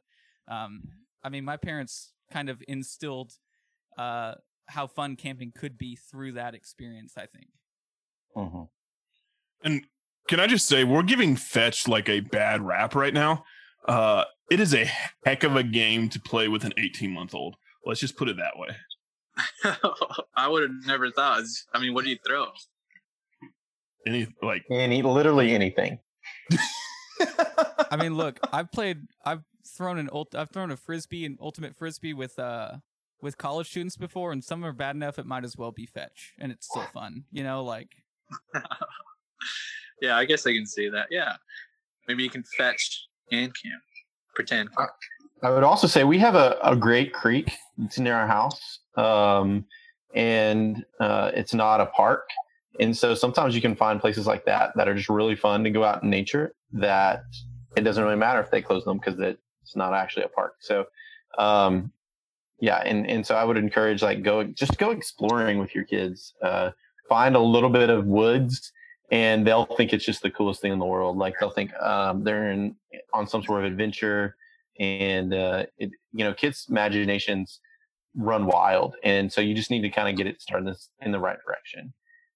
um, 0.53 0.85
I 1.23 1.29
mean, 1.29 1.45
my 1.45 1.59
parents 1.59 2.13
kind 2.31 2.49
of 2.49 2.63
instilled 2.69 3.33
uh, 3.99 4.35
how 4.67 4.87
fun 4.87 5.17
camping 5.17 5.53
could 5.55 5.77
be 5.77 5.97
through 5.97 6.33
that 6.33 6.55
experience. 6.55 7.15
I 7.17 7.27
think. 7.27 7.49
Mhm. 8.37 8.69
And 9.63 9.85
can 10.29 10.41
I 10.41 10.47
just 10.47 10.67
say, 10.67 10.85
we're 10.85 11.03
giving 11.03 11.37
fetch 11.37 11.89
like 11.89 12.09
a 12.09 12.21
bad 12.21 12.63
rap 12.63 12.95
right 12.95 13.13
now. 13.13 13.45
Uh, 13.87 14.25
it 14.51 14.61
is 14.61 14.75
a 14.75 14.89
heck 15.25 15.43
of 15.43 15.57
a 15.57 15.63
game 15.63 16.09
to 16.11 16.21
play 16.21 16.49
with 16.49 16.65
an 16.65 16.73
18 16.77 17.11
month 17.11 17.35
old. 17.35 17.57
Let's 17.85 18.01
just 18.01 18.17
put 18.17 18.29
it 18.29 18.37
that 18.37 18.57
way. 18.57 18.69
I 20.37 20.49
would 20.49 20.63
have 20.63 20.87
never 20.87 21.11
thought. 21.11 21.43
I 21.73 21.81
mean, 21.81 21.95
what 21.95 22.05
do 22.05 22.11
you 22.11 22.19
throw? 22.27 22.47
Any 24.07 24.27
like 24.43 24.65
Any 24.71 25.03
literally 25.03 25.53
anything. 25.53 25.99
I 27.91 27.97
mean, 27.97 28.17
look, 28.17 28.39
I've 28.53 28.71
played, 28.73 28.99
I've 29.25 29.43
thrown 29.67 29.99
an 29.99 30.09
ult, 30.13 30.35
I've 30.35 30.51
thrown 30.51 30.71
a 30.71 30.77
frisbee, 30.77 31.25
an 31.25 31.39
ultimate 31.41 31.75
frisbee 31.75 32.15
with 32.15 32.39
uh 32.39 32.77
with 33.23 33.37
college 33.37 33.69
students 33.69 33.97
before, 33.97 34.33
and 34.33 34.43
some 34.43 34.65
are 34.65 34.73
bad 34.73 34.97
enough 34.97 35.19
it 35.19 35.27
might 35.27 35.45
as 35.45 35.57
well 35.57 35.73
be 35.73 35.87
fetch, 35.87 36.35
and 36.39 36.51
it's 36.51 36.67
still 36.67 36.87
fun. 36.93 37.25
You 37.31 37.45
know, 37.45 37.63
like 37.65 37.97
yeah, 40.01 40.17
I 40.17 40.25
guess 40.25 40.47
I 40.47 40.53
can 40.53 40.67
see 40.67 40.89
that. 40.89 41.09
Yeah, 41.11 41.35
maybe 42.09 42.23
you 42.23 42.31
can 42.31 42.45
fetch 42.57 43.07
and 43.33 43.53
camp, 43.55 43.83
pretend. 44.35 44.75
camp. 44.77 44.91
I 45.43 45.51
would 45.51 45.65
also 45.65 45.87
say 45.87 46.05
we 46.05 46.19
have 46.19 46.35
a, 46.35 46.59
a 46.63 46.77
great 46.77 47.13
creek 47.13 47.53
that's 47.79 47.99
near 47.99 48.15
our 48.15 48.27
house, 48.27 48.81
um, 48.97 49.65
and 50.15 50.85
uh, 50.99 51.31
it's 51.35 51.55
not 51.55 51.81
a 51.81 51.87
park. 51.87 52.29
And 52.79 52.97
so 52.97 53.15
sometimes 53.15 53.55
you 53.55 53.61
can 53.61 53.75
find 53.75 54.01
places 54.01 54.27
like 54.27 54.45
that 54.47 54.73
that 54.77 54.89
are 54.89 54.95
just 54.95 55.09
really 55.09 55.37
fun 55.37 55.65
to 55.65 55.71
go 55.71 55.85
out 55.85 56.03
in 56.03 56.11
nature. 56.11 56.55
That 56.73 57.25
it 57.77 57.83
doesn't 57.83 58.03
really 58.03 58.17
matter 58.17 58.41
if 58.41 58.51
they 58.51 58.63
close 58.63 58.85
them 58.85 58.99
because 58.99 59.19
it's 59.71 59.77
not 59.77 59.95
actually 59.95 60.25
a 60.25 60.29
park. 60.29 60.55
So, 60.59 60.87
um, 61.39 61.93
yeah, 62.59 62.79
and 62.79 63.09
and 63.09 63.25
so 63.25 63.37
I 63.37 63.45
would 63.45 63.57
encourage 63.57 64.03
like 64.03 64.25
go 64.25 64.43
just 64.43 64.77
go 64.79 64.91
exploring 64.91 65.59
with 65.59 65.75
your 65.75 65.85
kids. 65.85 66.35
Uh, 66.43 66.73
find 67.09 67.37
a 67.37 67.41
little 67.41 67.71
bit 67.71 67.89
of 67.89 68.05
woods, 68.07 68.73
and 69.13 69.47
they'll 69.47 69.65
think 69.65 69.93
it's 69.93 70.05
just 70.05 70.23
the 70.23 70.31
coolest 70.31 70.61
thing 70.61 70.73
in 70.73 70.81
the 70.81 70.85
world. 70.85 71.17
Like 71.17 71.35
they'll 71.39 71.51
think 71.51 71.73
um, 71.81 72.25
they're 72.25 72.51
in 72.51 72.75
on 73.15 73.29
some 73.29 73.45
sort 73.45 73.65
of 73.65 73.71
adventure 73.71 74.35
and 74.81 75.33
uh, 75.33 75.67
it, 75.79 75.91
you 76.13 76.25
know 76.25 76.35
kids 76.35 76.67
imaginations 76.69 77.61
run 78.17 78.47
wild 78.47 78.97
and 79.05 79.33
so 79.33 79.41
you 79.41 79.55
just 79.55 79.71
need 79.71 79.83
to 79.83 79.91
kind 79.91 80.09
of 80.09 80.17
get 80.17 80.27
it 80.27 80.43
started 80.43 80.75
in 81.03 81.13
the 81.13 81.19
right 81.19 81.39
direction 81.47 81.93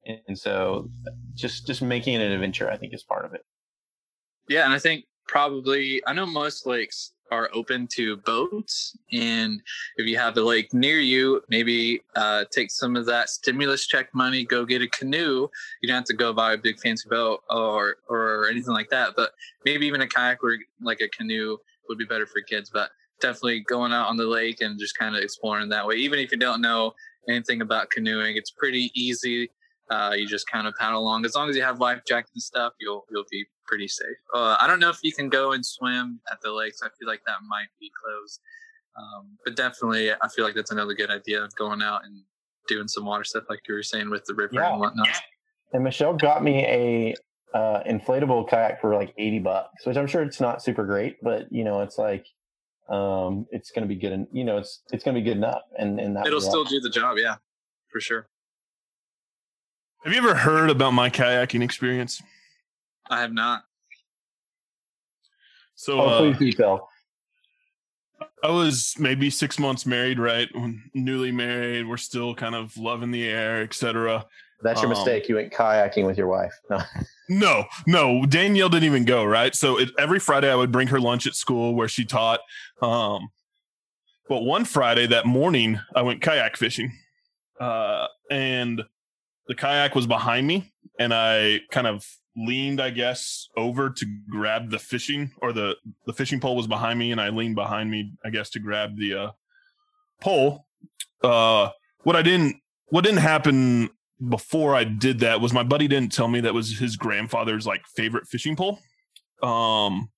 and, 0.07 0.21
and 0.29 0.39
so 0.39 0.89
just 1.35 1.67
just 1.67 1.83
making 1.83 2.15
it 2.15 2.25
an 2.25 2.31
adventure 2.31 2.71
i 2.71 2.77
think 2.77 2.95
is 2.95 3.03
part 3.03 3.25
of 3.25 3.35
it 3.35 3.45
Yeah, 4.49 4.65
and 4.65 4.75
I 4.75 4.79
think 4.79 5.05
probably 5.27 6.03
I 6.07 6.13
know 6.13 6.27
most 6.27 6.67
lakes 6.67 7.13
are 7.31 7.51
open 7.55 7.87
to 7.87 8.17
boats 8.19 8.97
and 9.13 9.61
if 9.97 10.07
you 10.07 10.17
have 10.17 10.37
a 10.37 10.43
lake 10.43 10.73
near 10.73 11.01
you 11.01 11.43
maybe 11.49 12.01
uh, 12.17 12.45
take 12.51 12.71
some 12.71 12.97
of 12.97 13.07
that 13.07 13.29
stimulus 13.29 13.87
check 13.87 14.15
money 14.15 14.45
go 14.45 14.65
get 14.65 14.83
a 14.83 14.89
canoe. 14.89 15.49
You 15.81 15.89
don't 15.89 15.97
have 15.97 16.05
to 16.05 16.15
go 16.15 16.33
buy 16.33 16.53
a 16.53 16.59
big 16.59 16.79
fancy 16.81 17.09
boat 17.09 17.43
or 17.51 17.97
or 18.09 18.49
anything 18.49 18.75
like 18.75 18.91
that 18.91 19.15
but 19.17 19.33
maybe 19.65 19.87
even 19.87 20.01
a 20.01 20.07
kayak 20.07 20.43
or 20.43 20.57
like 20.81 21.01
a 21.01 21.09
canoe 21.09 21.57
would 21.89 21.99
be 21.99 22.05
better 22.05 22.27
for 22.27 22.41
kids 22.41 22.71
but 22.73 22.91
definitely 23.21 23.61
going 23.61 23.93
out 23.93 24.09
on 24.09 24.17
the 24.17 24.27
lake 24.27 24.61
and 24.61 24.79
just 24.79 24.99
kind 24.99 25.17
of 25.17 25.23
exploring 25.23 25.69
that 25.69 25.87
way. 25.87 25.95
Even 25.97 26.19
if 26.19 26.33
you 26.33 26.39
don't 26.39 26.61
know 26.61 26.95
anything 27.29 27.63
about 27.63 27.91
canoeing 27.91 28.37
it's 28.37 28.51
pretty 28.51 28.91
easy 28.95 29.49
uh, 29.91 30.13
you 30.17 30.27
just 30.27 30.47
kind 30.47 30.67
of 30.67 30.75
paddle 30.79 31.01
along 31.01 31.25
as 31.25 31.35
long 31.35 31.49
as 31.51 31.57
you 31.57 31.63
have 31.63 31.79
life 31.81 32.01
jackets 32.07 32.33
and 32.35 32.43
stuff 32.43 32.73
you'll 32.81 33.05
you'll 33.11 33.25
be 33.31 33.45
pretty 33.67 33.89
safe. 33.89 34.17
Uh, 34.35 34.57
I 34.61 34.67
don't 34.67 34.79
know 34.81 34.91
if 34.91 34.99
you 35.03 35.13
can 35.13 35.29
go 35.29 35.53
and 35.53 35.65
swim 35.65 36.21
at 36.31 36.39
the 36.43 36.53
lakes. 36.53 36.81
I 36.83 36.89
feel 36.99 37.09
like 37.09 37.21
that 37.27 37.39
might 37.49 37.69
be 37.81 37.91
closed. 38.03 38.41
Um, 38.97 39.39
but 39.45 39.57
definitely, 39.57 40.13
I 40.13 40.29
feel 40.35 40.45
like 40.45 40.55
that's 40.55 40.71
another 40.71 40.95
good 40.95 41.11
idea 41.11 41.43
of 41.43 41.55
going 41.57 41.83
out 41.83 42.05
and 42.05 42.23
doing 42.69 42.89
some 42.89 43.05
water 43.05 43.25
stuff, 43.25 43.45
like 43.49 43.61
you 43.69 43.75
were 43.75 43.83
saying 43.83 44.11
with 44.11 44.25
the 44.27 44.35
river 44.35 44.55
Yeah. 44.55 44.71
and 44.73 44.81
whatnot. 44.81 45.09
And 45.73 45.83
Michelle 45.83 46.15
got 46.15 46.45
me 46.45 46.65
a 46.65 47.15
uh, 47.57 47.83
inflatable 47.85 48.49
kayak 48.49 48.81
for 48.81 48.95
like 48.95 49.13
eighty 49.19 49.39
bucks, 49.39 49.85
which 49.87 49.97
I'm 49.97 50.07
sure 50.07 50.23
it's 50.23 50.41
not 50.41 50.63
super 50.63 50.85
great, 50.85 51.17
but 51.23 51.47
you 51.51 51.65
know, 51.65 51.81
it's 51.81 51.99
like 51.99 52.27
um, 52.89 53.47
it's 53.51 53.71
gonna 53.71 53.87
be 53.87 53.97
good, 53.97 54.13
and 54.13 54.27
you 54.33 54.45
know, 54.45 54.59
it's 54.59 54.83
it's 54.93 55.03
gonna 55.05 55.19
be 55.19 55.23
good 55.25 55.37
enough, 55.37 55.63
and 55.79 55.99
and 55.99 56.17
that 56.17 56.27
It'll 56.27 56.41
still 56.41 56.65
do 56.65 56.81
the 56.81 56.91
job, 56.91 57.17
yeah, 57.19 57.37
for 57.91 58.01
sure. 58.01 58.29
Have 60.05 60.13
you 60.13 60.19
ever 60.19 60.35
heard 60.35 60.69
about 60.69 60.91
my 60.91 61.09
kayaking 61.09 61.63
experience? 61.63 62.23
I 63.09 63.23
have 63.23 63.33
not. 63.33 63.65
So 65.77 65.99
Oh, 65.99 66.07
uh, 66.07 66.19
please 66.19 66.39
detail. 66.39 66.91
I 68.43 68.51
was 68.51 68.95
maybe 68.99 69.31
six 69.31 69.59
months 69.59 69.87
married, 69.87 70.19
right? 70.19 70.51
Newly 70.93 71.33
married, 71.33 71.89
we're 71.89 71.97
still 71.97 72.35
kind 72.35 72.55
of 72.55 72.77
loving 72.77 73.13
the 73.13 73.27
air, 73.27 73.63
etc. 73.63 74.27
That's 74.61 74.83
your 74.83 74.93
um, 74.93 74.99
mistake. 74.99 75.27
You 75.31 75.37
went 75.37 75.55
kayaking 75.55 76.05
with 76.05 76.19
your 76.19 76.29
wife. 76.29 76.53
No. 76.71 76.79
No, 77.27 77.65
no, 77.87 78.27
Danielle 78.27 78.69
didn't 78.69 78.85
even 78.85 79.07
go, 79.07 79.25
right? 79.25 79.55
So 79.55 79.79
it, 79.79 79.89
every 79.99 80.19
Friday 80.19 80.53
I 80.53 80.55
would 80.55 80.71
bring 80.71 80.89
her 80.89 81.01
lunch 81.01 81.27
at 81.27 81.35
school 81.35 81.75
where 81.75 81.89
she 81.89 82.05
taught. 82.05 82.41
Um, 82.83 83.31
but 84.29 84.43
one 84.43 84.67
Friday 84.67 85.07
that 85.07 85.25
morning 85.25 85.81
I 85.97 86.03
went 86.03 86.21
kayak 86.21 86.59
fishing. 86.59 86.93
Uh, 87.59 88.09
and 88.31 88.85
the 89.47 89.55
kayak 89.55 89.95
was 89.95 90.07
behind 90.07 90.47
me 90.47 90.73
and 90.99 91.13
I 91.13 91.61
kind 91.71 91.87
of 91.87 92.07
leaned, 92.37 92.81
I 92.81 92.91
guess, 92.91 93.49
over 93.57 93.91
to 93.91 94.07
grab 94.29 94.71
the 94.71 94.79
fishing 94.79 95.33
or 95.41 95.53
the, 95.53 95.77
the 96.07 96.13
fishing 96.13 96.41
pole 96.41 96.57
was 96.57 96.67
behind 96.67 96.99
me 96.99 97.13
and 97.13 97.21
I 97.21 97.29
leaned 97.29 97.55
behind 97.55 97.91
me, 97.91 98.13
I 98.25 98.31
guess, 98.31 98.51
to 98.51 98.59
grab 98.59 98.97
the, 98.97 99.15
uh, 99.15 99.31
pole. 100.21 100.67
Uh, 101.23 101.71
what 102.03 102.17
I 102.17 102.23
didn't, 102.23 102.57
what 102.87 103.05
didn't 103.05 103.21
happen 103.21 103.91
before 104.29 104.75
I 104.75 104.85
did 104.85 105.21
that 105.21 105.41
was 105.41 105.53
my 105.53 105.63
buddy 105.63 105.89
didn't 105.89 106.13
tell 106.13 106.29
me 106.29 106.41
that 106.41 106.55
was 106.55 106.79
his 106.79 106.97
grandfather's 106.97 107.67
like 107.67 107.87
favorite 107.97 108.27
fishing 108.27 108.57
pole. 108.57 108.79
Um 109.43 110.11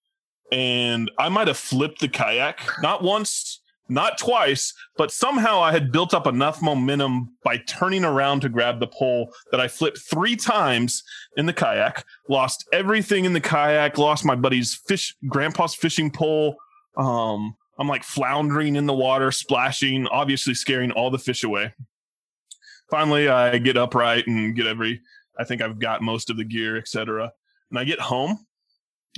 and 0.53 1.11
I 1.19 1.29
might 1.29 1.49
have 1.49 1.57
flipped 1.57 2.01
the 2.01 2.09
kayak 2.09 2.61
not 2.81 3.03
once, 3.03 3.62
not 3.88 4.18
twice, 4.18 4.75
but 4.96 5.12
somehow 5.12 5.61
I 5.61 5.72
had 5.72 5.92
built 5.92 6.12
up 6.14 6.27
enough 6.27 6.61
momentum 6.61 7.37
by 7.44 7.59
turning 7.59 8.05
around 8.05 8.40
to 8.40 8.49
grab 8.49 8.81
the 8.81 8.87
pole 8.87 9.33
that 9.51 9.61
I 9.61 9.68
flipped 9.68 9.99
3 9.99 10.37
times 10.37 11.03
in 11.37 11.46
the 11.46 11.53
kayak, 11.53 12.05
lost 12.29 12.66
everything 12.72 13.25
in 13.25 13.33
the 13.33 13.40
kayak, 13.40 13.99
lost 13.99 14.25
my 14.25 14.35
buddy's 14.35 14.75
fish 14.75 15.14
grandpa's 15.29 15.75
fishing 15.75 16.11
pole. 16.11 16.57
Um 16.96 17.57
I'm 17.79 17.88
like 17.88 18.05
floundering 18.05 18.77
in 18.77 18.87
the 18.87 18.94
water, 18.94 19.31
splashing, 19.31 20.07
obviously 20.07 20.55
scaring 20.55 20.92
all 20.92 21.11
the 21.11 21.18
fish 21.18 21.44
away. 21.44 21.75
Finally 22.90 23.29
i 23.29 23.59
get 23.59 23.77
upright 23.77 24.27
and 24.27 24.55
get 24.55 24.66
every 24.66 25.01
i 25.38 25.44
think 25.44 25.61
i've 25.61 25.79
got 25.79 26.03
most 26.03 26.31
of 26.31 26.37
the 26.37 26.44
gear 26.44 26.77
etc 26.77 27.33
and 27.70 27.79
i 27.79 27.85
get 27.85 27.99
home 27.99 28.46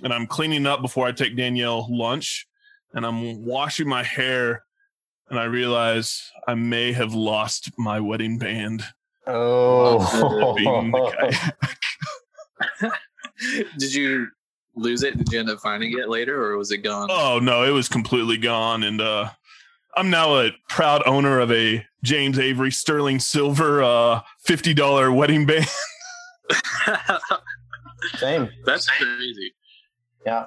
and 0.03 0.13
i'm 0.13 0.27
cleaning 0.27 0.67
up 0.67 0.81
before 0.81 1.07
i 1.07 1.13
take 1.13 1.37
danielle 1.37 1.87
lunch 1.91 2.47
and 2.95 3.05
i'm 3.07 3.45
washing 3.45 3.89
my 3.89 4.03
hair 4.03 4.65
and 5.31 5.39
i 5.39 5.45
realize 5.45 6.31
i 6.47 6.55
may 6.55 6.93
have 6.93 7.15
lost 7.15 7.71
my 7.79 8.01
wedding 8.01 8.39
band 8.39 8.83
Oh. 9.31 9.99
Did 13.79 13.95
you 13.95 14.27
lose 14.75 15.03
it? 15.03 15.19
Did 15.19 15.31
you 15.31 15.39
end 15.41 15.51
up 15.51 15.59
finding 15.61 15.99
it 15.99 16.09
later, 16.09 16.43
or 16.45 16.57
was 16.57 16.71
it 16.71 16.79
gone? 16.79 17.09
oh 17.11 17.39
no 17.43 17.63
it 17.65 17.71
was 17.71 17.89
completely 17.89 18.39
gone 18.39 18.83
and 18.85 19.01
uh 19.03 19.29
i'm 19.97 20.09
now 20.09 20.37
a 20.39 20.51
proud 20.69 21.03
owner 21.07 21.41
of 21.41 21.51
a 21.53 21.85
james 22.03 22.39
avery 22.39 22.71
sterling 22.71 23.19
silver 23.21 23.83
uh 23.83 24.21
$50 24.47 25.15
wedding 25.15 25.45
band 25.47 25.67
same. 28.17 28.49
That's 28.65 28.89
crazy. 28.89 29.53
Yeah, 30.25 30.47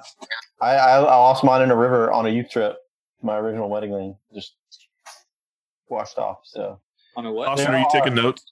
I, 0.62 0.76
I 0.76 0.96
I 1.00 1.16
lost 1.16 1.42
mine 1.44 1.62
in 1.62 1.70
a 1.70 1.76
river 1.76 2.10
on 2.12 2.24
a 2.26 2.28
youth 2.30 2.50
trip. 2.50 2.76
My 3.20 3.36
original 3.36 3.68
wedding 3.68 3.92
ring 3.92 4.16
just 4.32 4.54
washed 5.88 6.18
off. 6.18 6.38
So 6.44 6.80
On 7.16 7.26
a 7.26 7.32
what? 7.32 7.48
austin 7.48 7.66
There 7.66 7.74
are 7.76 7.78
you 7.80 7.86
are- 7.86 7.90
taking 7.90 8.14
notes 8.14 8.44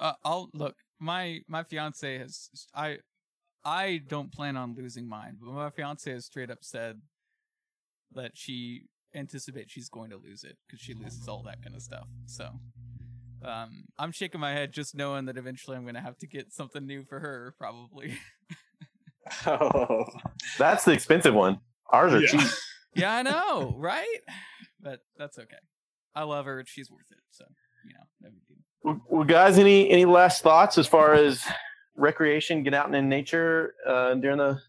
Uh, 0.00 0.14
I'll 0.24 0.48
look. 0.52 0.76
My 0.98 1.40
my 1.48 1.62
fiance 1.62 2.18
has 2.18 2.48
I 2.74 2.98
I 3.64 4.00
don't 4.06 4.32
plan 4.32 4.56
on 4.56 4.74
losing 4.74 5.08
mine, 5.08 5.36
but 5.40 5.50
my 5.52 5.70
fiance 5.70 6.10
has 6.10 6.24
straight 6.26 6.50
up 6.50 6.58
said 6.62 7.00
that 8.12 8.32
she 8.34 8.82
anticipates 9.14 9.72
she's 9.72 9.88
going 9.88 10.10
to 10.10 10.16
lose 10.16 10.44
it 10.44 10.56
because 10.66 10.80
she 10.80 10.94
loses 10.94 11.26
all 11.28 11.42
that 11.42 11.62
kind 11.62 11.74
of 11.76 11.82
stuff. 11.82 12.06
So 12.26 12.48
um, 13.44 13.84
I'm 13.98 14.12
shaking 14.12 14.40
my 14.40 14.52
head 14.52 14.72
just 14.72 14.94
knowing 14.94 15.26
that 15.26 15.36
eventually 15.36 15.76
I'm 15.76 15.82
going 15.82 15.94
to 15.94 16.00
have 16.00 16.16
to 16.18 16.26
get 16.26 16.52
something 16.52 16.86
new 16.86 17.04
for 17.04 17.20
her, 17.20 17.54
probably. 17.58 18.18
Oh, 19.46 20.04
that's 20.58 20.84
the 20.84 20.92
expensive 20.92 21.34
one. 21.34 21.60
Ours 21.92 22.12
are 22.14 22.20
Yeah. 22.20 22.28
cheap. 22.28 22.48
yeah, 22.94 23.14
I 23.14 23.22
know, 23.22 23.74
right? 23.78 24.18
But 24.80 25.00
that's 25.16 25.38
okay. 25.38 25.56
I 26.14 26.22
love 26.22 26.46
her; 26.46 26.64
she's 26.66 26.90
worth 26.90 27.10
it. 27.10 27.18
So 27.30 27.44
you 27.86 27.92
know, 27.94 28.00
no 28.22 28.30
big 28.30 28.46
deal. 28.46 28.56
Well, 28.82 29.00
well, 29.08 29.24
guys, 29.24 29.58
any 29.58 29.90
any 29.90 30.04
last 30.04 30.42
thoughts 30.42 30.78
as 30.78 30.86
far 30.86 31.14
as 31.14 31.42
recreation, 31.96 32.62
get 32.62 32.74
out 32.74 32.94
in 32.94 33.08
nature 33.08 33.74
uh, 33.86 34.14
during 34.14 34.38
the? 34.38 34.60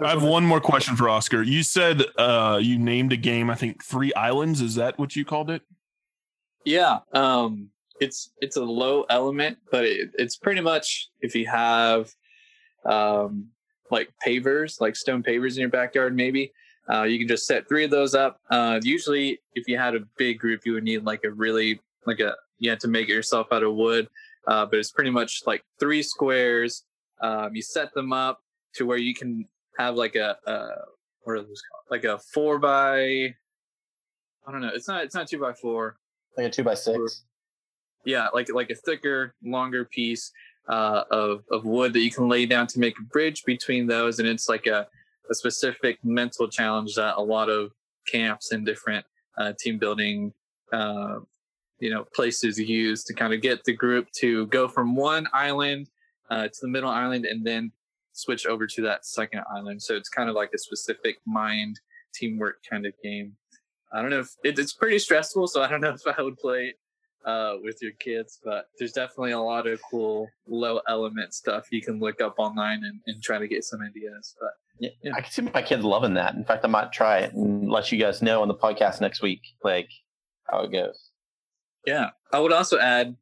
I 0.00 0.08
have 0.08 0.22
one 0.22 0.44
more 0.46 0.60
question 0.60 0.96
for 0.96 1.08
Oscar. 1.10 1.42
You 1.42 1.62
said 1.62 2.02
uh, 2.16 2.58
you 2.62 2.78
named 2.78 3.12
a 3.12 3.16
game, 3.16 3.50
I 3.50 3.54
think 3.54 3.84
Three 3.84 4.12
Islands. 4.14 4.62
Is 4.62 4.76
that 4.76 4.98
what 4.98 5.14
you 5.16 5.24
called 5.24 5.50
it? 5.50 5.60
Yeah, 6.64 7.00
um, 7.12 7.68
it's 8.00 8.30
it's 8.40 8.56
a 8.56 8.64
low 8.64 9.04
element, 9.10 9.58
but 9.70 9.84
it, 9.84 10.10
it's 10.18 10.36
pretty 10.36 10.60
much 10.62 11.08
if 11.20 11.34
you 11.34 11.46
have 11.46 12.10
um, 12.86 13.48
like 13.92 14.12
pavers, 14.26 14.80
like 14.80 14.96
stone 14.96 15.22
pavers 15.22 15.54
in 15.54 15.60
your 15.60 15.68
backyard, 15.68 16.16
maybe 16.16 16.52
uh, 16.92 17.04
you 17.04 17.18
can 17.18 17.28
just 17.28 17.46
set 17.46 17.68
three 17.68 17.84
of 17.84 17.90
those 17.90 18.14
up. 18.14 18.40
Uh, 18.50 18.80
usually, 18.82 19.38
if 19.54 19.68
you 19.68 19.78
had 19.78 19.94
a 19.94 20.00
big 20.16 20.40
group, 20.40 20.62
you 20.64 20.72
would 20.72 20.82
need 20.82 21.04
like 21.04 21.22
a 21.24 21.30
really 21.30 21.80
like 22.06 22.18
a 22.18 22.34
you 22.58 22.70
had 22.70 22.80
to 22.80 22.88
make 22.88 23.08
it 23.08 23.12
yourself 23.12 23.46
out 23.52 23.62
of 23.62 23.74
wood, 23.74 24.08
uh, 24.48 24.66
but 24.66 24.78
it's 24.78 24.90
pretty 24.90 25.10
much 25.10 25.42
like 25.46 25.62
three 25.78 26.02
squares. 26.02 26.84
Um, 27.20 27.54
you 27.54 27.62
set 27.62 27.94
them 27.94 28.12
up 28.12 28.40
to 28.74 28.86
where 28.86 28.98
you 28.98 29.14
can 29.14 29.46
have 29.78 29.94
like 29.94 30.16
a, 30.16 30.36
a 30.46 30.68
what 31.22 31.34
are 31.34 31.42
those 31.42 31.62
called? 31.70 31.84
Like 31.88 32.04
a 32.04 32.18
four 32.18 32.58
by 32.58 33.00
I 34.44 34.50
don't 34.50 34.60
know. 34.60 34.70
It's 34.74 34.88
not. 34.88 35.04
It's 35.04 35.14
not 35.14 35.28
two 35.28 35.38
by 35.38 35.52
four 35.52 35.98
like 36.36 36.46
a 36.46 36.50
two 36.50 36.64
by 36.64 36.74
six. 36.74 37.24
yeah 38.04 38.28
like 38.32 38.52
like 38.52 38.70
a 38.70 38.74
thicker 38.74 39.34
longer 39.44 39.84
piece 39.84 40.32
uh, 40.68 41.04
of 41.10 41.44
of 41.50 41.64
wood 41.64 41.92
that 41.92 42.00
you 42.00 42.10
can 42.10 42.28
lay 42.28 42.46
down 42.46 42.66
to 42.68 42.78
make 42.78 42.98
a 42.98 43.02
bridge 43.02 43.44
between 43.44 43.86
those. 43.86 44.18
And 44.18 44.28
it's 44.28 44.48
like 44.48 44.66
a, 44.66 44.86
a 45.30 45.34
specific 45.34 45.98
mental 46.04 46.48
challenge 46.48 46.94
that 46.94 47.16
a 47.16 47.22
lot 47.22 47.48
of 47.48 47.72
camps 48.06 48.52
and 48.52 48.66
different 48.66 49.04
uh, 49.38 49.52
team 49.58 49.78
building 49.78 50.32
uh, 50.72 51.18
you 51.78 51.90
know 51.90 52.04
places 52.14 52.58
use 52.58 53.04
to 53.04 53.14
kind 53.14 53.32
of 53.32 53.40
get 53.40 53.64
the 53.64 53.72
group 53.72 54.10
to 54.12 54.46
go 54.48 54.68
from 54.68 54.94
one 54.94 55.26
island 55.32 55.88
uh, 56.30 56.44
to 56.44 56.58
the 56.62 56.68
middle 56.68 56.90
island 56.90 57.26
and 57.26 57.44
then 57.44 57.72
switch 58.12 58.46
over 58.46 58.66
to 58.66 58.82
that 58.82 59.06
second 59.06 59.42
island. 59.54 59.82
So 59.82 59.94
it's 59.94 60.08
kind 60.08 60.28
of 60.28 60.34
like 60.34 60.50
a 60.54 60.58
specific 60.58 61.16
mind 61.26 61.80
teamwork 62.14 62.58
kind 62.68 62.86
of 62.86 62.92
game. 63.02 63.36
I 63.92 64.00
don't 64.00 64.10
know 64.10 64.20
if 64.20 64.30
it, 64.42 64.58
it's 64.58 64.72
pretty 64.72 64.98
stressful 64.98 65.46
so 65.48 65.62
i 65.62 65.68
don't 65.68 65.82
know 65.82 65.90
if 65.90 66.00
i 66.18 66.22
would 66.22 66.38
play 66.38 66.74
uh, 67.24 67.54
with 67.62 67.78
your 67.82 67.92
kids, 67.92 68.38
but 68.44 68.66
there's 68.78 68.92
definitely 68.92 69.32
a 69.32 69.40
lot 69.40 69.66
of 69.66 69.80
cool 69.90 70.28
low 70.46 70.80
element 70.88 71.34
stuff 71.34 71.66
you 71.70 71.82
can 71.82 72.00
look 72.00 72.20
up 72.20 72.34
online 72.38 72.84
and, 72.84 73.00
and 73.06 73.22
try 73.22 73.38
to 73.38 73.48
get 73.48 73.64
some 73.64 73.80
ideas. 73.82 74.34
But 74.40 74.50
Yeah, 74.78 74.90
Yeah. 75.02 75.12
I 75.14 75.20
can 75.20 75.30
see 75.30 75.42
my 75.42 75.62
kids 75.62 75.84
loving 75.84 76.14
that. 76.14 76.34
In 76.34 76.44
fact, 76.44 76.64
I 76.64 76.68
might 76.68 76.92
try 76.92 77.18
it 77.18 77.32
and 77.34 77.70
let 77.70 77.92
you 77.92 77.98
guys 77.98 78.22
know 78.22 78.42
on 78.42 78.48
the 78.48 78.54
podcast 78.54 79.00
next 79.00 79.22
week, 79.22 79.42
like 79.62 79.88
how 80.50 80.60
it 80.62 80.72
goes. 80.72 81.10
yeah, 81.86 82.10
I 82.32 82.38
would 82.38 82.52
also 82.52 82.78
add, 82.78 83.16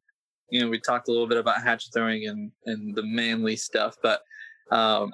you 0.49 0.61
know, 0.61 0.69
we 0.69 0.79
talked 0.79 1.07
a 1.07 1.11
little 1.11 1.27
bit 1.27 1.37
about 1.37 1.61
hatchet 1.63 1.93
throwing 1.93 2.27
and, 2.27 2.51
and 2.65 2.95
the 2.95 3.03
manly 3.03 3.55
stuff, 3.55 3.95
but 4.03 4.21
um, 4.71 5.11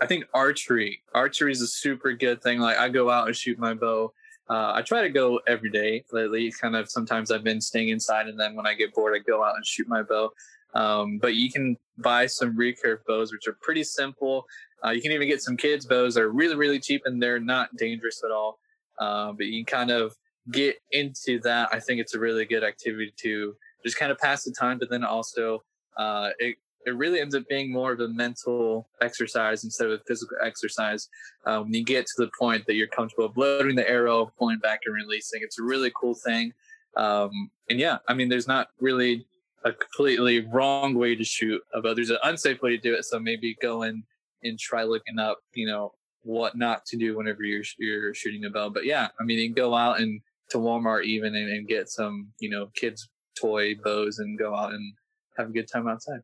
I 0.00 0.06
think 0.06 0.24
archery. 0.34 1.02
Archery 1.14 1.52
is 1.52 1.60
a 1.62 1.66
super 1.66 2.12
good 2.12 2.42
thing. 2.42 2.58
Like 2.58 2.78
I 2.78 2.88
go 2.88 3.10
out 3.10 3.26
and 3.26 3.36
shoot 3.36 3.58
my 3.58 3.74
bow. 3.74 4.12
Uh, 4.50 4.72
I 4.74 4.82
try 4.82 5.00
to 5.02 5.08
go 5.08 5.40
every 5.46 5.70
day 5.70 6.04
lately. 6.10 6.52
Kind 6.60 6.74
of 6.74 6.90
sometimes 6.90 7.30
I've 7.30 7.44
been 7.44 7.60
staying 7.60 7.90
inside, 7.90 8.26
and 8.26 8.38
then 8.38 8.56
when 8.56 8.66
I 8.66 8.74
get 8.74 8.92
bored, 8.92 9.14
I 9.14 9.20
go 9.20 9.44
out 9.44 9.54
and 9.54 9.64
shoot 9.64 9.86
my 9.86 10.02
bow. 10.02 10.30
Um, 10.74 11.18
but 11.18 11.36
you 11.36 11.52
can 11.52 11.76
buy 11.98 12.26
some 12.26 12.56
recurve 12.56 12.98
bows, 13.06 13.32
which 13.32 13.46
are 13.46 13.56
pretty 13.62 13.84
simple. 13.84 14.44
Uh, 14.84 14.90
you 14.90 15.00
can 15.00 15.12
even 15.12 15.28
get 15.28 15.40
some 15.40 15.56
kids' 15.56 15.86
bows. 15.86 16.14
They're 16.14 16.30
really, 16.30 16.56
really 16.56 16.80
cheap, 16.80 17.02
and 17.04 17.22
they're 17.22 17.38
not 17.38 17.76
dangerous 17.76 18.22
at 18.24 18.32
all. 18.32 18.58
Uh, 18.98 19.32
but 19.32 19.46
you 19.46 19.64
can 19.64 19.78
kind 19.78 19.90
of 19.90 20.16
get 20.50 20.76
into 20.90 21.38
that. 21.40 21.68
I 21.72 21.78
think 21.78 22.00
it's 22.00 22.14
a 22.14 22.18
really 22.18 22.44
good 22.44 22.64
activity 22.64 23.12
to 23.18 23.54
just 23.84 23.96
kind 23.96 24.10
of 24.10 24.18
pass 24.18 24.42
the 24.44 24.52
time, 24.52 24.78
but 24.78 24.90
then 24.90 25.04
also 25.04 25.62
uh, 25.96 26.30
it 26.38 26.56
it 26.86 26.96
really 26.96 27.20
ends 27.20 27.34
up 27.34 27.46
being 27.48 27.70
more 27.70 27.92
of 27.92 28.00
a 28.00 28.08
mental 28.08 28.88
exercise 29.02 29.64
instead 29.64 29.88
of 29.88 30.00
a 30.00 30.02
physical 30.06 30.36
exercise. 30.42 31.08
Um, 31.44 31.64
when 31.64 31.74
you 31.74 31.84
get 31.84 32.06
to 32.06 32.12
the 32.18 32.30
point 32.38 32.66
that 32.66 32.74
you're 32.74 32.86
comfortable 32.86 33.32
loading 33.36 33.76
the 33.76 33.88
arrow, 33.88 34.32
pulling 34.38 34.58
back 34.58 34.80
and 34.86 34.94
releasing, 34.94 35.40
it's 35.42 35.58
a 35.58 35.62
really 35.62 35.92
cool 35.94 36.14
thing. 36.14 36.52
Um, 36.96 37.30
and 37.68 37.78
yeah, 37.78 37.98
I 38.08 38.14
mean, 38.14 38.28
there's 38.28 38.48
not 38.48 38.68
really 38.80 39.26
a 39.64 39.72
completely 39.72 40.40
wrong 40.46 40.94
way 40.94 41.14
to 41.14 41.24
shoot 41.24 41.62
bow. 41.82 41.94
There's 41.94 42.10
an 42.10 42.18
unsafe 42.24 42.62
way 42.62 42.70
to 42.70 42.78
do 42.78 42.94
it. 42.94 43.04
So 43.04 43.18
maybe 43.18 43.56
go 43.60 43.82
in 43.82 44.02
and 44.42 44.58
try 44.58 44.84
looking 44.84 45.18
up, 45.18 45.38
you 45.54 45.66
know, 45.66 45.92
what 46.22 46.56
not 46.56 46.84
to 46.86 46.96
do 46.96 47.16
whenever 47.16 47.42
you're 47.42 47.64
you're 47.78 48.14
shooting 48.14 48.44
a 48.44 48.50
bow. 48.50 48.70
But 48.70 48.84
yeah, 48.84 49.08
I 49.20 49.24
mean, 49.24 49.38
you 49.38 49.48
can 49.48 49.54
go 49.54 49.74
out 49.74 50.00
and 50.00 50.20
to 50.50 50.58
Walmart 50.58 51.04
even 51.04 51.34
and, 51.34 51.50
and 51.50 51.68
get 51.68 51.88
some, 51.88 52.28
you 52.40 52.50
know, 52.50 52.68
kids 52.74 53.08
toy 53.40 53.74
bows 53.76 54.18
and 54.18 54.38
go 54.38 54.54
out 54.54 54.72
and 54.72 54.94
have 55.36 55.48
a 55.48 55.52
good 55.52 55.68
time 55.70 55.88
outside. 55.88 56.20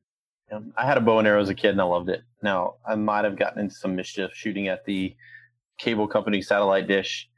Yeah, 0.50 0.60
I 0.76 0.86
had 0.86 0.96
a 0.96 1.00
bow 1.00 1.18
and 1.18 1.26
arrow 1.26 1.40
as 1.40 1.48
a 1.48 1.54
kid 1.54 1.70
and 1.70 1.80
I 1.80 1.84
loved 1.84 2.08
it. 2.08 2.22
Now 2.42 2.74
I 2.88 2.94
might 2.94 3.24
have 3.24 3.36
gotten 3.36 3.60
into 3.60 3.74
some 3.74 3.96
mischief 3.96 4.30
shooting 4.34 4.68
at 4.68 4.84
the 4.84 5.14
cable 5.78 6.06
company 6.06 6.40
satellite 6.40 6.86
dish 6.86 7.28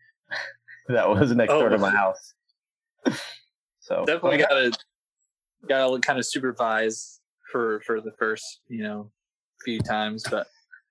that 0.88 1.08
was 1.08 1.32
next 1.34 1.52
oh, 1.52 1.60
door 1.60 1.68
to 1.70 1.76
Oh. 1.76 1.78
my 1.78 1.90
house. 2.02 2.34
so 3.80 4.04
Definitely 4.04 4.38
gotta 4.38 4.72
gotta 5.68 6.00
kind 6.00 6.18
of 6.18 6.26
supervise 6.26 7.20
for 7.50 7.80
for 7.86 8.00
the 8.00 8.12
first, 8.18 8.60
you 8.68 8.82
know, 8.82 9.10
few 9.64 9.80
times. 9.80 10.24
But 10.30 10.46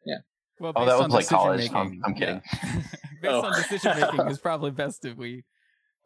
yeah. 0.06 0.18
Well, 0.60 0.74
Oh, 0.76 0.86
that 0.86 0.96
on 0.96 1.04
was 1.04 1.14
like 1.14 1.28
college. 1.28 1.60
making, 1.62 1.76
I'm- 1.76 2.02
I'm 2.04 2.14
kidding. 2.16 2.42
yeah. 2.64 2.82
based 3.22 3.34
Oh. 3.34 3.42
on 3.46 3.54
decision 3.54 4.00
making, 4.00 4.28
is 4.28 4.40
probably 4.40 4.72
best 4.72 5.06
if 5.06 5.16
we 5.18 5.44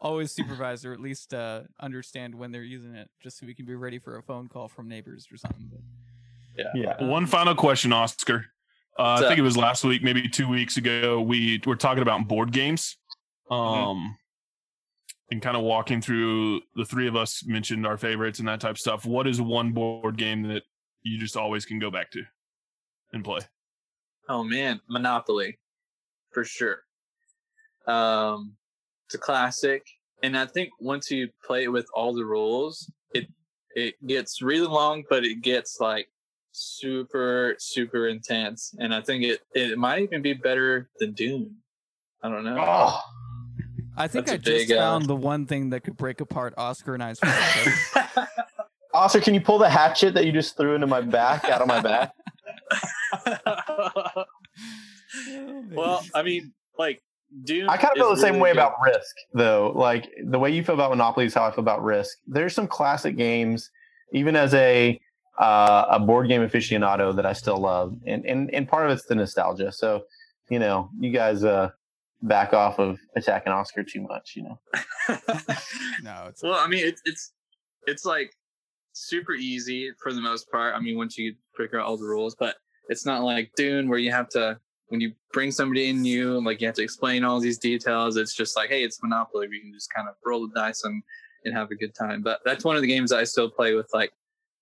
always 0.02 0.32
supervise 0.32 0.84
or 0.84 0.94
at 0.94 1.00
least 1.00 1.34
uh, 1.34 1.62
understand 1.80 2.34
when 2.36 2.52
they're 2.52 2.64
using 2.64 2.96
it, 2.96 3.10
just 3.22 3.38
so 3.40 3.46
we 3.46 3.54
can 3.54 3.66
be 3.66 3.76
ready 3.76 4.00
for 4.00 4.18
a 4.18 4.24
phone 4.24 4.48
call 4.48 4.68
from 4.68 4.88
neighbors 4.90 5.28
or 5.32 5.38
something. 5.38 5.70
But, 5.72 6.66
Yeah. 6.76 6.96
um, 7.00 7.08
One 7.08 7.26
final 7.28 7.56
question, 7.56 7.94
Oscar. 7.94 8.48
Uh, 9.00 9.22
I 9.24 9.28
think 9.28 9.38
it 9.40 9.44
was 9.44 9.56
last 9.56 9.84
week, 9.86 10.04
maybe 10.04 10.28
two 10.28 10.48
weeks 10.48 10.78
ago. 10.78 11.22
We 11.22 11.62
were 11.66 11.76
talking 11.78 12.02
about 12.02 12.28
board 12.28 12.52
games, 12.52 12.98
um, 13.50 13.58
Mm-hmm. 13.58 14.08
and 15.32 15.42
kind 15.42 15.56
of 15.56 15.64
walking 15.64 16.02
through. 16.02 16.62
The 16.76 16.86
three 16.86 17.08
of 17.08 17.16
us 17.16 17.46
mentioned 17.46 17.86
our 17.88 17.98
favorites 17.98 18.40
and 18.40 18.48
that 18.50 18.60
type 18.60 18.72
of 18.72 18.80
stuff. 18.80 19.06
What 19.06 19.28
is 19.28 19.40
one 19.40 19.72
board 19.72 20.18
game 20.18 20.44
that 20.50 20.64
you 21.04 21.18
just 21.20 21.38
always 21.38 21.64
can 21.66 21.80
go 21.80 21.90
back 21.90 22.12
to 22.12 22.24
and 23.14 23.24
play? 23.24 23.42
oh 24.30 24.44
man, 24.44 24.80
Monopoly, 24.90 25.58
for 26.32 26.44
sure. 26.44 26.84
Um, 27.88 28.56
it's 29.12 29.16
a 29.16 29.20
classic, 29.20 29.86
and 30.24 30.38
I 30.38 30.46
think 30.46 30.70
once 30.80 31.12
you 31.12 31.28
play 31.44 31.66
it 31.66 31.68
with 31.68 31.86
all 31.94 32.14
the 32.14 32.24
rules, 32.24 32.90
it 33.14 33.28
it 33.76 33.96
gets 34.08 34.42
really 34.42 34.68
long, 34.68 35.04
but 35.10 35.26
it 35.26 35.42
gets 35.42 35.80
like 35.82 36.08
super 36.54 37.58
super 37.60 38.08
intense, 38.08 38.74
and 38.80 38.96
I 38.96 39.02
think 39.02 39.26
it 39.26 39.42
it 39.54 39.78
might 39.78 40.02
even 40.02 40.22
be 40.22 40.32
better 40.32 40.90
than 41.00 41.12
Dune. 41.12 41.58
I 42.24 42.30
don't 42.30 42.46
know. 42.46 42.56
Oh, 42.58 43.02
I 43.98 44.08
think 44.08 44.28
That's 44.28 44.32
I 44.32 44.36
a 44.36 44.38
just 44.38 44.70
big, 44.70 44.78
uh, 44.78 44.80
found 44.80 45.08
the 45.08 45.16
one 45.16 45.46
thing 45.46 45.72
that 45.72 45.82
could 45.82 45.98
break 45.98 46.22
apart 46.22 46.54
Oscar 46.56 46.94
and 46.94 47.04
I's 47.04 47.20
friendship. 48.00 48.30
Oscar, 48.94 49.20
can 49.20 49.34
you 49.34 49.42
pull 49.42 49.58
the 49.58 49.70
hatchet 49.70 50.14
that 50.14 50.26
you 50.26 50.32
just 50.32 50.56
threw 50.56 50.74
into 50.76 50.88
my 50.88 51.02
back 51.02 51.50
out 51.50 51.62
of 51.62 51.68
my 51.68 51.82
back? 51.82 52.14
well, 55.74 56.02
I 56.16 56.24
mean, 56.24 56.54
like 56.78 57.02
Dune. 57.44 57.70
I 57.70 57.78
kind 57.78 57.92
of 57.92 57.98
feel 57.98 58.12
is 58.12 58.20
the 58.20 58.26
same 58.26 58.34
really 58.34 58.44
way 58.44 58.50
good. 58.50 58.58
about 58.60 58.74
Risk, 58.84 59.16
though. 59.34 59.72
Like 59.76 60.10
the 60.24 60.40
way 60.40 60.52
you 60.52 60.64
feel 60.64 60.76
about 60.76 60.92
Monopoly 60.92 61.26
is 61.26 61.34
how 61.34 61.46
I 61.46 61.52
feel 61.52 61.60
about 61.60 61.84
Risk. 61.84 62.18
There's 62.28 62.54
some 62.54 62.68
classic 62.68 63.16
games, 63.16 63.70
even 64.14 64.36
as 64.36 64.54
a 64.54 65.00
uh, 65.40 65.86
a 65.90 66.00
board 66.00 66.28
game 66.28 66.42
aficionado, 66.42 67.16
that 67.16 67.26
I 67.26 67.34
still 67.34 67.58
love, 67.58 67.96
and 68.06 68.26
and 68.26 68.54
and 68.54 68.68
part 68.68 68.86
of 68.86 68.92
it's 68.92 69.06
the 69.06 69.16
nostalgia. 69.16 69.72
So, 69.72 70.04
you 70.50 70.60
know, 70.60 70.90
you 71.00 71.12
guys 71.12 71.44
uh, 71.44 71.70
back 72.22 72.54
off 72.54 72.80
of 72.80 73.00
attacking 73.16 73.54
Oscar 73.54 73.84
too 73.84 74.02
much. 74.02 74.34
You 74.36 74.44
know, 74.44 74.60
no, 76.04 76.26
it's 76.28 76.44
Well, 76.44 76.54
I 76.54 76.68
mean, 76.68 76.86
it's 76.86 77.02
it's 77.06 77.34
it's 77.88 78.06
like 78.06 78.34
super 78.94 79.34
easy 79.34 79.92
for 80.02 80.14
the 80.14 80.22
most 80.22 80.52
part. 80.52 80.76
I 80.76 80.80
mean, 80.80 80.98
once 80.98 81.18
you 81.18 81.36
figure 81.56 81.80
out 81.80 81.88
all 81.88 81.98
the 81.98 82.06
rules, 82.06 82.36
but 82.36 82.56
it's 82.90 83.06
not 83.06 83.24
like 83.24 83.52
Dune 83.56 83.88
where 83.88 84.00
you 84.00 84.12
have 84.12 84.28
to 84.30 84.60
when 84.92 85.00
you 85.00 85.14
bring 85.32 85.52
somebody 85.52 85.90
in 85.90 86.02
new, 86.02 86.44
like 86.44 86.60
you 86.60 86.68
have 86.68 86.76
to 86.76 86.84
explain 86.84 87.24
all 87.24 87.40
these 87.40 87.58
details. 87.58 88.18
It's 88.18 88.36
just 88.36 88.58
like, 88.58 88.70
hey, 88.70 88.84
it's 88.84 89.02
Monopoly. 89.02 89.48
We 89.48 89.62
can 89.62 89.74
just 89.74 89.92
kind 89.94 90.10
of 90.10 90.16
roll 90.26 90.48
the 90.48 90.54
dice 90.54 90.84
and 90.84 91.02
and 91.46 91.56
have 91.56 91.72
a 91.72 91.76
good 91.76 91.96
time. 91.96 92.22
But 92.22 92.42
that's 92.46 92.66
one 92.66 92.76
of 92.76 92.82
the 92.82 92.88
games 92.88 93.12
I 93.12 93.24
still 93.24 93.50
play 93.50 93.74
with 93.74 93.90
like 93.94 94.12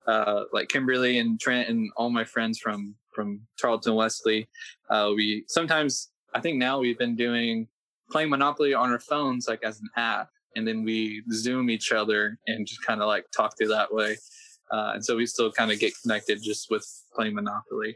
uh 0.08 0.44
like 0.54 0.70
Kimberly 0.70 1.18
and 1.18 1.40
Trent 1.40 1.68
and 1.68 1.90
all 1.98 2.10
my 2.10 2.24
friends 2.24 2.60
from 2.60 2.96
from 3.14 3.42
Tarleton 3.60 3.96
Wesley. 3.96 4.48
Uh 4.90 5.12
we 5.16 5.46
sometimes 5.48 6.10
I 6.34 6.40
think 6.40 6.58
now 6.58 6.80
we've 6.80 6.98
been 6.98 7.16
doing 7.16 7.68
playing 8.12 8.30
Monopoly 8.30 8.74
on 8.74 8.92
our 8.92 9.00
phones 9.00 9.48
like 9.48 9.64
as 9.64 9.82
an 9.82 9.90
app 9.98 10.30
and 10.56 10.68
then 10.68 10.84
we 10.84 11.24
zoom 11.32 11.70
each 11.70 11.92
other 11.92 12.38
and 12.48 12.68
just 12.68 12.84
kind 12.84 13.02
of 13.02 13.08
like 13.08 13.26
talk 13.36 13.58
through 13.58 13.68
that 13.68 13.94
way 13.94 14.16
uh, 14.72 14.92
and 14.94 15.04
so 15.04 15.16
we 15.16 15.26
still 15.26 15.52
kind 15.52 15.72
of 15.72 15.80
get 15.80 15.94
connected 16.02 16.42
just 16.42 16.72
with 16.72 16.88
playing 17.14 17.36
monopoly 17.36 17.96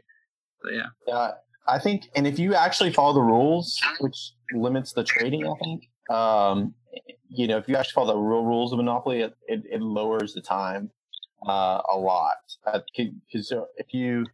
but 0.62 0.72
yeah 0.72 0.86
yeah. 1.06 1.32
I 1.66 1.78
think, 1.78 2.10
and 2.14 2.26
if 2.26 2.38
you 2.38 2.54
actually 2.54 2.92
follow 2.92 3.14
the 3.14 3.22
rules, 3.22 3.80
which 4.00 4.32
limits 4.52 4.92
the 4.92 5.04
trading, 5.04 5.46
I 5.46 5.54
think, 5.62 5.88
um, 6.10 6.74
you 7.28 7.46
know, 7.46 7.56
if 7.56 7.68
you 7.68 7.76
actually 7.76 7.92
follow 7.94 8.12
the 8.14 8.18
real 8.18 8.44
rules 8.44 8.72
of 8.72 8.76
Monopoly, 8.76 9.22
it, 9.22 9.34
it, 9.48 9.62
it 9.70 9.80
lowers 9.80 10.34
the 10.34 10.42
time 10.42 10.90
uh, 11.48 11.80
a 11.90 11.96
lot. 11.96 12.36
Because 12.96 13.52
if 13.76 13.94
you, 13.94 14.26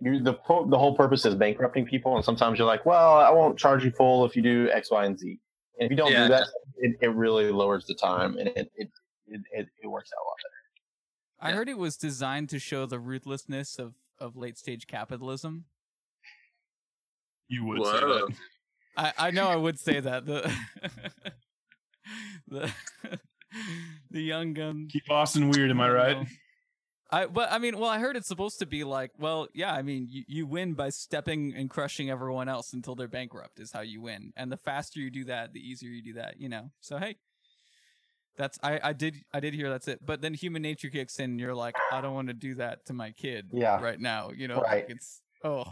you 0.00 0.20
the 0.20 0.32
the 0.32 0.78
whole 0.78 0.96
purpose 0.96 1.26
is 1.26 1.34
bankrupting 1.34 1.84
people, 1.84 2.16
and 2.16 2.24
sometimes 2.24 2.58
you're 2.58 2.66
like, 2.66 2.86
well, 2.86 3.14
I 3.16 3.30
won't 3.30 3.58
charge 3.58 3.84
you 3.84 3.90
full 3.90 4.24
if 4.24 4.34
you 4.34 4.42
do 4.42 4.70
X, 4.72 4.90
Y, 4.90 5.04
and 5.04 5.18
Z. 5.18 5.38
And 5.78 5.86
if 5.86 5.90
you 5.90 5.96
don't 5.96 6.12
Yeah. 6.12 6.24
do 6.24 6.28
that, 6.30 6.46
it, 6.78 6.96
it 7.02 7.10
really 7.14 7.50
lowers 7.52 7.86
the 7.86 7.94
time, 7.94 8.38
and 8.38 8.48
it 8.48 8.56
it, 8.76 8.88
it, 9.26 9.40
it, 9.52 9.68
it 9.82 9.86
works 9.86 10.10
out 10.16 10.22
a 10.22 10.26
lot 10.26 10.36
better. 10.42 11.52
I 11.52 11.56
heard 11.56 11.68
it 11.68 11.78
was 11.78 11.96
designed 11.96 12.48
to 12.50 12.58
show 12.58 12.86
the 12.86 12.98
ruthlessness 12.98 13.78
of, 13.78 13.94
of 14.18 14.36
late 14.36 14.58
stage 14.58 14.86
capitalism. 14.86 15.64
You 17.50 17.64
would 17.66 17.84
say 17.84 18.00
Whoa. 18.00 18.26
that. 18.28 18.36
I, 18.96 19.12
I 19.26 19.30
know 19.32 19.48
I 19.48 19.56
would 19.56 19.78
say 19.78 20.00
that. 20.00 20.24
The 20.24 20.50
the 22.48 22.72
the 24.10 24.22
young 24.22 24.54
gun. 24.54 24.88
Keep 24.90 25.10
Austin 25.10 25.50
weird, 25.50 25.70
am 25.70 25.80
I 25.80 25.90
right? 25.90 26.26
I 27.10 27.26
but 27.26 27.50
I 27.50 27.58
mean, 27.58 27.76
well, 27.78 27.90
I 27.90 27.98
heard 27.98 28.16
it's 28.16 28.28
supposed 28.28 28.60
to 28.60 28.66
be 28.66 28.84
like, 28.84 29.10
well, 29.18 29.48
yeah, 29.52 29.74
I 29.74 29.82
mean, 29.82 30.06
you, 30.08 30.22
you 30.28 30.46
win 30.46 30.74
by 30.74 30.90
stepping 30.90 31.52
and 31.56 31.68
crushing 31.68 32.08
everyone 32.08 32.48
else 32.48 32.72
until 32.72 32.94
they're 32.94 33.08
bankrupt 33.08 33.58
is 33.58 33.72
how 33.72 33.80
you 33.80 34.00
win. 34.00 34.32
And 34.36 34.52
the 34.52 34.56
faster 34.56 35.00
you 35.00 35.10
do 35.10 35.24
that, 35.24 35.52
the 35.52 35.60
easier 35.60 35.90
you 35.90 36.02
do 36.02 36.12
that, 36.14 36.38
you 36.40 36.48
know. 36.48 36.70
So 36.80 36.98
hey, 36.98 37.16
that's 38.36 38.60
I 38.62 38.78
I 38.82 38.92
did 38.92 39.16
I 39.34 39.40
did 39.40 39.54
hear 39.54 39.70
that's 39.70 39.88
it. 39.88 40.06
But 40.06 40.20
then 40.20 40.34
human 40.34 40.62
nature 40.62 40.88
kicks 40.88 41.18
in 41.18 41.32
and 41.32 41.40
you're 41.40 41.54
like, 41.54 41.74
I 41.90 42.00
don't 42.00 42.14
want 42.14 42.28
to 42.28 42.34
do 42.34 42.54
that 42.56 42.86
to 42.86 42.92
my 42.92 43.10
kid 43.10 43.48
Yeah. 43.52 43.80
right 43.80 43.98
now, 44.00 44.30
you 44.32 44.46
know. 44.46 44.60
Right. 44.60 44.84
Like 44.84 44.90
it's 44.90 45.20
oh, 45.42 45.64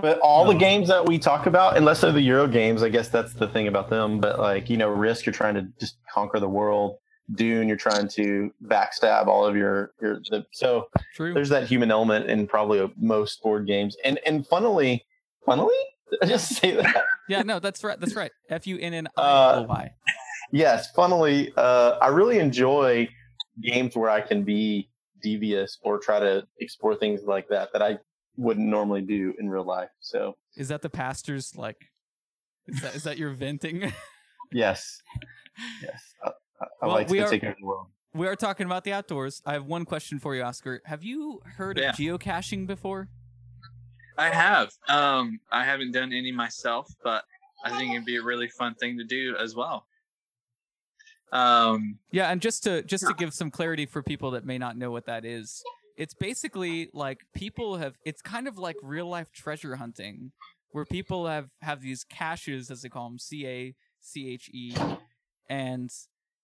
But 0.00 0.18
all 0.20 0.44
the 0.44 0.54
games 0.54 0.88
that 0.88 1.06
we 1.06 1.18
talk 1.18 1.46
about, 1.46 1.76
unless 1.76 2.00
they're 2.00 2.10
the 2.12 2.20
Euro 2.22 2.48
games, 2.48 2.82
I 2.82 2.88
guess 2.88 3.08
that's 3.08 3.32
the 3.32 3.46
thing 3.48 3.68
about 3.68 3.90
them. 3.90 4.18
But 4.20 4.38
like 4.40 4.68
you 4.68 4.76
know, 4.76 4.88
Risk, 4.88 5.24
you're 5.26 5.32
trying 5.32 5.54
to 5.54 5.68
just 5.78 5.96
conquer 6.12 6.40
the 6.40 6.48
world. 6.48 6.96
Dune, 7.36 7.68
you're 7.68 7.76
trying 7.76 8.08
to 8.08 8.50
backstab 8.66 9.28
all 9.28 9.46
of 9.46 9.56
your 9.56 9.92
your. 10.02 10.20
The, 10.30 10.44
so 10.52 10.88
true. 11.14 11.32
there's 11.32 11.48
that 11.50 11.66
human 11.66 11.90
element 11.90 12.28
in 12.28 12.46
probably 12.46 12.92
most 12.98 13.40
board 13.42 13.66
games. 13.66 13.96
And 14.04 14.18
and 14.26 14.46
funnily, 14.46 15.04
funnily, 15.46 15.76
I 16.22 16.26
just 16.26 16.48
say 16.60 16.72
that. 16.72 17.04
Yeah, 17.28 17.42
no, 17.42 17.60
that's 17.60 17.82
right. 17.84 17.98
That's 17.98 18.16
right. 18.16 18.32
F 18.50 18.66
U 18.66 18.76
N 18.78 18.94
N 18.94 19.08
I 19.16 19.22
Uh, 19.22 19.66
Y. 19.68 19.90
yes, 20.52 20.90
funnily, 20.90 21.52
uh, 21.56 21.98
I 22.02 22.08
really 22.08 22.38
enjoy 22.40 23.08
games 23.62 23.94
where 23.96 24.10
I 24.10 24.20
can 24.20 24.42
be 24.42 24.90
devious 25.22 25.78
or 25.82 25.98
try 25.98 26.18
to 26.20 26.46
explore 26.60 26.96
things 26.96 27.22
like 27.24 27.48
that 27.48 27.70
that 27.72 27.80
I 27.80 27.98
wouldn't 28.36 28.66
normally 28.66 29.02
do 29.02 29.34
in 29.38 29.48
real 29.48 29.64
life. 29.64 29.90
So 30.00 30.36
Is 30.56 30.68
that 30.68 30.82
the 30.82 30.90
pastor's 30.90 31.56
like? 31.56 31.90
Is 32.66 32.80
that 32.80 32.94
is 32.94 33.02
that 33.04 33.18
your 33.18 33.30
venting? 33.30 33.92
yes, 34.52 35.00
yes, 35.82 36.02
I, 36.24 36.28
I, 36.28 36.64
I 36.82 36.86
Well, 36.86 36.94
like 36.96 37.08
we 37.10 37.18
to 37.18 37.24
are- 37.24 37.30
take 37.30 37.44
over 37.44 37.54
the 37.60 37.66
world. 37.66 37.86
we 38.14 38.26
are 38.26 38.36
talking 38.36 38.66
about 38.66 38.84
the 38.84 38.92
outdoors. 38.92 39.42
I 39.44 39.52
have 39.54 39.66
one 39.66 39.84
question 39.84 40.18
for 40.18 40.34
you, 40.34 40.42
Oscar. 40.42 40.80
Have 40.86 41.02
you 41.04 41.40
heard 41.56 41.78
Yeah. 41.78 41.90
of 41.90 41.96
geocaching 41.96 42.66
before? 42.66 43.08
I 44.16 44.30
have. 44.30 44.70
Um, 44.88 45.40
I 45.50 45.64
haven't 45.64 45.90
done 45.92 46.12
any 46.12 46.30
myself, 46.32 46.86
but 47.02 47.24
I 47.64 47.76
think 47.76 47.92
it'd 47.94 48.04
be 48.04 48.16
a 48.16 48.22
really 48.22 48.48
fun 48.48 48.74
thing 48.76 48.96
to 48.98 49.04
do 49.04 49.36
as 49.36 49.54
well. 49.56 49.86
Um, 51.32 51.98
Yeah, 52.12 52.30
and 52.30 52.40
just 52.40 52.62
to 52.64 52.82
just 52.82 53.06
to 53.06 53.14
give 53.14 53.34
some 53.34 53.50
clarity 53.50 53.86
for 53.86 54.02
people 54.02 54.30
that 54.32 54.44
may 54.44 54.56
not 54.58 54.76
know 54.76 54.90
what 54.92 55.06
that 55.06 55.24
is, 55.24 55.62
it's 55.96 56.14
basically 56.14 56.90
like 56.92 57.20
people 57.34 57.76
have 57.76 57.96
it's 58.04 58.22
kind 58.22 58.48
of 58.48 58.58
like 58.58 58.76
real 58.82 59.08
life 59.08 59.30
treasure 59.32 59.76
hunting 59.76 60.32
where 60.70 60.84
people 60.84 61.26
have 61.26 61.50
have 61.62 61.82
these 61.82 62.04
caches 62.04 62.70
as 62.70 62.82
they 62.82 62.88
call 62.88 63.08
them 63.08 63.18
C 63.18 63.46
A 63.46 63.74
C 64.00 64.28
H 64.28 64.50
E 64.52 64.74
and 65.48 65.90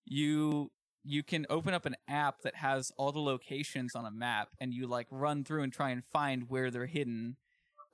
you 0.04 0.70
you 1.02 1.22
can 1.22 1.46
open 1.48 1.72
up 1.74 1.86
an 1.86 1.96
app 2.08 2.36
that 2.42 2.56
has 2.56 2.92
all 2.96 3.10
the 3.12 3.20
locations 3.20 3.94
on 3.94 4.04
a 4.04 4.10
map 4.10 4.48
and 4.60 4.74
you 4.74 4.86
like 4.86 5.06
run 5.10 5.44
through 5.44 5.62
and 5.62 5.72
try 5.72 5.90
and 5.90 6.04
find 6.04 6.48
where 6.48 6.70
they're 6.70 6.86
hidden 6.86 7.36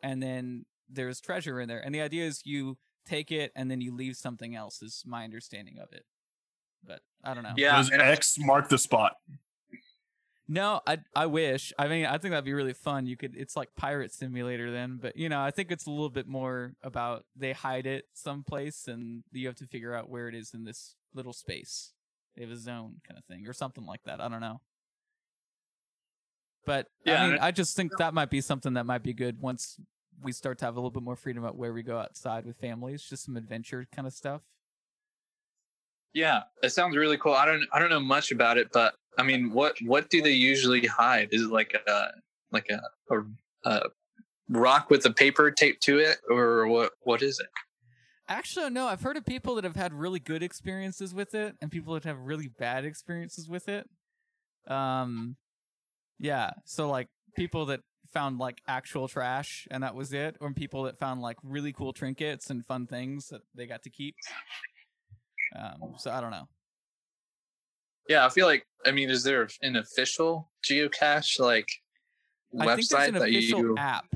and 0.03 0.23
then 0.23 0.65
there's 0.89 1.21
treasure 1.21 1.61
in 1.61 1.69
there. 1.69 1.79
And 1.79 1.95
the 1.95 2.01
idea 2.01 2.25
is 2.25 2.43
you 2.45 2.79
take 3.07 3.31
it 3.31 3.53
and 3.55 3.71
then 3.71 3.81
you 3.81 3.95
leave 3.95 4.17
something 4.17 4.55
else 4.57 4.83
is 4.83 5.03
my 5.07 5.25
understanding 5.25 5.79
of 5.79 5.93
it. 5.93 6.05
But 6.85 7.01
i 7.25 7.35
don't 7.35 7.43
know. 7.43 7.55
Yeah, 7.57 7.77
Does 7.77 7.91
and 7.91 8.03
I- 8.03 8.09
X 8.11 8.37
mark 8.39 8.69
the 8.69 8.79
spot? 8.79 9.15
No, 10.49 10.81
I 10.87 10.99
I 11.15 11.27
wish. 11.27 11.73
I 11.79 11.89
mean, 11.89 12.07
I 12.07 12.19
think 12.19 12.33
that'd 12.33 12.45
be 12.45 12.53
really 12.53 12.73
fun. 12.73 13.07
You 13.07 13.17
could 13.17 13.37
it's 13.37 13.57
like 13.57 13.75
pirate 13.77 14.13
simulator 14.13 14.71
then, 14.71 14.99
but 15.01 15.17
you 15.17 15.29
know, 15.29 15.41
I 15.41 15.51
think 15.51 15.73
it's 15.73 15.87
a 15.87 15.91
little 15.91 16.11
bit 16.11 16.29
more 16.29 16.75
about 16.83 17.25
they 17.35 17.53
hide 17.53 17.87
it 17.87 18.05
someplace 18.15 18.87
and 18.87 19.25
you 19.33 19.47
have 19.49 19.57
to 19.57 19.67
figure 19.67 19.95
out 19.95 20.09
where 20.09 20.29
it 20.29 20.35
is 20.35 20.55
in 20.55 20.65
this 20.65 20.95
little 21.15 21.33
space. 21.33 21.93
They 22.37 22.43
have 22.43 22.53
a 22.53 22.57
zone 22.57 23.01
kind 23.07 23.19
of 23.19 23.25
thing 23.25 23.47
or 23.49 23.53
something 23.53 23.85
like 23.87 24.03
that. 24.05 24.21
I 24.21 24.29
don't 24.29 24.41
know. 24.41 24.61
But 26.65 26.89
Yeah, 27.05 27.23
I 27.25 27.29
mean, 27.31 27.39
I 27.41 27.51
just 27.51 27.77
think 27.77 27.97
that 27.99 28.15
might 28.15 28.31
be 28.31 28.41
something 28.41 28.75
that 28.75 28.87
might 28.87 29.03
be 29.03 29.15
good 29.15 29.41
once 29.41 29.81
we 30.23 30.33
start 30.33 30.59
to 30.59 30.65
have 30.65 30.77
a 30.77 30.79
little 30.79 30.91
bit 30.91 31.03
more 31.03 31.17
freedom 31.17 31.43
about 31.45 31.57
where 31.57 31.73
we 31.73 31.83
go 31.83 31.99
outside 31.99 32.45
with 32.47 32.57
families, 32.57 33.03
just 33.03 33.25
some 33.25 33.37
adventure 33.37 33.87
kind 33.95 34.07
of 34.07 34.13
stuff. 34.15 34.43
yeah, 36.15 36.43
it 36.63 36.71
sounds 36.71 36.97
really 36.97 37.19
cool. 37.19 37.35
I 37.35 37.45
don't, 37.45 37.65
I 37.73 37.79
don't 37.79 37.91
know 37.91 38.01
much 38.01 38.33
about 38.33 38.57
it, 38.59 38.69
but 38.73 38.95
I 39.19 39.23
mean, 39.23 39.53
what, 39.53 39.77
what 39.83 40.11
do 40.11 40.21
they 40.23 40.33
usually 40.33 40.87
hide? 40.87 41.29
Is 41.33 41.43
it 41.43 41.51
like 41.51 41.75
a, 41.87 42.09
like 42.53 42.69
a, 42.71 43.15
a, 43.15 43.23
a 43.65 43.83
rock 44.49 44.91
with 44.91 45.05
a 45.07 45.11
paper 45.11 45.51
taped 45.51 45.83
to 45.85 45.99
it, 45.99 46.19
or 46.31 46.67
what? 46.67 46.93
What 47.03 47.23
is 47.23 47.41
it? 47.41 47.47
Actually, 48.29 48.71
no. 48.71 48.87
I've 48.87 49.03
heard 49.03 49.17
of 49.17 49.25
people 49.25 49.55
that 49.55 49.65
have 49.65 49.77
had 49.77 49.93
really 49.93 50.21
good 50.21 50.43
experiences 50.43 51.15
with 51.15 51.35
it, 51.35 51.55
and 51.61 51.71
people 51.71 51.95
that 51.95 52.05
have 52.05 52.19
really 52.19 52.49
bad 52.49 52.85
experiences 52.85 53.49
with 53.49 53.69
it. 53.69 53.89
Um, 54.69 55.37
yeah. 56.19 56.51
So 56.65 56.89
like 56.89 57.09
people 57.37 57.67
that 57.67 57.81
found 58.13 58.39
like 58.39 58.61
actual 58.67 59.09
trash, 59.09 59.67
and 59.71 59.83
that 59.83 59.95
was 59.95 60.13
it, 60.13 60.37
or 60.41 60.53
people 60.53 60.85
that 60.85 60.99
found 60.99 61.21
like 61.21 61.37
really 61.43 61.73
cool 61.73 61.93
trinkets 61.93 62.51
and 62.51 62.65
fun 62.65 62.87
things 62.87 63.29
that 63.29 63.43
they 63.55 63.67
got 63.67 63.83
to 63.83 63.91
keep. 63.91 64.15
Um, 65.55 65.95
so 65.99 66.11
I 66.11 66.21
don't 66.21 66.31
know. 66.31 66.49
Yeah, 68.09 68.25
I 68.25 68.29
feel 68.29 68.47
like, 68.47 68.67
I 68.85 68.93
mean, 68.93 69.11
is 69.11 69.23
there 69.23 69.49
an 69.63 69.77
official 69.77 70.49
geocache 70.65 71.41
like 71.41 71.69
I 72.59 72.77
think 72.77 72.89
there's 72.89 73.03
website 73.03 73.09
an 73.09 73.15
that 73.15 73.23
official 73.29 73.61
you? 73.61 73.75
app. 73.79 74.07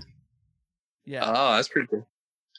Yeah. 1.04 1.24
Oh, 1.24 1.56
that's 1.56 1.68
pretty 1.68 1.88
cool. 1.88 2.06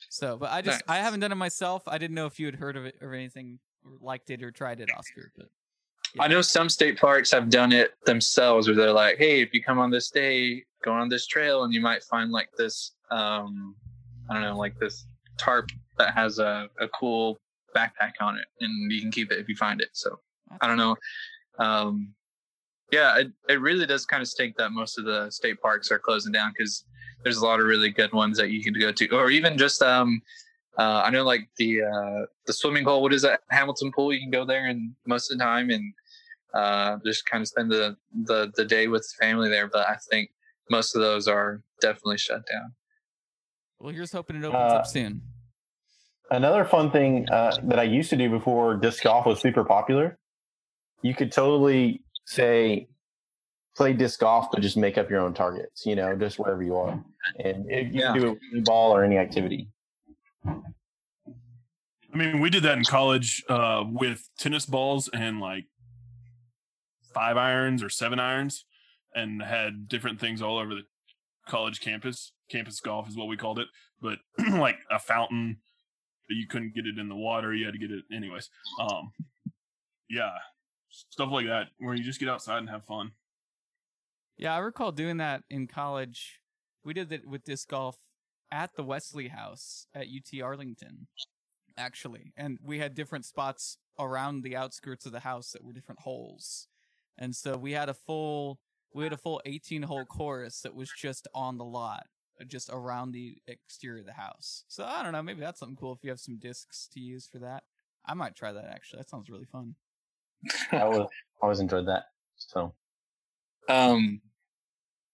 so, 0.10 0.38
but 0.38 0.52
I 0.52 0.62
just 0.62 0.84
I 0.88 0.98
haven't 0.98 1.22
done 1.22 1.32
it 1.32 1.36
myself. 1.36 1.84
I 1.88 1.98
didn't 1.98 2.16
know 2.16 2.26
if 2.26 2.40
you 2.40 2.46
had 2.46 2.56
heard 2.56 2.76
of 2.76 2.86
it 2.86 2.96
or 3.02 3.14
anything, 3.14 3.60
or 3.86 3.92
liked 4.02 4.30
it 4.30 4.44
or 4.44 4.52
tried 4.52 4.82
it, 4.82 4.90
Oscar. 4.96 5.32
But 5.38 5.48
I 6.20 6.28
know 6.28 6.42
some 6.42 6.68
state 6.68 7.00
parks 7.00 7.32
have 7.32 7.50
done 7.50 7.72
it 7.72 7.94
themselves 8.06 8.68
where 8.68 8.76
they're 8.76 8.92
like, 8.92 9.18
hey, 9.18 9.42
if 9.42 9.54
you 9.54 9.64
come 9.64 9.80
on 9.80 9.90
this 9.90 10.10
day, 10.10 10.64
go 10.84 10.92
on 10.92 11.08
this 11.08 11.28
trail 11.28 11.64
and 11.64 11.74
you 11.74 11.80
might 11.80 12.04
find 12.04 12.32
like 12.32 12.50
this 12.58 12.92
um 13.10 13.76
I 14.30 14.34
don't 14.34 14.44
know, 14.44 14.58
like 14.58 14.78
this 14.80 15.06
tarp 15.38 15.70
that 15.98 16.14
has 16.14 16.40
a, 16.40 16.68
a 16.80 16.88
cool 16.90 17.40
backpack 17.76 18.14
on 18.20 18.38
it 18.38 18.46
and 18.60 18.92
you 18.92 19.02
can 19.02 19.12
keep 19.12 19.32
it 19.32 19.40
if 19.40 19.48
you 19.48 19.56
find 19.56 19.80
it. 19.82 19.90
So 19.94 20.20
I 20.60 20.68
don't 20.68 20.78
know. 20.78 20.96
Um 21.60 22.14
yeah, 22.92 23.18
it, 23.20 23.32
it 23.48 23.62
really 23.62 23.86
does 23.86 24.06
kind 24.06 24.22
of 24.22 24.28
stink 24.28 24.58
that 24.58 24.72
most 24.72 24.98
of 25.00 25.06
the 25.06 25.30
state 25.30 25.62
parks 25.62 25.92
are 25.92 26.00
closing 26.00 26.34
down 26.34 26.52
because 26.52 26.84
there's 27.24 27.38
a 27.38 27.46
lot 27.46 27.62
of 27.62 27.66
really 27.66 27.90
good 27.90 28.12
ones 28.12 28.38
that 28.38 28.50
you 28.50 28.62
can 28.62 28.74
go 28.74 28.92
to, 28.92 29.08
or 29.16 29.30
even 29.30 29.58
just 29.58 29.82
um, 29.82 30.22
uh, 30.78 31.02
I 31.06 31.10
know 31.10 31.24
like 31.24 31.48
the 31.56 31.84
uh, 31.84 32.26
the 32.48 32.52
swimming 32.52 32.84
hole. 32.84 33.02
What 33.02 33.14
is 33.14 33.22
that? 33.22 33.42
Hamilton 33.50 33.94
Pool. 33.94 34.12
You 34.12 34.20
can 34.20 34.30
go 34.32 34.44
there 34.44 34.66
and 34.66 34.94
most 35.06 35.32
of 35.32 35.38
the 35.38 35.44
time 35.44 35.70
and 35.70 35.94
uh, 36.54 36.98
just 37.06 37.26
kind 37.28 37.42
of 37.42 37.48
spend 37.48 37.72
the, 37.72 37.96
the 38.26 38.52
the 38.58 38.66
day 38.66 38.88
with 38.90 39.04
the 39.04 39.26
family 39.26 39.48
there. 39.50 39.68
But 39.68 39.88
I 39.88 39.96
think 40.10 40.32
most 40.70 40.94
of 40.94 41.02
those 41.02 41.30
are 41.30 41.62
definitely 41.80 42.18
shut 42.18 42.42
down. 42.52 42.74
well, 43.80 43.94
here's 43.94 44.12
hoping 44.12 44.36
it 44.36 44.44
opens 44.44 44.74
Uh, 44.74 44.76
up 44.76 44.88
soon. 44.88 45.22
Another 46.30 46.66
fun 46.66 46.92
thing 46.92 47.30
uh, 47.30 47.56
that 47.64 47.80
I 47.80 47.84
used 47.84 48.10
to 48.10 48.18
do 48.18 48.30
before 48.30 48.76
disc 48.76 49.04
golf 49.04 49.26
was 49.26 49.40
super 49.40 49.64
popular. 49.64 50.18
You 51.02 51.14
could 51.16 51.32
totally 51.32 52.02
say 52.26 52.88
play 53.76 53.94
disc 53.94 54.20
golf, 54.20 54.52
but 54.52 54.62
just 54.62 54.78
make 54.78 54.98
up 54.98 55.10
your 55.10 55.20
own 55.22 55.34
targets. 55.34 55.86
You 55.86 55.96
know, 55.96 56.16
just 56.16 56.38
wherever 56.40 56.62
you 56.64 56.76
are, 56.76 57.04
and 57.44 57.70
it, 57.70 57.88
you 57.88 58.02
Yeah. 58.02 58.12
can 58.14 58.22
do 58.22 58.28
it 58.32 58.40
with 58.54 58.66
ball 58.66 58.94
or 58.96 59.04
any 59.04 59.18
activity. 59.18 59.68
I 62.14 62.18
mean, 62.18 62.42
we 62.42 62.50
did 62.50 62.64
that 62.64 62.78
in 62.78 62.84
college 62.84 63.42
uh, 63.48 63.86
with 63.88 64.28
tennis 64.38 64.66
balls 64.66 65.10
and 65.14 65.40
like 65.40 65.66
five 67.14 67.38
irons 67.38 67.82
or 67.82 67.90
seven 67.90 68.20
irons, 68.20 68.66
and 69.16 69.42
had 69.42 69.88
different 69.88 70.20
things 70.20 70.42
all 70.42 70.58
over 70.58 70.76
the 70.76 70.84
college 71.48 71.80
campus. 71.80 72.34
Campus 72.50 72.80
golf 72.82 73.08
is 73.08 73.16
what 73.16 73.28
we 73.28 73.38
called 73.38 73.60
it, 73.60 73.68
but 74.02 74.20
like 74.52 74.78
a 74.92 75.00
fountain, 75.00 75.58
but 76.28 76.36
you 76.36 76.48
couldn't 76.48 76.76
get 76.76 76.86
it 76.86 76.98
in 77.00 77.08
the 77.08 77.16
water. 77.16 77.54
You 77.54 77.66
had 77.66 77.74
to 77.74 77.80
get 77.80 77.92
it 77.92 78.04
anyways. 78.14 78.50
Um, 78.80 79.12
yeah, 80.10 80.32
stuff 80.92 81.32
like 81.32 81.48
that 81.48 81.68
where 81.80 81.96
you 81.96 82.04
just 82.04 82.20
get 82.20 82.30
outside 82.30 82.60
and 82.60 82.70
have 82.70 82.86
fun. 82.86 83.12
Yeah, 84.38 84.56
I 84.56 84.60
recall 84.60 84.92
doing 84.92 85.18
that 85.18 85.44
in 85.50 85.68
college. 85.68 86.40
We 86.84 86.94
did 86.94 87.12
it 87.12 87.28
with 87.28 87.44
disc 87.44 87.70
golf 87.70 87.98
at 88.52 88.76
the 88.76 88.84
Wesley 88.84 89.30
House 89.30 89.88
at 89.94 90.08
UT 90.08 90.42
Arlington, 90.42 91.08
actually. 91.78 92.34
And 92.36 92.60
we 92.64 92.80
had 92.80 92.96
different 92.96 93.26
spots 93.26 93.78
around 94.00 94.44
the 94.44 94.56
outskirts 94.56 95.06
of 95.06 95.12
the 95.12 95.20
house 95.22 95.52
that 95.52 95.64
were 95.64 95.74
different 95.74 96.02
holes. 96.02 96.68
And 97.18 97.36
so 97.36 97.56
we 97.56 97.74
had 97.74 97.90
a 97.90 97.94
full 97.94 98.60
we 98.94 99.04
had 99.04 99.14
a 99.14 99.18
full 99.18 99.42
18 99.46 99.84
hole 99.84 100.06
course 100.06 100.62
that 100.62 100.76
was 100.76 100.92
just 100.98 101.28
on 101.34 101.58
the 101.58 101.64
lot, 101.64 102.08
just 102.46 102.70
around 102.72 103.12
the 103.12 103.38
exterior 103.48 104.02
of 104.02 104.06
the 104.06 104.14
house. 104.14 104.66
So 104.68 104.84
I 104.84 105.02
don't 105.02 105.14
know, 105.14 105.24
maybe 105.24 105.40
that's 105.40 105.60
something 105.60 105.78
cool 105.78 105.94
if 105.94 106.04
you 106.04 106.10
have 106.10 106.20
some 106.20 106.38
discs 106.38 106.90
to 106.94 107.00
use 107.00 107.26
for 107.26 107.40
that. 107.40 107.64
I 108.06 108.16
might 108.16 108.36
try 108.36 108.52
that 108.52 108.66
actually. 108.66 108.98
That 108.98 109.10
sounds 109.10 109.30
really 109.30 109.46
fun. 109.46 109.76
I 110.72 110.86
was 110.88 111.08
always 111.42 111.60
enjoyed 111.60 111.88
that. 111.88 112.04
So 112.38 112.74
Um, 113.70 114.22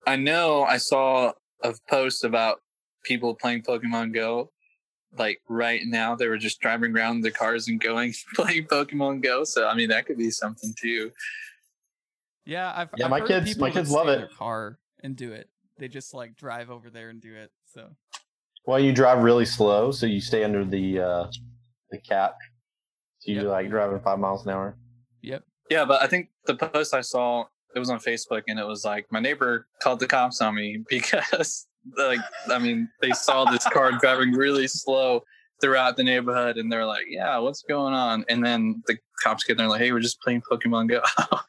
I 0.06 0.16
know 0.16 0.64
I 0.64 0.78
saw 0.78 1.34
a 1.64 1.74
post 1.90 2.24
about 2.24 2.62
people 3.04 3.36
playing 3.36 3.64
Pokemon 3.64 4.14
Go. 4.14 4.52
Like 5.18 5.40
right 5.50 5.82
now, 5.86 6.16
they 6.16 6.28
were 6.28 6.38
just 6.38 6.60
driving 6.60 6.96
around 6.96 7.22
the 7.22 7.32
cars 7.32 7.68
and 7.68 7.80
going 7.82 8.14
playing 8.36 8.66
Pokemon 8.66 9.24
Go. 9.24 9.44
So 9.44 9.68
I 9.68 9.74
mean, 9.76 9.90
that 9.90 10.06
could 10.06 10.18
be 10.18 10.32
something 10.32 10.74
too. 10.80 11.12
Yeah, 12.46 12.72
I've 12.76 12.90
Yeah, 12.98 13.06
I've 13.06 13.12
my 13.12 13.20
heard 13.20 13.28
kids- 13.28 13.46
people 13.54 13.68
my 13.68 13.72
kids 13.74 13.92
love 13.92 14.08
in 14.10 14.22
it. 14.22 14.32
car 14.38 14.80
and 15.04 15.16
do 15.16 15.32
it. 15.34 15.50
They 15.78 15.88
just 15.88 16.14
like 16.14 16.36
drive 16.36 16.70
over 16.70 16.90
there 16.90 17.10
and 17.10 17.22
do 17.22 17.34
it. 17.36 17.52
So 17.66 17.90
well, 18.66 18.80
you 18.80 18.92
drive 18.92 19.24
really 19.24 19.46
slow, 19.46 19.92
so 19.92 20.06
you 20.06 20.20
stay 20.20 20.44
under 20.44 20.66
the 20.66 21.00
uh, 21.00 21.28
the 21.92 22.00
cap. 22.00 22.36
So 23.20 23.32
you're 23.32 23.44
Yep. 23.44 23.52
like 23.52 23.70
driving 23.70 24.00
five 24.02 24.20
miles 24.20 24.46
an 24.46 24.52
hour. 24.54 24.78
Yep. 25.22 25.44
Yeah, 25.70 25.84
but 25.86 26.02
I 26.02 26.08
think 26.08 26.30
the 26.46 26.56
post 26.56 26.94
I 26.94 27.02
saw 27.02 27.46
it 27.76 27.80
was 27.80 27.90
on 27.90 28.00
Facebook, 28.00 28.44
and 28.48 28.58
it 28.60 28.66
was 28.66 28.86
like 28.86 29.06
my 29.12 29.20
neighbor 29.20 29.68
called 29.82 30.00
the 30.00 30.08
cops 30.08 30.42
on 30.42 30.56
me 30.56 30.84
because, 30.90 31.68
like, 31.98 32.20
I 32.50 32.58
mean, 32.60 32.90
they 33.02 33.12
saw 33.12 33.46
this 33.46 33.66
car 33.66 33.92
driving 34.00 34.32
really 34.32 34.68
slow 34.68 35.22
throughout 35.60 35.98
the 35.98 36.04
neighborhood, 36.04 36.58
and 36.58 36.72
they're 36.72 36.86
like, 36.86 37.06
"Yeah, 37.10 37.38
what's 37.40 37.64
going 37.64 37.94
on?" 37.94 38.24
And 38.30 38.46
then 38.46 38.82
the 38.88 38.98
cops 39.22 39.44
get 39.44 39.58
there, 39.58 39.68
like, 39.68 39.82
"Hey, 39.82 39.92
we're 39.92 40.00
just 40.00 40.22
playing 40.22 40.42
Pokemon 40.50 40.90
Go." 40.90 41.02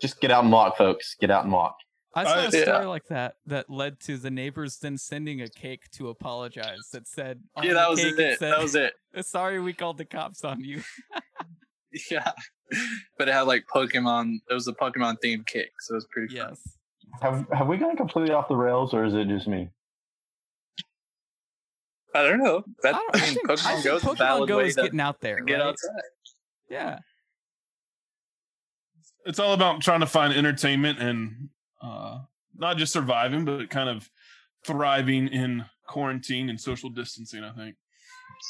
Just 0.00 0.20
get 0.20 0.30
out 0.30 0.42
and 0.44 0.52
walk, 0.52 0.76
folks. 0.76 1.14
Get 1.18 1.30
out 1.30 1.44
and 1.44 1.52
walk. 1.54 1.74
I 2.14 2.24
saw 2.24 2.30
Uh, 2.34 2.46
a 2.48 2.50
story 2.50 2.64
yeah. 2.66 2.78
like 2.86 3.06
that 3.08 3.36
that 3.46 3.70
led 3.70 3.98
to 4.00 4.18
the 4.18 4.30
neighbors 4.30 4.76
then 4.76 4.98
sending 4.98 5.40
a 5.40 5.48
cake 5.48 5.90
to 5.92 6.10
apologize 6.10 6.88
that 6.92 7.06
said, 7.08 7.40
yeah, 7.62 7.72
that 7.72 7.88
was 7.90 8.00
cake 8.00 8.18
it. 8.18 8.38
said, 8.38 8.52
That 8.52 8.60
was 8.62 8.74
it. 8.74 8.92
Sorry, 9.22 9.58
we 9.58 9.72
called 9.72 9.96
the 9.96 10.04
cops 10.04 10.44
on 10.44 10.60
you. 10.62 10.82
Yeah, 12.10 12.32
but 13.18 13.28
it 13.28 13.32
had 13.34 13.42
like 13.42 13.64
Pokemon. 13.72 14.36
It 14.50 14.54
was 14.54 14.66
a 14.68 14.72
Pokemon 14.72 15.16
themed 15.24 15.46
cake, 15.46 15.72
so 15.80 15.94
it 15.94 15.96
was 15.96 16.06
pretty. 16.10 16.36
fun. 16.36 16.48
yes. 16.50 16.60
Have 17.22 17.46
Have 17.52 17.68
we 17.68 17.76
gone 17.76 17.96
completely 17.96 18.34
off 18.34 18.48
the 18.48 18.56
rails, 18.56 18.92
or 18.92 19.04
is 19.04 19.14
it 19.14 19.28
just 19.28 19.46
me? 19.46 19.70
I 22.14 22.22
don't 22.22 22.42
know. 22.42 22.64
That 22.82 22.94
I, 22.94 22.98
I, 22.98 23.00
don't, 23.00 23.16
I 23.16 23.18
mean, 23.26 23.34
think, 23.34 23.46
Pokemon 23.48 23.66
I 23.66 23.72
think 23.72 23.84
Go 23.84 23.96
is 23.96 24.02
a 24.02 24.06
Pokemon 24.06 24.48
Go 24.48 24.58
is 24.60 24.76
getting 24.76 25.00
out 25.00 25.20
there. 25.20 25.40
get 25.40 25.54
right? 25.54 25.66
outside. 25.66 26.02
Yeah. 26.70 26.98
It's 29.26 29.38
all 29.38 29.52
about 29.54 29.80
trying 29.80 30.00
to 30.00 30.06
find 30.06 30.32
entertainment 30.32 30.98
and 30.98 31.48
uh, 31.82 32.20
not 32.56 32.76
just 32.78 32.92
surviving, 32.92 33.44
but 33.44 33.68
kind 33.70 33.88
of 33.88 34.08
thriving 34.64 35.28
in 35.28 35.64
quarantine 35.86 36.48
and 36.48 36.60
social 36.60 36.90
distancing. 36.90 37.44
I 37.44 37.52
think. 37.52 37.76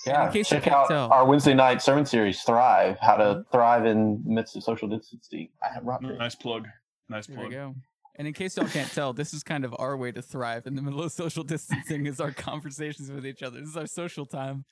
Yeah, 0.07 0.26
in 0.26 0.32
case 0.32 0.51
you 0.51 0.57
check 0.57 0.64
can't 0.64 0.76
out 0.76 0.89
tell. 0.89 1.12
our 1.12 1.24
Wednesday 1.26 1.55
night 1.55 1.82
sermon 1.82 2.07
series, 2.07 2.43
"Thrive: 2.43 2.99
How 3.01 3.16
to 3.16 3.45
Thrive 3.53 3.87
in 3.87 4.22
Midst 4.24 4.57
of 4.57 4.62
Social 4.62 4.89
Distancing." 4.89 5.49
I 5.62 5.72
have 5.74 5.84
rock 5.84 6.03
Nice 6.03 6.34
plug. 6.34 6.66
Nice 7.09 7.26
There 7.26 7.37
we 7.37 7.43
plug. 7.45 7.53
go. 7.53 7.74
And 8.18 8.26
in 8.26 8.32
case 8.32 8.57
y'all 8.57 8.66
can't 8.66 8.91
tell, 8.91 9.12
this 9.12 9.34
is 9.34 9.43
kind 9.43 9.64
of 9.64 9.74
our 9.78 9.97
way 9.97 10.11
to 10.11 10.22
thrive 10.22 10.66
in 10.66 10.74
the 10.74 10.80
middle 10.82 11.03
of 11.03 11.12
social 11.12 11.45
distancing 11.45 12.07
is 12.07 12.18
our 12.20 12.32
conversations 12.32 13.11
with 13.12 13.26
each 13.26 13.43
other. 13.43 13.61
This 13.61 13.68
is 13.68 13.76
our 13.76 13.87
social 13.87 14.24
time. 14.24 14.64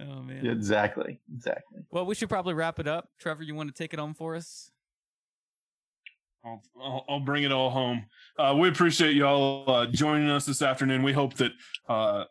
Oh 0.00 0.22
man. 0.22 0.46
Exactly, 0.46 1.20
exactly. 1.34 1.80
Well, 1.90 2.06
we 2.06 2.14
should 2.14 2.28
probably 2.28 2.54
wrap 2.54 2.78
it 2.78 2.86
up. 2.86 3.08
Trevor, 3.18 3.42
you 3.42 3.54
want 3.54 3.74
to 3.74 3.82
take 3.82 3.92
it 3.92 3.98
on 4.00 4.14
for 4.14 4.36
us? 4.36 4.70
I'll, 6.44 6.62
I'll, 6.80 7.04
I'll 7.08 7.20
bring 7.20 7.42
it 7.44 7.52
all 7.52 7.70
home. 7.70 8.04
Uh, 8.38 8.54
we 8.58 8.68
appreciate 8.68 9.14
y'all 9.14 9.68
uh, 9.70 9.86
joining 9.86 10.28
us 10.30 10.44
this 10.46 10.62
afternoon. 10.62 11.02
We 11.02 11.12
hope 11.12 11.34
that 11.34 11.52
uh, 11.88 12.24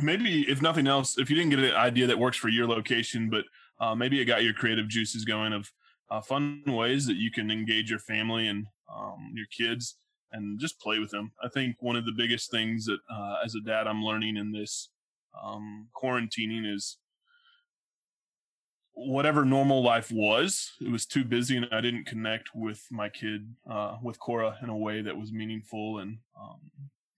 maybe, 0.00 0.42
if 0.48 0.62
nothing 0.62 0.86
else, 0.86 1.18
if 1.18 1.30
you 1.30 1.36
didn't 1.36 1.50
get 1.50 1.58
an 1.58 1.74
idea 1.74 2.06
that 2.06 2.18
works 2.18 2.36
for 2.36 2.48
your 2.48 2.66
location, 2.66 3.30
but 3.30 3.44
uh, 3.80 3.94
maybe 3.94 4.20
it 4.20 4.24
got 4.24 4.42
your 4.42 4.54
creative 4.54 4.88
juices 4.88 5.24
going 5.24 5.52
of 5.52 5.70
uh, 6.10 6.20
fun 6.20 6.62
ways 6.66 7.06
that 7.06 7.16
you 7.16 7.30
can 7.30 7.50
engage 7.50 7.90
your 7.90 7.98
family 7.98 8.48
and 8.48 8.66
um, 8.94 9.32
your 9.34 9.46
kids 9.56 9.96
and 10.32 10.58
just 10.60 10.80
play 10.80 10.98
with 10.98 11.10
them. 11.10 11.32
I 11.42 11.48
think 11.48 11.76
one 11.80 11.96
of 11.96 12.04
the 12.04 12.12
biggest 12.16 12.50
things 12.50 12.86
that, 12.86 12.98
uh, 13.10 13.36
as 13.44 13.54
a 13.54 13.60
dad, 13.60 13.86
I'm 13.86 14.02
learning 14.02 14.36
in 14.36 14.52
this 14.52 14.90
um, 15.42 15.88
quarantining 15.94 16.72
is 16.72 16.98
whatever 18.92 19.44
normal 19.44 19.82
life 19.82 20.10
was, 20.10 20.72
it 20.80 20.90
was 20.90 21.04
too 21.04 21.24
busy, 21.24 21.56
and 21.56 21.68
I 21.70 21.80
didn't 21.80 22.06
connect 22.06 22.50
with 22.54 22.82
my 22.90 23.08
kid, 23.08 23.54
uh, 23.70 23.96
with 24.02 24.18
Cora, 24.18 24.58
in 24.62 24.70
a 24.70 24.76
way 24.76 25.02
that 25.02 25.16
was 25.16 25.32
meaningful. 25.32 25.98
And 25.98 26.18
um, 26.40 26.60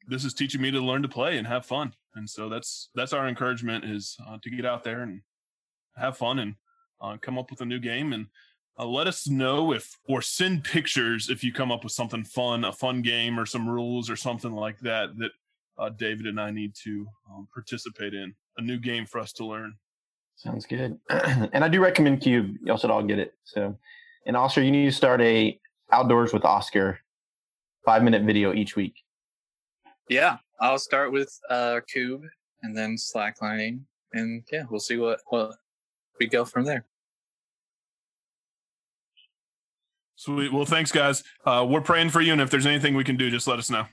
this 0.09 0.25
is 0.25 0.35
teaching 0.35 0.61
me 0.61 0.71
to 0.73 0.81
learn 0.81 1.03
to 1.03 1.09
play 1.09 1.39
and 1.39 1.47
have 1.47 1.65
fun. 1.65 1.93
And 2.19 2.29
so 2.29 2.49
that's 2.49 2.91
that's 2.95 3.13
our 3.13 3.29
encouragement 3.29 3.85
is 3.85 4.17
uh, 4.27 4.39
to 4.43 4.51
get 4.51 4.67
out 4.67 4.85
there 4.85 5.01
and 5.03 5.23
have 5.97 6.19
fun 6.19 6.41
and 6.41 6.55
uh, 7.01 7.17
come 7.21 7.39
up 7.39 7.51
with 7.51 7.61
a 7.61 7.67
new 7.67 7.79
game 7.79 8.13
and. 8.13 8.27
Uh, 8.81 8.87
let 8.87 9.09
us 9.09 9.27
know 9.27 9.73
if 9.73 9.99
or 10.09 10.23
send 10.23 10.63
pictures 10.63 11.31
if 11.31 11.43
you 11.43 11.53
come 11.53 11.73
up 11.73 11.83
with 11.83 11.93
something 11.93 12.23
fun, 12.23 12.65
a 12.65 12.73
fun 12.73 13.03
game 13.03 13.37
or 13.37 13.45
some 13.45 13.69
rules 13.69 14.09
or 14.09 14.15
something 14.15 14.53
like 14.53 14.79
that 14.79 15.19
that 15.19 15.33
uh, 15.79 15.89
David 15.91 16.27
and 16.27 16.41
I 16.41 16.51
need 16.51 16.75
to 16.85 17.07
um, 17.31 17.49
participate 17.53 18.15
in. 18.15 18.35
A 18.57 18.63
new 18.63 18.79
game 18.79 19.07
for 19.07 19.19
us 19.19 19.33
to 19.35 19.45
learn. 19.45 19.75
Sounds 20.37 20.67
good. 20.67 20.99
and 21.11 21.65
I 21.65 21.69
do 21.69 21.81
recommend 21.81 22.23
Kubb. 22.23 22.55
Y'all 22.63 22.77
should 22.77 22.91
all 22.91 23.03
get 23.03 23.19
it. 23.19 23.35
So, 23.45 23.77
and 24.27 24.37
Oscar, 24.37 24.63
you 24.63 24.71
need 24.71 24.87
to 24.87 24.93
start 24.93 25.21
a 25.21 25.59
outdoors 25.93 26.33
with 26.33 26.45
Oscar 26.45 26.99
five 27.85 28.03
minute 28.03 28.23
video 28.23 28.53
each 28.53 28.77
week. 28.77 28.95
Yeah, 30.09 30.39
I'll 30.61 30.79
start 30.79 31.13
with 31.13 31.33
uh 31.49 31.81
Kubb 31.93 32.23
and 32.63 32.77
then 32.77 32.97
slacklining, 32.97 33.81
and 34.13 34.43
yeah, 34.53 34.65
we'll 34.71 34.81
see 34.81 34.97
what 34.97 35.21
what 35.29 35.57
we 36.19 36.27
go 36.27 36.45
from 36.45 36.65
there. 36.65 36.85
Sweet. 40.17 40.53
Well, 40.53 40.65
thanks, 40.65 40.91
guys. 40.91 41.23
Uh, 41.47 41.65
we're 41.69 41.81
praying 41.81 42.11
for 42.11 42.21
you, 42.21 42.33
and 42.33 42.41
if 42.41 42.51
there's 42.51 42.67
anything 42.67 42.95
we 42.95 43.05
can 43.05 43.17
do, 43.17 43.31
just 43.31 43.47
let 43.47 43.61
us 43.61 43.71
know. 43.71 43.87